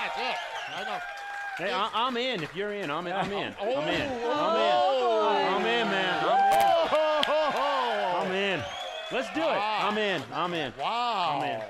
That's 0.03 0.19
it. 0.19 0.37
I 0.77 0.83
know. 0.85 0.99
Hey, 1.57 1.73
I, 1.73 1.91
I'm 1.93 2.17
in. 2.17 2.41
If 2.43 2.55
you're 2.55 2.73
in, 2.73 2.89
I'm 2.91 3.07
in. 3.09 3.13
I'm 3.13 3.33
in. 3.33 3.53
Oh, 3.61 3.81
I'm 3.81 3.89
in. 3.89 4.11
oh, 4.23 5.49
I'm 5.51 5.67
in. 5.67 5.67
I'm 5.67 5.67
in, 5.67 5.89
man. 5.91 6.25
I'm 6.25 7.33
in. 7.33 8.29
I'm 8.29 8.33
in. 8.61 8.65
Let's 9.11 9.29
do 9.35 9.41
it. 9.41 9.45
I'm 9.45 9.99
in. 9.99 10.23
I'm 10.33 10.55
in. 10.55 10.73
Wow. 10.79 11.39
I'm 11.41 11.51
in. 11.51 11.61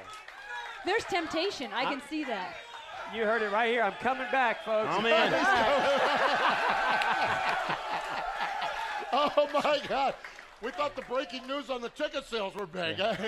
There's 0.85 1.05
temptation. 1.05 1.71
I 1.73 1.85
can 1.85 2.03
see 2.11 2.25
that. 2.25 2.55
You 3.15 3.25
heard 3.25 3.43
it 3.43 3.53
right 3.53 3.71
here. 3.71 3.83
I'm 3.83 3.93
coming 4.01 4.27
back, 4.31 4.65
folks. 4.65 4.89
I'm 4.91 5.07
in. 5.07 5.13
oh 9.13 9.49
my 9.53 9.81
God. 9.89 10.15
We 10.61 10.73
thought 10.73 10.97
the 10.97 11.03
breaking 11.03 11.47
news 11.47 11.71
on 11.71 11.81
the 11.81 11.89
ticket 11.91 12.27
sales 12.27 12.55
were 12.55 12.67
big. 12.67 12.99
But, 12.99 13.19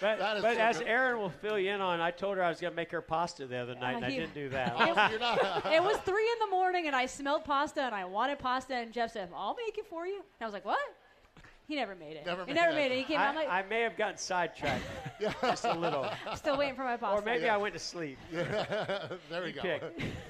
That 0.00 0.36
is 0.36 0.42
but 0.42 0.56
so 0.56 0.60
as 0.60 0.78
good. 0.78 0.86
Erin 0.86 1.18
will 1.18 1.30
fill 1.30 1.58
you 1.58 1.72
in 1.72 1.80
on, 1.80 2.00
I 2.00 2.10
told 2.10 2.36
her 2.36 2.44
I 2.44 2.48
was 2.48 2.60
going 2.60 2.72
to 2.72 2.76
make 2.76 2.90
her 2.92 3.00
pasta 3.00 3.46
the 3.46 3.56
other 3.56 3.74
night, 3.74 3.94
oh, 3.94 3.96
and 3.96 4.04
I 4.04 4.10
didn't 4.10 4.34
do 4.34 4.48
that. 4.50 4.74
Oh, 4.78 5.08
you're 5.10 5.18
not. 5.18 5.38
it 5.72 5.82
was 5.82 5.96
three 5.98 6.28
in 6.32 6.38
the 6.38 6.50
morning, 6.50 6.86
and 6.86 6.94
I 6.94 7.06
smelled 7.06 7.44
pasta, 7.44 7.82
and 7.82 7.94
I 7.94 8.04
wanted 8.04 8.38
pasta, 8.38 8.74
and 8.74 8.92
Jeff 8.92 9.12
said, 9.12 9.30
"I'll 9.34 9.56
make 9.56 9.78
it 9.78 9.86
for 9.88 10.06
you." 10.06 10.16
And 10.16 10.42
I 10.42 10.44
was 10.44 10.54
like, 10.54 10.64
"What?" 10.64 10.78
He 11.66 11.74
never 11.74 11.96
made 11.96 12.16
it. 12.16 12.24
Never 12.24 12.42
he 12.44 12.52
made 12.52 12.60
never 12.60 12.72
it. 12.72 12.74
made 12.76 12.92
it. 12.92 12.98
He 12.98 13.04
came. 13.04 13.18
I, 13.18 13.28
I'm 13.28 13.34
like, 13.34 13.48
I 13.48 13.62
may 13.68 13.80
have 13.80 13.96
gotten 13.96 14.16
sidetracked 14.16 14.84
just 15.20 15.64
a 15.64 15.74
little. 15.74 16.08
still 16.36 16.56
waiting 16.56 16.76
for 16.76 16.84
my 16.84 16.96
pasta. 16.96 17.20
Or 17.20 17.24
maybe 17.24 17.48
I 17.48 17.56
went 17.56 17.74
to 17.74 17.80
sleep. 17.80 18.18
there 18.30 19.42
we 19.42 19.52
go. 19.52 19.80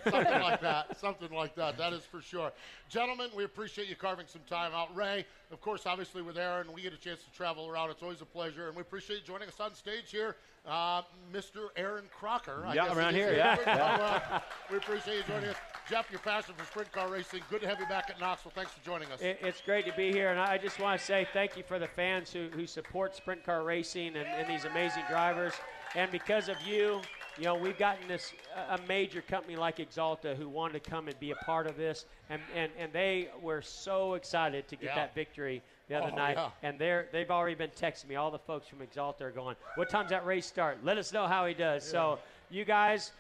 Something 0.05 0.41
like 0.41 0.61
that. 0.63 0.99
Something 0.99 1.33
like 1.33 1.55
that. 1.57 1.77
That 1.77 1.93
is 1.93 2.05
for 2.05 2.23
sure. 2.23 2.53
Gentlemen, 2.89 3.31
we 3.35 3.43
appreciate 3.45 3.89
you 3.89 3.97
carving 3.97 4.27
some 4.29 4.43
time 4.49 4.73
out. 4.73 4.95
Ray, 4.95 5.27
of 5.51 5.61
course, 5.61 5.87
obviously 5.87 6.23
with 6.23 6.39
Erin, 6.39 6.73
we 6.73 6.83
get 6.83 6.93
a 6.93 6.97
chance 6.97 7.21
to 7.25 7.31
travel 7.33 7.67
around. 7.69 7.91
It's 7.91 8.03
always 8.03 8.21
a 8.21 8.25
pleasure, 8.27 8.69
and 8.69 8.77
we 8.77 8.83
appreciate 8.83 9.21
you 9.21 9.25
joining 9.27 9.49
us 9.49 9.59
on 9.59 9.75
stage 9.75 10.11
here, 10.11 10.37
uh, 10.65 11.03
Mr. 11.33 11.69
Erin 11.75 12.05
Crocker. 12.17 12.65
I 12.65 12.75
Yeah, 12.75 12.97
around 12.97 13.15
here, 13.15 13.35
yeah, 13.35 13.57
We- 13.59 13.65
yeah. 13.65 14.41
we 14.71 14.77
appreciate 14.77 15.17
you 15.17 15.23
joining 15.25 15.49
us. 15.51 15.57
Jeff, 15.91 16.11
your 16.13 16.21
passion 16.21 16.55
for 16.57 16.65
sprint 16.65 16.93
car 16.93 17.09
racing. 17.09 17.43
Good 17.51 17.63
to 17.63 17.69
have 17.69 17.81
you 17.81 17.87
back 17.87 18.09
at 18.09 18.21
Knoxville. 18.21 18.53
Thanks 18.55 18.73
for 18.73 18.85
joining 18.85 19.11
us. 19.11 19.21
It, 19.21 19.39
it's 19.43 19.61
great 19.61 19.85
to 19.87 19.93
be 19.97 20.13
here, 20.13 20.31
and 20.31 20.39
I 20.39 20.57
just 20.57 20.79
want 20.79 20.99
to 21.01 21.05
say 21.05 21.27
thank 21.33 21.57
you 21.57 21.65
for 21.65 21.81
the 21.81 21.89
fans 21.89 22.33
who, 22.33 22.49
who 22.53 22.67
support 22.69 23.17
sprint 23.17 23.45
car 23.45 23.65
racing 23.65 24.17
and, 24.17 24.27
and 24.29 24.49
these 24.49 24.65
amazing 24.65 25.03
drivers. 25.09 25.55
And 25.97 26.11
because 26.13 26.49
of 26.49 26.61
you, 26.63 27.01
you 27.39 27.45
know, 27.45 27.55
we've 27.55 27.79
gotten 27.79 28.09
this 28.09 28.33
a 28.71 28.79
major 28.89 29.21
company 29.23 29.57
like 29.57 29.77
Axalta 29.79 30.37
who 30.37 30.49
wanted 30.49 30.83
to 30.83 30.91
come 30.91 31.09
and 31.09 31.19
be 31.21 31.31
a 31.33 31.37
part 31.37 31.67
of 31.67 31.77
this, 31.77 32.07
and, 32.31 32.41
and, 32.55 32.71
and 32.79 32.93
they 32.93 33.29
were 33.43 33.61
so 33.63 34.15
excited 34.15 34.67
to 34.69 34.77
get 34.77 34.87
Yeah. 34.87 34.95
that 34.97 35.15
victory 35.15 35.63
the 35.89 35.97
other 35.97 36.11
Oh, 36.13 36.17
night. 36.17 36.37
yeah. 36.37 36.51
And 36.63 36.79
they're 36.79 37.09
they've 37.13 37.31
already 37.31 37.55
been 37.55 37.71
texting 37.71 38.09
me. 38.09 38.17
All 38.17 38.31
the 38.31 38.39
folks 38.39 38.67
from 38.69 38.79
Axalta 38.81 39.21
are 39.23 39.31
going, 39.31 39.57
"What 39.77 39.89
time's 39.91 40.11
that 40.11 40.25
race 40.27 40.47
start? 40.47 40.79
Let 40.83 40.99
us 40.99 41.13
know 41.13 41.27
how 41.27 41.47
he 41.47 41.55
does." 41.55 41.89
So 41.89 42.19
you 42.51 42.65
guys 42.65 43.13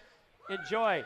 enjoy. 0.50 1.04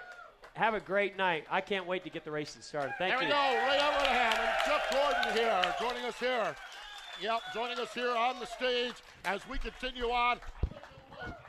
Have 0.54 0.74
a 0.74 0.80
great 0.80 1.16
night. 1.16 1.44
I 1.50 1.61
can't 1.61 1.86
wait 1.86 2.02
to 2.04 2.11
get 2.11 2.24
the 2.24 2.30
racing 2.30 2.62
started. 2.62 2.94
Thank 2.98 3.14
there 3.14 3.22
you. 3.22 3.28
There 3.28 3.52
we 3.52 3.56
go. 3.56 3.66
Ray 3.66 3.78
Evernham 3.78 4.38
and 4.38 4.64
Chuck 4.64 4.82
Gordon 4.90 5.32
here, 5.36 5.74
joining 5.80 6.04
us 6.04 6.18
here. 6.18 6.56
Yep, 7.20 7.40
joining 7.54 7.78
us 7.78 7.92
here 7.92 8.11
on 8.16 8.40
the 8.40 8.46
stage 8.46 8.94
as 9.26 9.46
we 9.48 9.58
continue 9.58 10.11
on. 10.11 10.38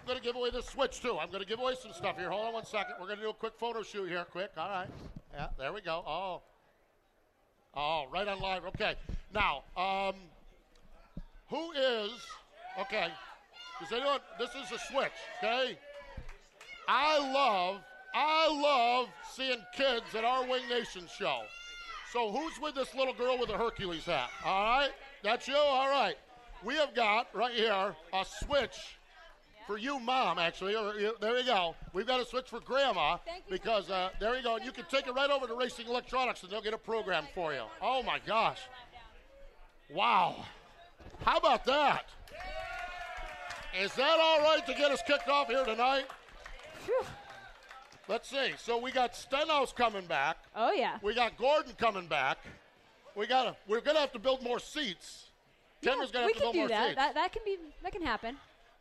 I'm 0.01 0.07
going 0.07 0.17
to 0.17 0.23
give 0.23 0.35
away 0.35 0.49
this 0.49 0.65
switch 0.65 0.99
too. 0.99 1.17
I'm 1.19 1.29
going 1.29 1.43
to 1.43 1.47
give 1.47 1.59
away 1.59 1.75
some 1.79 1.93
stuff 1.93 2.17
here. 2.17 2.31
Hold 2.31 2.47
on 2.47 2.53
one 2.53 2.65
second. 2.65 2.95
We're 2.99 3.05
going 3.05 3.19
to 3.19 3.23
do 3.23 3.29
a 3.29 3.33
quick 3.33 3.53
photo 3.59 3.83
shoot 3.83 4.09
here. 4.09 4.25
Quick. 4.31 4.49
All 4.57 4.67
right. 4.67 4.87
Yeah, 5.33 5.47
there 5.59 5.71
we 5.71 5.81
go. 5.81 6.03
Oh. 6.07 6.41
Oh, 7.75 8.05
right 8.11 8.27
on 8.27 8.39
live. 8.39 8.65
Okay. 8.65 8.95
Now, 9.31 9.63
um, 9.77 10.15
who 11.49 11.71
is, 11.73 12.11
okay, 12.79 13.09
is 13.83 13.91
anyone, 13.91 14.19
this 14.39 14.49
is 14.49 14.71
a 14.71 14.79
switch, 14.91 15.11
okay? 15.37 15.77
I 16.87 17.19
love, 17.19 17.81
I 18.15 18.47
love 18.49 19.07
seeing 19.31 19.59
kids 19.75 20.15
at 20.17 20.23
our 20.23 20.47
Wing 20.47 20.63
Nation 20.67 21.03
show. 21.17 21.41
So 22.11 22.31
who's 22.31 22.59
with 22.59 22.75
this 22.75 22.93
little 22.95 23.13
girl 23.13 23.37
with 23.37 23.49
the 23.49 23.57
Hercules 23.57 24.05
hat? 24.05 24.29
All 24.43 24.63
right, 24.63 24.91
that's 25.23 25.47
you. 25.47 25.55
All 25.55 25.89
right, 25.89 26.15
we 26.63 26.75
have 26.75 26.93
got 26.93 27.27
right 27.33 27.53
here 27.53 27.95
a 28.13 28.25
switch 28.43 28.97
for 29.67 29.77
you, 29.77 29.99
mom. 29.99 30.39
Actually, 30.39 30.75
or, 30.75 30.93
you- 30.95 31.15
there 31.19 31.37
you 31.37 31.45
go. 31.45 31.75
We've 31.93 32.07
got 32.07 32.19
a 32.19 32.25
switch 32.25 32.49
for 32.49 32.59
grandma 32.59 33.17
because 33.49 33.89
uh, 33.89 34.09
there 34.19 34.35
you 34.35 34.43
go. 34.43 34.55
And 34.55 34.65
you 34.65 34.71
can 34.71 34.85
take 34.89 35.07
it 35.07 35.13
right 35.13 35.29
over 35.29 35.47
to 35.47 35.53
Racing 35.55 35.87
Electronics, 35.87 36.43
and 36.43 36.51
they'll 36.51 36.61
get 36.61 36.73
a 36.73 36.77
program 36.77 37.25
for 37.33 37.53
you. 37.53 37.63
Oh 37.81 38.03
my 38.03 38.19
gosh! 38.25 38.59
Wow, 39.93 40.45
how 41.23 41.37
about 41.37 41.65
that? 41.65 42.05
Is 43.79 43.93
that 43.93 44.17
all 44.19 44.39
right 44.41 44.65
to 44.65 44.73
get 44.73 44.91
us 44.91 45.01
kicked 45.07 45.29
off 45.29 45.47
here 45.47 45.63
tonight? 45.63 46.05
Let's 48.07 48.29
see. 48.29 48.51
So 48.57 48.77
we 48.77 48.91
got 48.91 49.15
Stenhouse 49.15 49.71
coming 49.71 50.05
back. 50.05 50.37
Oh 50.55 50.73
yeah. 50.73 50.97
We 51.01 51.13
got 51.15 51.37
Gordon 51.37 51.73
coming 51.77 52.07
back. 52.07 52.39
We 53.15 53.27
got 53.27 53.43
to 53.43 53.55
We're 53.67 53.79
gonna 53.81 53.99
have 53.99 54.11
to 54.13 54.19
build 54.19 54.43
more 54.43 54.59
seats. 54.59 55.27
Kendra's 55.81 56.11
gonna 56.11 56.25
we 56.25 56.33
have 56.33 56.41
to 56.41 56.41
can 56.41 56.41
build 56.41 56.53
do 56.53 56.59
more 56.59 56.67
that. 56.69 56.85
seats. 56.87 56.95
That 56.97 57.13
that 57.15 57.31
can 57.31 57.41
be 57.45 57.57
that 57.83 57.91
can 57.93 58.01
happen. 58.01 58.35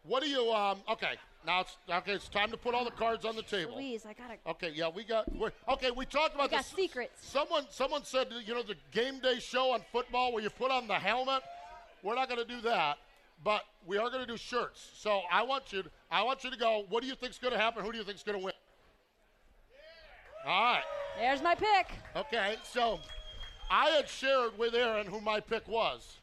What 0.04 0.22
do 0.22 0.28
you? 0.28 0.50
Um. 0.52 0.78
Okay. 0.90 1.14
Now 1.46 1.60
it's 1.60 1.76
okay. 1.88 2.12
It's 2.12 2.28
time 2.28 2.50
to 2.50 2.56
put 2.56 2.74
all 2.74 2.84
the 2.84 2.90
cards 2.90 3.24
on 3.24 3.36
the 3.36 3.42
table. 3.42 3.72
Please, 3.72 4.04
I 4.06 4.12
gotta. 4.12 4.34
Okay. 4.46 4.72
Yeah. 4.74 4.88
We 4.94 5.04
got. 5.04 5.34
We're, 5.34 5.52
okay. 5.68 5.90
We 5.90 6.04
talked 6.06 6.34
about 6.34 6.50
We 6.50 6.56
got 6.56 6.64
this. 6.64 6.72
secrets. 6.74 7.26
Someone. 7.26 7.64
Someone 7.70 8.04
said 8.04 8.28
you 8.44 8.54
know 8.54 8.62
the 8.62 8.76
game 8.92 9.20
day 9.20 9.38
show 9.38 9.72
on 9.72 9.82
football 9.92 10.32
where 10.32 10.42
you 10.42 10.50
put 10.50 10.70
on 10.70 10.86
the 10.86 10.94
helmet. 10.94 11.42
We're 12.02 12.14
not 12.14 12.28
going 12.28 12.40
to 12.40 12.48
do 12.48 12.60
that. 12.62 12.98
But 13.42 13.62
we 13.86 13.96
are 13.96 14.10
going 14.10 14.20
to 14.20 14.26
do 14.26 14.36
shirts. 14.36 14.90
So 14.94 15.20
I 15.32 15.42
want 15.42 15.72
you. 15.72 15.82
To, 15.82 15.90
I 16.10 16.22
want 16.22 16.44
you 16.44 16.50
to 16.50 16.56
go. 16.58 16.84
What 16.88 17.02
do 17.02 17.08
you 17.08 17.14
think's 17.14 17.38
going 17.38 17.52
to 17.52 17.58
happen? 17.58 17.84
Who 17.84 17.92
do 17.92 17.98
you 17.98 18.04
think's 18.04 18.22
going 18.22 18.38
to 18.38 18.44
win? 18.44 18.54
All 20.46 20.74
right. 20.74 20.82
There's 21.18 21.42
my 21.42 21.54
pick. 21.54 21.88
Okay, 22.16 22.56
so 22.62 22.98
I 23.70 23.90
had 23.90 24.08
shared 24.08 24.58
with 24.58 24.74
Erin 24.74 25.06
who 25.06 25.20
my 25.20 25.40
pick 25.40 25.68
was, 25.68 26.16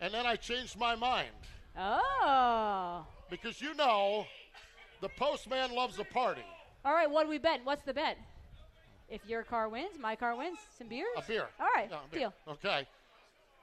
and 0.00 0.12
then 0.12 0.26
I 0.26 0.36
changed 0.36 0.78
my 0.78 0.94
mind 0.96 1.28
Oh. 1.76 3.04
because 3.30 3.60
you 3.60 3.74
know 3.74 4.26
the 5.00 5.08
postman 5.10 5.74
loves 5.74 5.98
a 5.98 6.04
party. 6.04 6.44
All 6.84 6.92
right. 6.92 7.10
What 7.10 7.24
do 7.24 7.30
we 7.30 7.38
bet? 7.38 7.60
What's 7.64 7.82
the 7.82 7.94
bet? 7.94 8.16
If 9.08 9.20
your 9.28 9.42
car 9.42 9.68
wins, 9.68 9.98
my 10.00 10.16
car 10.16 10.36
wins. 10.36 10.58
Some 10.78 10.88
beers. 10.88 11.08
A 11.16 11.22
beer. 11.22 11.46
All 11.60 11.68
right. 11.74 11.90
No, 11.90 11.98
beer. 12.10 12.20
Deal. 12.20 12.34
Okay. 12.48 12.86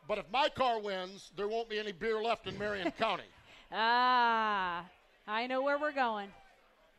But 0.08 0.18
if 0.18 0.26
my 0.32 0.50
car 0.50 0.80
wins, 0.80 1.32
there 1.36 1.48
won't 1.48 1.70
be 1.70 1.80
any 1.80 1.92
beer 1.92 2.22
left 2.22 2.48
in 2.48 2.58
Marion 2.58 2.92
County. 3.00 3.24
Ah, 3.72 4.86
I 5.28 5.48
know 5.48 5.62
where 5.62 5.80
we're 5.80 5.94
going. 5.94 6.28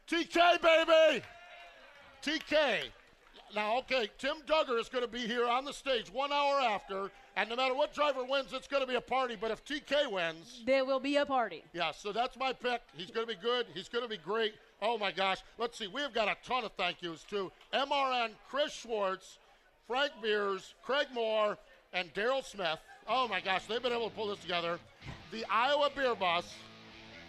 TK, 0.09 0.63
baby! 0.63 1.23
TK. 2.23 2.85
Now, 3.55 3.79
okay, 3.79 4.09
Tim 4.19 4.37
Duggar 4.47 4.81
is 4.81 4.89
going 4.89 5.05
to 5.05 5.11
be 5.11 5.27
here 5.27 5.47
on 5.47 5.65
the 5.65 5.73
stage 5.73 6.11
one 6.11 6.33
hour 6.33 6.61
after, 6.61 7.11
and 7.37 7.49
no 7.49 7.57
matter 7.57 7.74
what 7.74 7.95
driver 7.95 8.24
wins, 8.24 8.53
it's 8.53 8.68
going 8.68 8.83
to 8.83 8.87
be 8.87 8.95
a 8.97 9.01
party. 9.01 9.37
But 9.41 9.51
if 9.51 9.64
TK 9.64 10.11
wins, 10.11 10.62
There 10.66 10.85
will 10.85 11.01
be 11.01 11.16
a 11.16 11.26
party. 11.26 11.64
yeah, 11.72 11.91
so 11.93 12.12
that's 12.12 12.37
my 12.37 12.53
pick. 12.53 12.83
He's 12.95 13.11
going 13.11 13.26
to 13.26 13.33
be 13.35 13.41
good. 13.41 13.66
He's 13.74 13.89
going 13.89 14.05
to 14.05 14.09
be 14.09 14.18
great. 14.18 14.55
Oh 14.80 14.99
my 14.99 15.12
gosh. 15.12 15.39
Let's 15.59 15.78
see. 15.78 15.87
We've 15.87 16.12
got 16.12 16.28
a 16.28 16.37
ton 16.47 16.64
of 16.64 16.72
thank 16.72 17.03
yous 17.03 17.24
to 17.30 17.51
MRN, 17.72 18.30
Chris 18.51 18.72
Schwartz, 18.72 19.39
Frank 19.87 20.12
Beers, 20.22 20.74
Craig 20.83 21.07
Moore, 21.14 21.57
and 21.93 22.12
Daryl 22.14 22.45
Smith. 22.45 22.78
Oh 23.09 23.26
my 23.28 23.41
gosh, 23.41 23.64
they've 23.66 23.83
been 23.83 23.93
able 23.93 24.09
to 24.11 24.14
pull 24.14 24.28
this 24.28 24.39
together. 24.39 24.78
The 25.33 25.45
Iowa 25.51 25.91
Beer 25.95 26.14
Bus, 26.14 26.53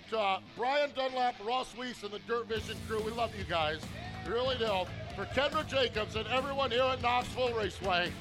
to 0.10 0.20
uh, 0.20 0.40
Brian 0.58 0.92
Dunlap, 0.96 1.36
Ross 1.46 1.74
Weiss, 1.78 2.04
and 2.04 2.12
the 2.12 2.20
Dirt 2.28 2.48
Vision 2.48 2.78
crew. 2.88 3.02
We 3.02 3.12
love 3.12 3.32
you 3.38 3.44
guys. 3.46 3.80
We 4.28 4.34
really 4.34 4.58
do. 4.58 4.86
For 5.16 5.26
Kendra 5.34 5.66
Jacobs 5.68 6.16
and 6.16 6.28
everyone 6.28 6.72
here 6.72 6.84
at 6.84 7.02
Knoxville 7.02 7.54
Raceway, 7.54 8.12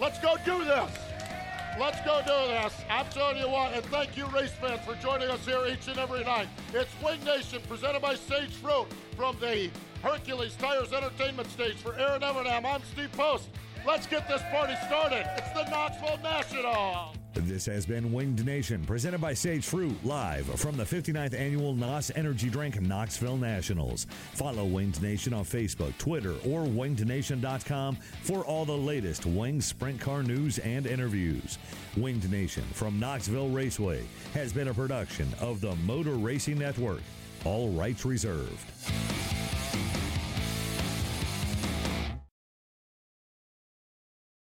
let's 0.00 0.18
go 0.18 0.36
do 0.44 0.64
this. 0.64 0.90
Let's 1.78 2.00
go 2.02 2.20
do 2.20 2.52
this. 2.52 2.72
I'm 2.88 3.06
telling 3.06 3.38
you 3.38 3.48
what, 3.48 3.72
and 3.72 3.84
thank 3.86 4.16
you, 4.16 4.26
race 4.26 4.52
fans, 4.52 4.80
for 4.84 4.94
joining 4.96 5.28
us 5.28 5.44
here 5.44 5.66
each 5.66 5.88
and 5.88 5.98
every 5.98 6.22
night. 6.22 6.46
It's 6.72 6.90
Wing 7.02 7.22
Nation 7.24 7.60
presented 7.68 8.00
by 8.00 8.14
Sage 8.14 8.52
Fruit 8.52 8.86
from 9.16 9.36
the 9.40 9.70
Hercules 10.02 10.54
Tires 10.56 10.92
Entertainment 10.92 11.50
Stage. 11.50 11.76
For 11.76 11.98
Erin 11.98 12.20
Evernham, 12.20 12.64
I'm 12.64 12.82
Steve 12.92 13.10
Post. 13.12 13.48
Let's 13.84 14.06
get 14.06 14.28
this 14.28 14.42
party 14.52 14.74
started. 14.86 15.26
It's 15.36 15.50
the 15.50 15.68
Knoxville 15.68 16.20
National. 16.22 17.23
This 17.34 17.66
has 17.66 17.84
been 17.84 18.12
Winged 18.12 18.46
Nation, 18.46 18.84
presented 18.84 19.20
by 19.20 19.34
Sage 19.34 19.66
Fruit, 19.66 19.96
live 20.04 20.46
from 20.46 20.76
the 20.76 20.84
59th 20.84 21.34
annual 21.34 21.74
NOS 21.74 22.12
Energy 22.14 22.48
Drink 22.48 22.80
Knoxville 22.80 23.36
Nationals. 23.36 24.06
Follow 24.34 24.64
Winged 24.64 25.02
Nation 25.02 25.34
on 25.34 25.44
Facebook, 25.44 25.96
Twitter, 25.98 26.34
or 26.46 26.64
wingednation.com 26.64 27.96
for 28.22 28.44
all 28.44 28.64
the 28.64 28.76
latest 28.76 29.26
Winged 29.26 29.64
Sprint 29.64 30.00
Car 30.00 30.22
news 30.22 30.58
and 30.60 30.86
interviews. 30.86 31.58
Winged 31.96 32.30
Nation 32.30 32.62
from 32.72 33.00
Knoxville 33.00 33.48
Raceway 33.48 34.04
has 34.32 34.52
been 34.52 34.68
a 34.68 34.74
production 34.74 35.28
of 35.40 35.60
the 35.60 35.74
Motor 35.76 36.14
Racing 36.14 36.58
Network. 36.58 37.02
All 37.44 37.70
rights 37.70 38.04
reserved. 38.04 39.33